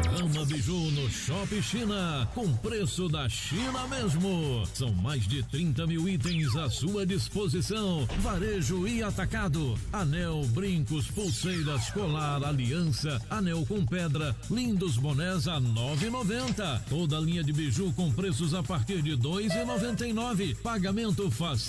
[0.05, 4.67] Rama Biju no Shopping China, com preço da China mesmo.
[4.73, 8.05] São mais de 30 mil itens à sua disposição.
[8.19, 9.79] Varejo e atacado.
[9.93, 16.81] Anel, brincos, pulseiras, colar, aliança, anel com pedra, lindos bonés a 9,90.
[16.89, 20.57] Toda linha de biju com preços a partir de 2,99.
[20.57, 21.31] Pagamento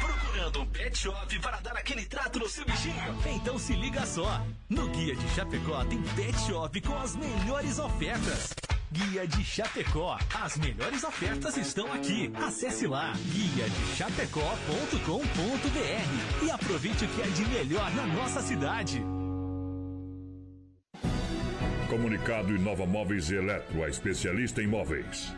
[0.00, 3.18] Procurando um pet shop para dar aquele trato no seu bichinho?
[3.34, 4.44] Então se liga só.
[4.68, 8.54] No Guia de Chapecó tem pet shop com as melhores ofertas.
[8.92, 10.18] Guia de Chapecó.
[10.34, 12.30] As melhores ofertas estão aqui.
[12.34, 19.02] Acesse lá guia de chapecó.com.br e aproveite o que é de melhor na nossa cidade.
[21.88, 25.34] Comunicado Inova Móveis Eletro, a especialista em móveis.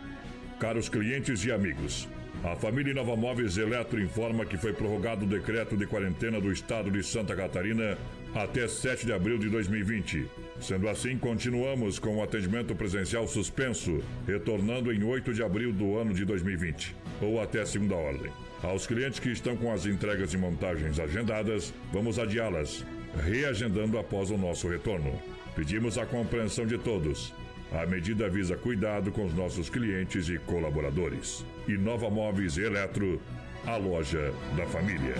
[0.59, 2.09] Caros clientes e amigos,
[2.45, 6.91] a família Inova Móveis Eletro informa que foi prorrogado o decreto de quarentena do estado
[6.91, 7.97] de Santa Catarina
[8.35, 10.29] até 7 de abril de 2020.
[10.61, 16.13] Sendo assim, continuamos com o atendimento presencial suspenso, retornando em 8 de abril do ano
[16.13, 18.31] de 2020, ou até segunda ordem.
[18.63, 22.85] Aos clientes que estão com as entregas e montagens agendadas, vamos adiá-las,
[23.25, 25.19] reagendando após o nosso retorno.
[25.57, 27.33] Pedimos a compreensão de todos.
[27.81, 31.45] A medida visa cuidado com os nossos clientes e colaboradores.
[31.67, 33.21] Inova Móveis e Eletro,
[33.67, 35.17] a loja da família.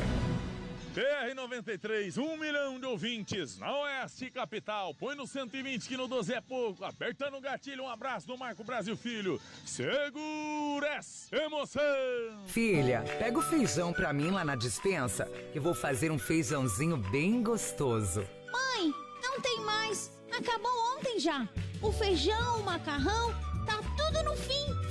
[0.95, 4.95] BR-93, um milhão de ouvintes na Oeste Capital.
[4.95, 6.85] Põe no 120 que no 12 é pouco.
[6.85, 9.41] Apertando o gatilho, um abraço do Marco Brasil Filho.
[9.67, 11.83] Segura essa emoção!
[12.47, 17.43] Filha, pega o feijão pra mim lá na dispensa, que vou fazer um feijãozinho bem
[17.43, 18.25] gostoso.
[18.53, 20.13] Mãe, não tem mais.
[20.31, 21.49] Acabou ontem já.
[21.85, 23.35] O feijão, o macarrão,
[23.67, 24.84] tá tudo no fim.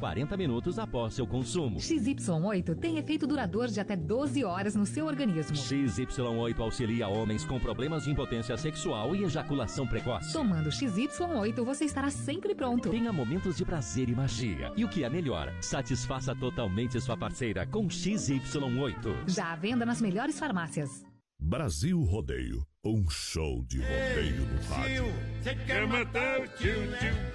[0.00, 1.76] 40 minutos após seu consumo.
[1.78, 5.54] XY8 tem efeito duradouro de até 12 horas no seu organismo.
[5.54, 10.32] XY8 auxilia homens com problemas de impotência sexual e ejaculação precoce.
[10.32, 12.88] Tomando XY8 você estará sempre pronto.
[12.88, 14.72] Tenha momentos de prazer e magia.
[14.74, 19.28] E o que é melhor, satisfaça totalmente sua parceira com XY8.
[19.28, 21.04] Já à venda nas melhores farmácias.
[21.38, 25.04] Brasil Rodeio, um show de rodeio no rádio.
[25.42, 27.30] Você quer matar o tio, tio?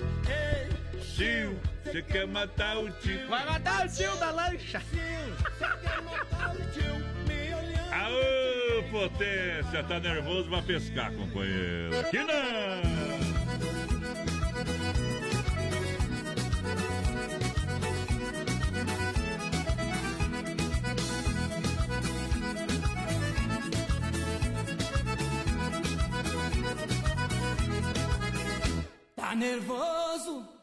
[1.15, 1.59] Tio,
[1.95, 3.25] você quer matar o tio?
[3.29, 4.81] Vai matar o tio da lancha.
[7.89, 11.97] Aô, potência, tá nervoso, vai pescar, companheiro.
[12.01, 13.05] Aqui não!
[29.15, 30.54] Tá nervoso?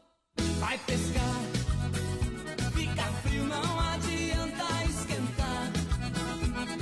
[0.65, 1.41] Vai pescar.
[2.73, 5.71] Fica frio, não adianta esquentar.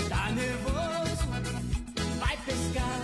[0.08, 1.28] Tá nervoso?
[2.20, 3.02] Vai pescar.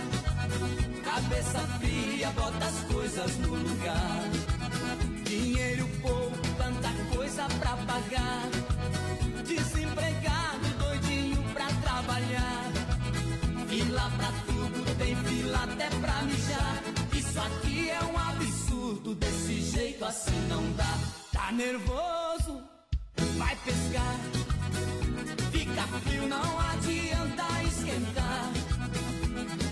[1.04, 4.22] Cabeça fria, bota as coisas no lugar.
[5.24, 8.48] Dinheiro pouco, tanta coisa pra pagar.
[9.44, 12.70] Desempregado, doidinho pra trabalhar.
[13.68, 16.77] Fila pra tudo, tem fila até pra mijar.
[19.08, 20.98] Absurdo, desse jeito assim não dá.
[21.32, 22.62] Tá nervoso?
[23.36, 24.16] Vai pescar.
[25.50, 28.52] Fica frio, não adianta esquentar.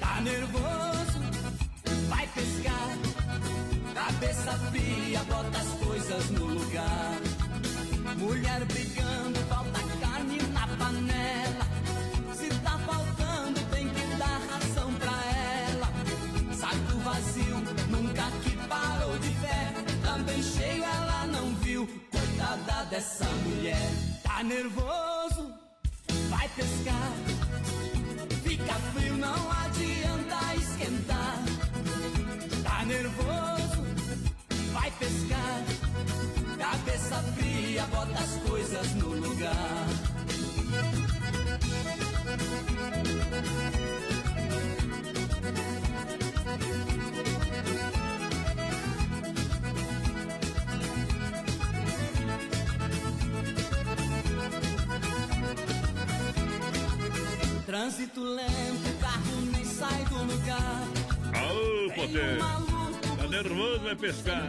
[0.00, 1.20] Tá nervoso?
[2.08, 2.98] Vai pescar.
[3.94, 7.20] Cabeça fria, bota as coisas no lugar.
[8.18, 10.38] Mulher brigando, falta carne
[22.90, 23.90] dessa mulher.
[24.22, 25.54] Tá nervoso?
[26.28, 27.12] Vai pescar.
[28.42, 31.38] Fica frio, não adianta esquentar.
[32.62, 33.84] Tá nervoso?
[34.72, 35.64] Vai pescar.
[36.58, 39.86] Cabeça fria, bota as coisas no lugar.
[57.66, 60.86] Trânsito lento, carro nem sai do lugar.
[61.32, 62.38] Tem poder.
[62.38, 64.48] Tá nervoso, vai pescar.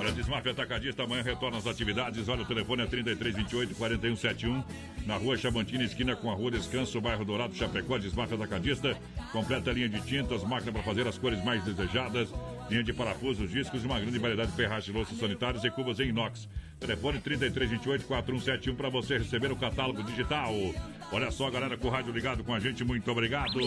[0.00, 2.28] Olha, Desmaf Atacadista, amanhã retorna às atividades.
[2.28, 4.64] Olha, o telefone é 3328 4171.
[5.06, 8.96] Na rua Chavantina, esquina com a rua Descanso, bairro Dourado, Chapecó, Desmaf Atacadista.
[9.30, 12.28] Completa a linha de tintas, máquina para fazer as cores mais desejadas.
[12.68, 16.08] Linha de parafusos, discos e uma grande variedade de ferragens, louças sanitárias e cubas em
[16.08, 16.48] inox.
[16.80, 20.54] Telefone 3328 4171 para você receber o catálogo digital.
[21.10, 23.58] Olha só, galera, com o rádio ligado com a gente, muito obrigado.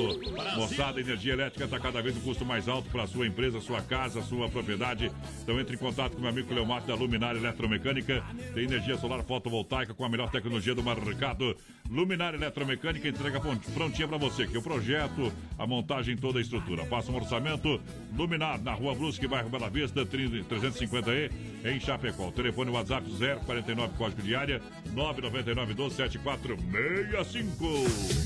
[0.55, 3.81] Moçada, energia elétrica está cada vez um custo mais alto para a sua empresa, sua
[3.81, 5.11] casa, sua propriedade.
[5.41, 8.23] Então entre em contato com meu amigo Leomar da Luminária Eletromecânica.
[8.53, 11.55] Tem energia solar fotovoltaica com a melhor tecnologia do mercado.
[11.89, 16.41] Luminária Eletromecânica entrega pron- prontinha para você, que é o projeto, a montagem, toda a
[16.41, 16.85] estrutura.
[16.85, 17.81] Faça um orçamento.
[18.15, 21.31] Luminar, na Rua Brusque, bairro Bela Vista, 30 350E,
[21.65, 22.27] em Chapecó.
[22.27, 24.61] O telefone WhatsApp 049, código de área
[24.93, 27.65] 999 12 7465.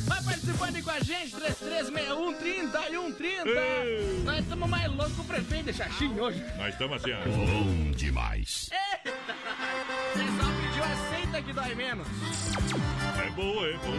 [0.06, 3.50] Vai participando aí com a gente, 3361 30 e 130.
[3.50, 4.22] Ei.
[4.24, 6.44] Nós estamos mais loucos que o prefeito de Xaxim hoje.
[6.58, 7.22] Nós estamos assim, ó.
[7.30, 8.70] Bom demais.
[8.72, 9.36] Eita!
[10.14, 12.08] Você só pediu aceita que dói menos.
[13.26, 13.96] É boa, é boa.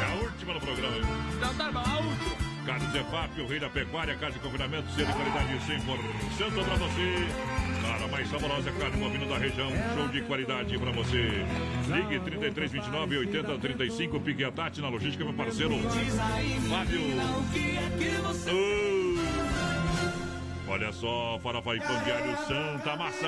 [0.00, 0.96] É a última no programa.
[0.96, 1.02] hein?
[1.36, 2.47] Então tá bom, a última.
[2.68, 7.26] Carlos Zefap, o rei da pecuária, carne de confinamento, selo de qualidade 100% pra você.
[7.80, 11.46] Cara, mais saborosa carne bovina da região, show de qualidade pra você.
[11.88, 15.78] Ligue 3329 8035, Pique a Tati na logística, meu parceiro.
[16.68, 17.00] Fábio.
[18.52, 19.07] Oh.
[20.70, 23.26] Olha só, farofa e pão diário Santa Massa.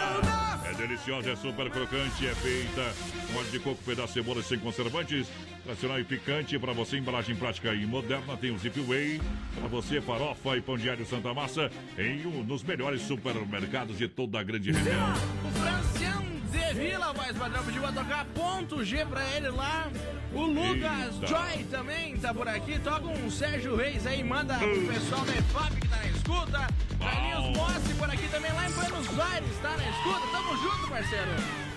[0.69, 2.93] É deliciosa, é super crocante, é feita
[3.33, 5.27] com óleo de coco, pedaço de cebola sem conservantes.
[5.65, 8.37] Tradicional e picante para você, embalagem prática e moderna.
[8.37, 9.23] Tem o Zip Way
[9.59, 14.39] para você, farofa e pão diário Santa Massa em um, nos melhores supermercados de toda
[14.39, 15.13] a grande região.
[15.45, 19.91] O Francião de Vila, voz padrão, pediu pra tocar ponto G pra ele lá.
[20.33, 21.27] O Lucas Eita.
[21.27, 22.79] Joy também tá por aqui.
[22.79, 26.69] Toca um Sérgio Reis aí, manda pro pessoal da EFAP que tá na escuta.
[26.99, 30.27] Carlinhos Mossi por aqui também, lá em Buenos Aires, tá na escuta.
[30.33, 31.31] Tamo junto, parceiro.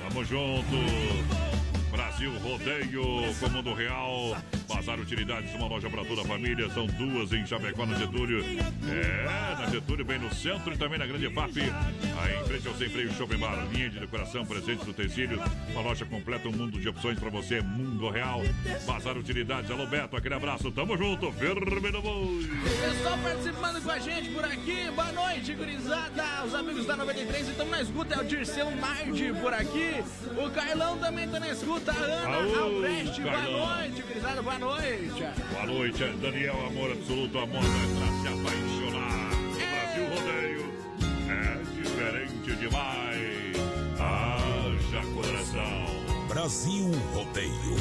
[0.08, 1.43] Tamo junto.
[1.94, 3.04] Brasil Rodeio,
[3.40, 4.36] Comando Real,
[4.68, 6.68] Bazar Utilidades, uma loja para toda a família.
[6.72, 8.44] São duas em Chapecó, no Getúlio.
[8.44, 11.58] É, na Getúlio, bem no centro e também na Grande FAP.
[12.20, 15.40] Aí em frente ao Sem Freio Shopping Bar, linha de decoração, presentes tecido.
[15.70, 17.62] Uma loja completa, um mundo de opções para você.
[17.62, 18.42] Mundo Real,
[18.88, 19.70] Bazar Utilidades.
[19.70, 20.72] Alô, Beto, aquele abraço.
[20.72, 22.50] Tamo junto, firme no boi.
[22.82, 24.90] Pessoal participando com a gente por aqui.
[24.96, 26.44] Boa noite, gurizada.
[26.44, 28.16] Os amigos da 93 estão na escuta.
[28.16, 30.04] É o Dirceu Nardi por aqui.
[30.44, 31.83] O Carlão também tá na escuta.
[31.86, 33.22] A Ana Aô, Albreste.
[33.22, 34.42] Boa noite, gurizada.
[34.42, 35.24] Boa noite.
[35.52, 39.34] Boa noite, Daniel, amor absoluto, amor pra se apaixonar.
[39.44, 40.66] O Brasil Rodeio
[41.30, 43.58] é diferente demais.
[44.00, 46.28] Haja coração.
[46.30, 47.78] Brasil Rodeio.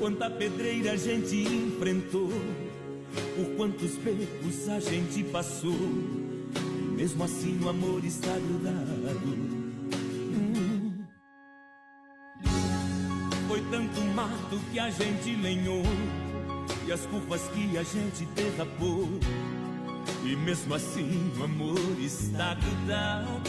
[0.00, 2.32] Quanta pedreira a gente enfrentou,
[3.36, 5.78] por quantos becos a gente passou.
[7.02, 9.36] Mesmo assim o amor está grudado.
[13.48, 15.82] Foi tanto mato que a gente lenhou,
[16.86, 19.08] e as culpas que a gente derrapou.
[20.22, 23.42] E mesmo assim o amor está grudado.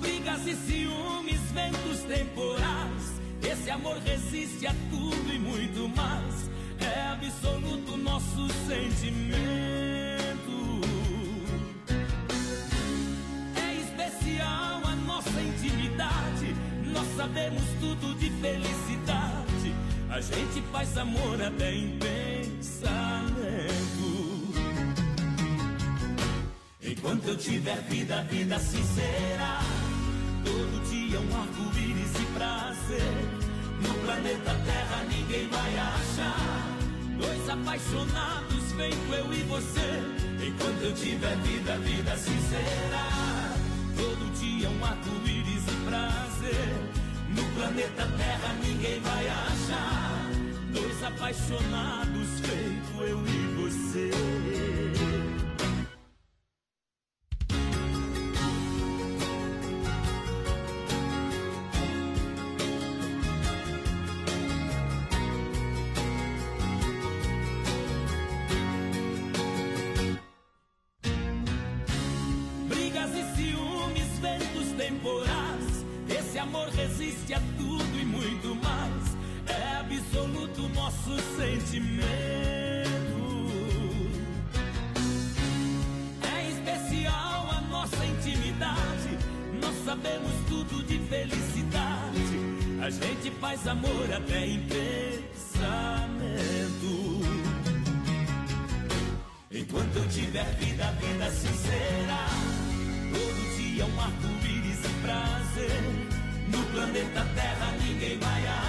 [0.00, 3.20] Brigas e ciúmes, ventos temporais.
[3.42, 6.50] Esse amor resiste a tudo e muito mais.
[6.80, 10.03] É absoluto nosso sentimento.
[14.34, 16.54] Especial a nossa intimidade.
[16.92, 19.74] Nós sabemos tudo de felicidade.
[20.10, 23.34] A gente faz amor até em pensamento.
[26.82, 29.60] Enquanto eu tiver vida, vida sincera.
[30.44, 33.14] Todo dia um arco-íris e prazer.
[33.82, 36.68] No planeta Terra ninguém vai achar.
[37.18, 40.24] Dois apaixonados feito eu e você.
[40.46, 43.33] Enquanto eu tiver vida, vida sincera.
[43.96, 46.94] Todo dia um arco-íris e prazer.
[47.28, 50.30] No planeta Terra ninguém vai achar.
[50.72, 54.73] Dois apaixonados feito eu e você.
[86.22, 89.18] É especial a nossa intimidade.
[89.60, 92.38] Nós sabemos tudo de felicidade.
[92.80, 94.84] A gente faz amor até em pensamento.
[99.50, 102.26] Enquanto eu tiver vida, vida sincera.
[103.12, 105.82] Todo dia um arco-íris e prazer.
[106.52, 108.63] No planeta Terra ninguém vai.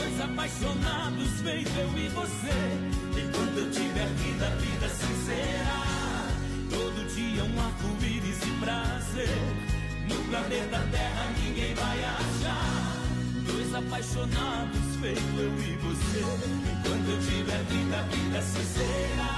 [0.00, 2.56] Dois apaixonados, feito eu e você.
[3.20, 5.76] Enquanto eu tiver vida, vida sincera.
[6.70, 9.28] Todo dia um arco-íris e prazer.
[10.08, 12.96] No planeta Terra ninguém vai achar.
[13.44, 16.20] Dois apaixonados, feito eu e você.
[16.72, 19.28] Enquanto eu tiver vida, vida sincera.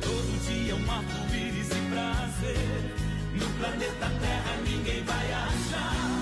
[0.00, 2.96] Todo dia um arco-íris e prazer.
[3.32, 6.17] No planeta Terra ninguém vai achar.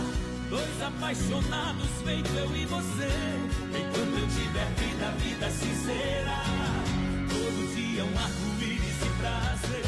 [0.48, 3.08] Dois apaixonados, feito eu e você.
[3.68, 6.42] Enquanto eu tiver vida, vida sincera.
[7.28, 9.84] Todo dia um arco-íris e prazer.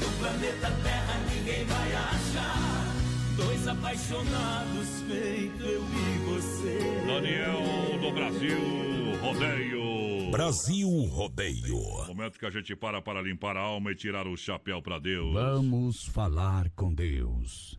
[0.00, 2.94] No planeta Terra ninguém vai achar.
[3.36, 6.78] Dois apaixonados, feito eu e você.
[7.06, 8.88] Daniel do Brasil
[9.22, 10.30] Rodeio.
[10.32, 11.78] Brasil Rodeio.
[12.08, 15.32] Momento que a gente para para limpar a alma e tirar o chapéu para Deus.
[15.32, 17.78] Vamos falar com Deus.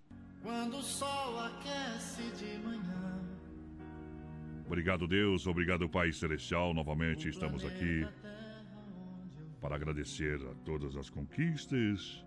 [0.49, 3.21] Quando o sol aquece de manhã.
[4.65, 5.45] Obrigado, Deus.
[5.45, 6.73] Obrigado, Pai Celestial.
[6.73, 8.03] Novamente estamos aqui
[9.61, 12.25] para agradecer a todas as conquistas,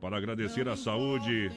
[0.00, 1.50] para agradecer a saúde,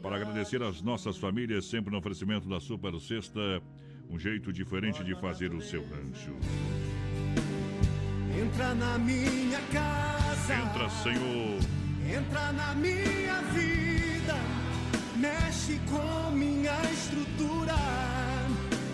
[0.00, 3.60] para agradecer as nossas famílias, sempre no oferecimento da Super Sexta,
[4.08, 6.36] um jeito diferente de fazer o seu rancho.
[8.40, 10.54] Entra na minha casa.
[10.54, 11.58] Entra, Senhor.
[12.08, 13.95] Entra na minha vida.
[15.18, 17.74] Mexe com minha estrutura.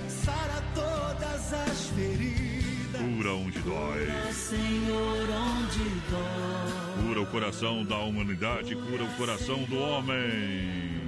[0.09, 3.01] Sara todas as feridas.
[3.01, 4.07] Cura onde dói.
[4.33, 7.03] Senhor, onde dói.
[7.03, 11.03] Cura o coração da humanidade, cura o coração do homem.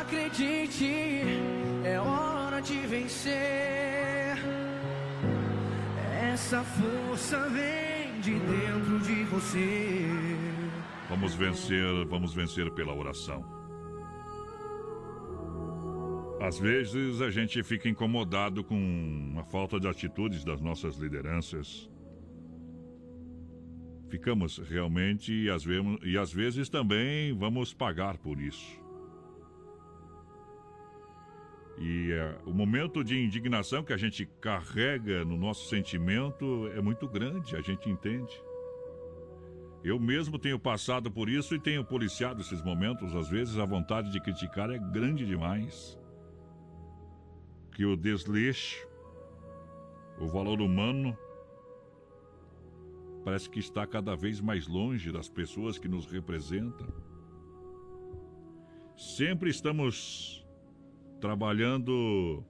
[0.00, 1.22] Acredite,
[1.84, 4.36] é hora de vencer.
[6.32, 10.06] Essa força vem de dentro de você.
[11.08, 13.59] Vamos vencer, vamos vencer pela oração.
[16.40, 21.90] Às vezes a gente fica incomodado com a falta de atitudes das nossas lideranças.
[24.08, 28.80] Ficamos realmente e às, vezes, e às vezes também vamos pagar por isso.
[31.78, 37.06] E é, o momento de indignação que a gente carrega no nosso sentimento é muito
[37.06, 38.42] grande, a gente entende.
[39.84, 43.14] Eu mesmo tenho passado por isso e tenho policiado esses momentos.
[43.14, 45.99] Às vezes a vontade de criticar é grande demais.
[47.72, 48.86] Que o desleixo,
[50.18, 51.16] o valor humano,
[53.24, 56.88] parece que está cada vez mais longe das pessoas que nos representam.
[58.96, 60.46] Sempre estamos
[61.20, 62.44] trabalhando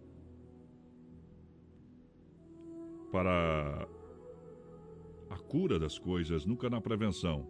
[3.12, 3.88] para
[5.28, 7.46] a cura das coisas, nunca na prevenção.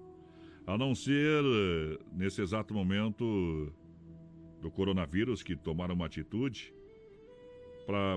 [0.67, 3.73] A não ser eh, nesse exato momento
[4.61, 6.75] do coronavírus que tomaram uma atitude.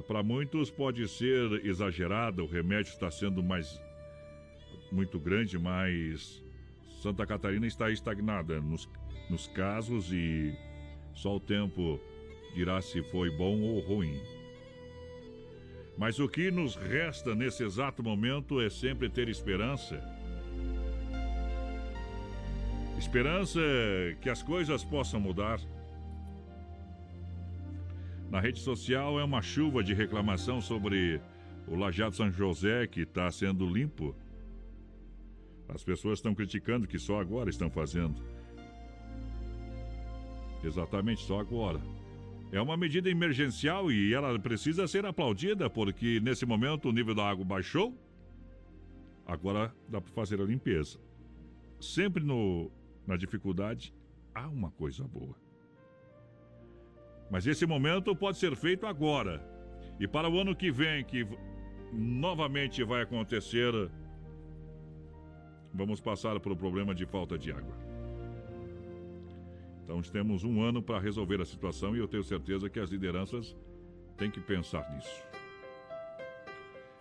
[0.07, 3.81] Para muitos pode ser exagerada, o remédio está sendo mais
[4.91, 6.43] muito grande, mas
[7.01, 8.87] Santa Catarina está estagnada nos,
[9.29, 10.53] nos casos e
[11.15, 11.99] só o tempo
[12.53, 14.21] dirá se foi bom ou ruim.
[15.97, 19.99] Mas o que nos resta nesse exato momento é sempre ter esperança.
[22.97, 23.59] Esperança
[24.21, 25.59] que as coisas possam mudar.
[28.33, 31.21] Na rede social é uma chuva de reclamação sobre
[31.67, 34.15] o Lajado São José que está sendo limpo.
[35.69, 38.19] As pessoas estão criticando que só agora estão fazendo.
[40.63, 41.79] Exatamente, só agora.
[42.51, 47.29] É uma medida emergencial e ela precisa ser aplaudida porque nesse momento o nível da
[47.29, 47.95] água baixou.
[49.27, 50.99] Agora dá para fazer a limpeza.
[51.79, 52.71] Sempre no,
[53.05, 53.93] na dificuldade
[54.33, 55.35] há uma coisa boa.
[57.33, 59.43] Mas esse momento pode ser feito agora.
[59.99, 61.27] E para o ano que vem, que
[61.91, 63.73] novamente vai acontecer,
[65.73, 67.75] vamos passar pelo problema de falta de água.
[69.83, 73.57] Então temos um ano para resolver a situação e eu tenho certeza que as lideranças
[74.15, 75.23] têm que pensar nisso.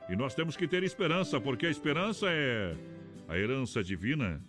[0.09, 2.75] E nós temos que ter esperança, porque a esperança é
[3.29, 4.43] a herança divina,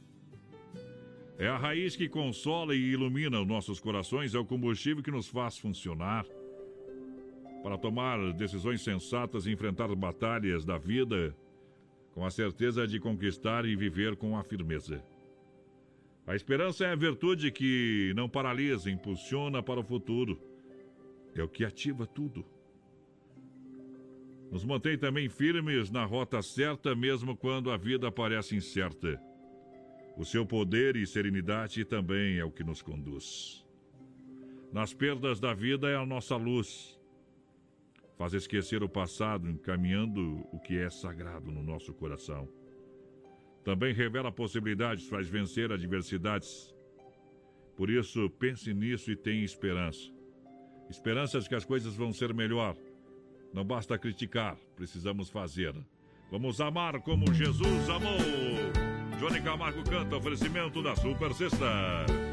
[1.43, 5.27] É a raiz que consola e ilumina os nossos corações, é o combustível que nos
[5.27, 6.25] faz funcionar
[7.61, 11.35] para tomar decisões sensatas e enfrentar batalhas da vida
[12.13, 15.03] com a certeza de conquistar e viver com a firmeza.
[16.25, 20.39] A esperança é a virtude que não paralisa, impulsiona para o futuro.
[21.35, 22.45] É o que ativa tudo.
[24.49, 29.21] Nos mantém também firmes na rota certa, mesmo quando a vida parece incerta.
[30.15, 33.65] O seu poder e serenidade também é o que nos conduz.
[34.71, 36.99] Nas perdas da vida é a nossa luz.
[38.17, 42.47] Faz esquecer o passado, encaminhando o que é sagrado no nosso coração.
[43.63, 46.73] Também revela possibilidades, faz vencer adversidades.
[47.75, 50.11] Por isso, pense nisso e tenha esperança.
[50.89, 52.75] Esperança de que as coisas vão ser melhor.
[53.51, 55.73] Não basta criticar, precisamos fazer.
[56.29, 58.82] Vamos amar como Jesus amou.
[59.23, 62.32] Johnny Camargo canta oferecimento da Super Sexta.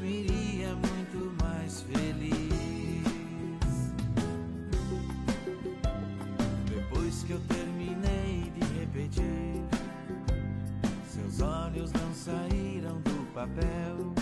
[11.31, 14.13] seus olhos não saíram do papel.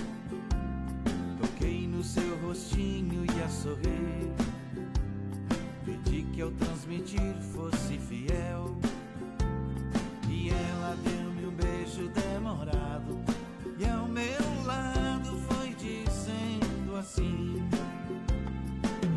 [1.42, 4.32] Toquei no seu rostinho e a sorrir.
[5.86, 8.78] Pedi que ao transmitir fosse fiel.
[10.30, 13.20] E ela deu-me um beijo demorado.
[13.78, 17.68] E ao meu lado foi dizendo assim: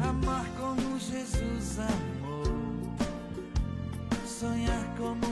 [0.09, 2.93] Amar como Jesus amou.
[4.27, 5.32] Sonhar como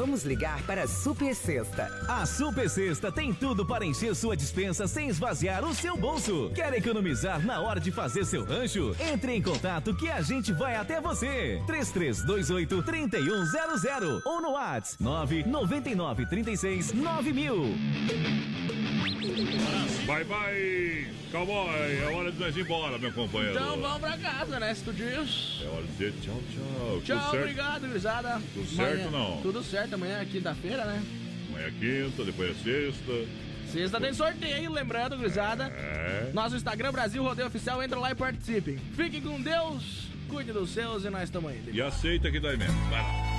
[0.00, 1.84] Vamos ligar para a Super Sexta.
[2.08, 6.50] A Super Sexta tem tudo para encher sua dispensa sem esvaziar o seu bolso.
[6.54, 8.96] Quer economizar na hora de fazer seu rancho?
[8.98, 11.60] Entre em contato que a gente vai até você.
[11.66, 17.54] 3328 3100 ou no WhatsApp 999 36 9000.
[20.06, 21.68] Bye bye, cowboy.
[22.02, 23.54] É hora de nós ir embora, meu companheiro.
[23.54, 24.74] Então vamos pra casa, né?
[24.74, 25.60] Se tu diz.
[25.62, 27.00] É hora de dizer tchau, tchau.
[27.04, 28.42] Tchau, obrigado, gurizada.
[28.52, 29.40] Tudo certo Amanhã- não?
[29.40, 31.02] Tudo certo, amanhã é quinta-feira, né?
[31.48, 33.12] Amanhã é quinta, depois é sexta.
[33.70, 35.64] Sexta tem sorteio, lembrando, gurizada.
[35.64, 36.30] É.
[36.32, 38.78] Nosso Instagram, Brasil Rodeio Oficial, entra lá e participem.
[38.96, 41.62] Fiquem com Deus, cuide dos seus e nós estamos aí.
[41.72, 42.74] E aceita que dá mesmo.
[42.88, 43.30] Vai lá.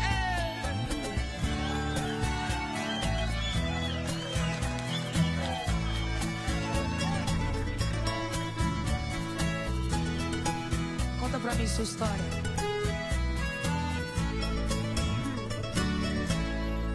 [11.20, 12.41] Conta pra mim sua história.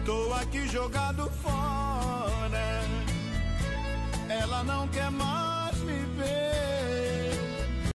[0.07, 2.81] Tô aqui jogado fora.
[4.29, 6.86] Ela não quer mais me ver.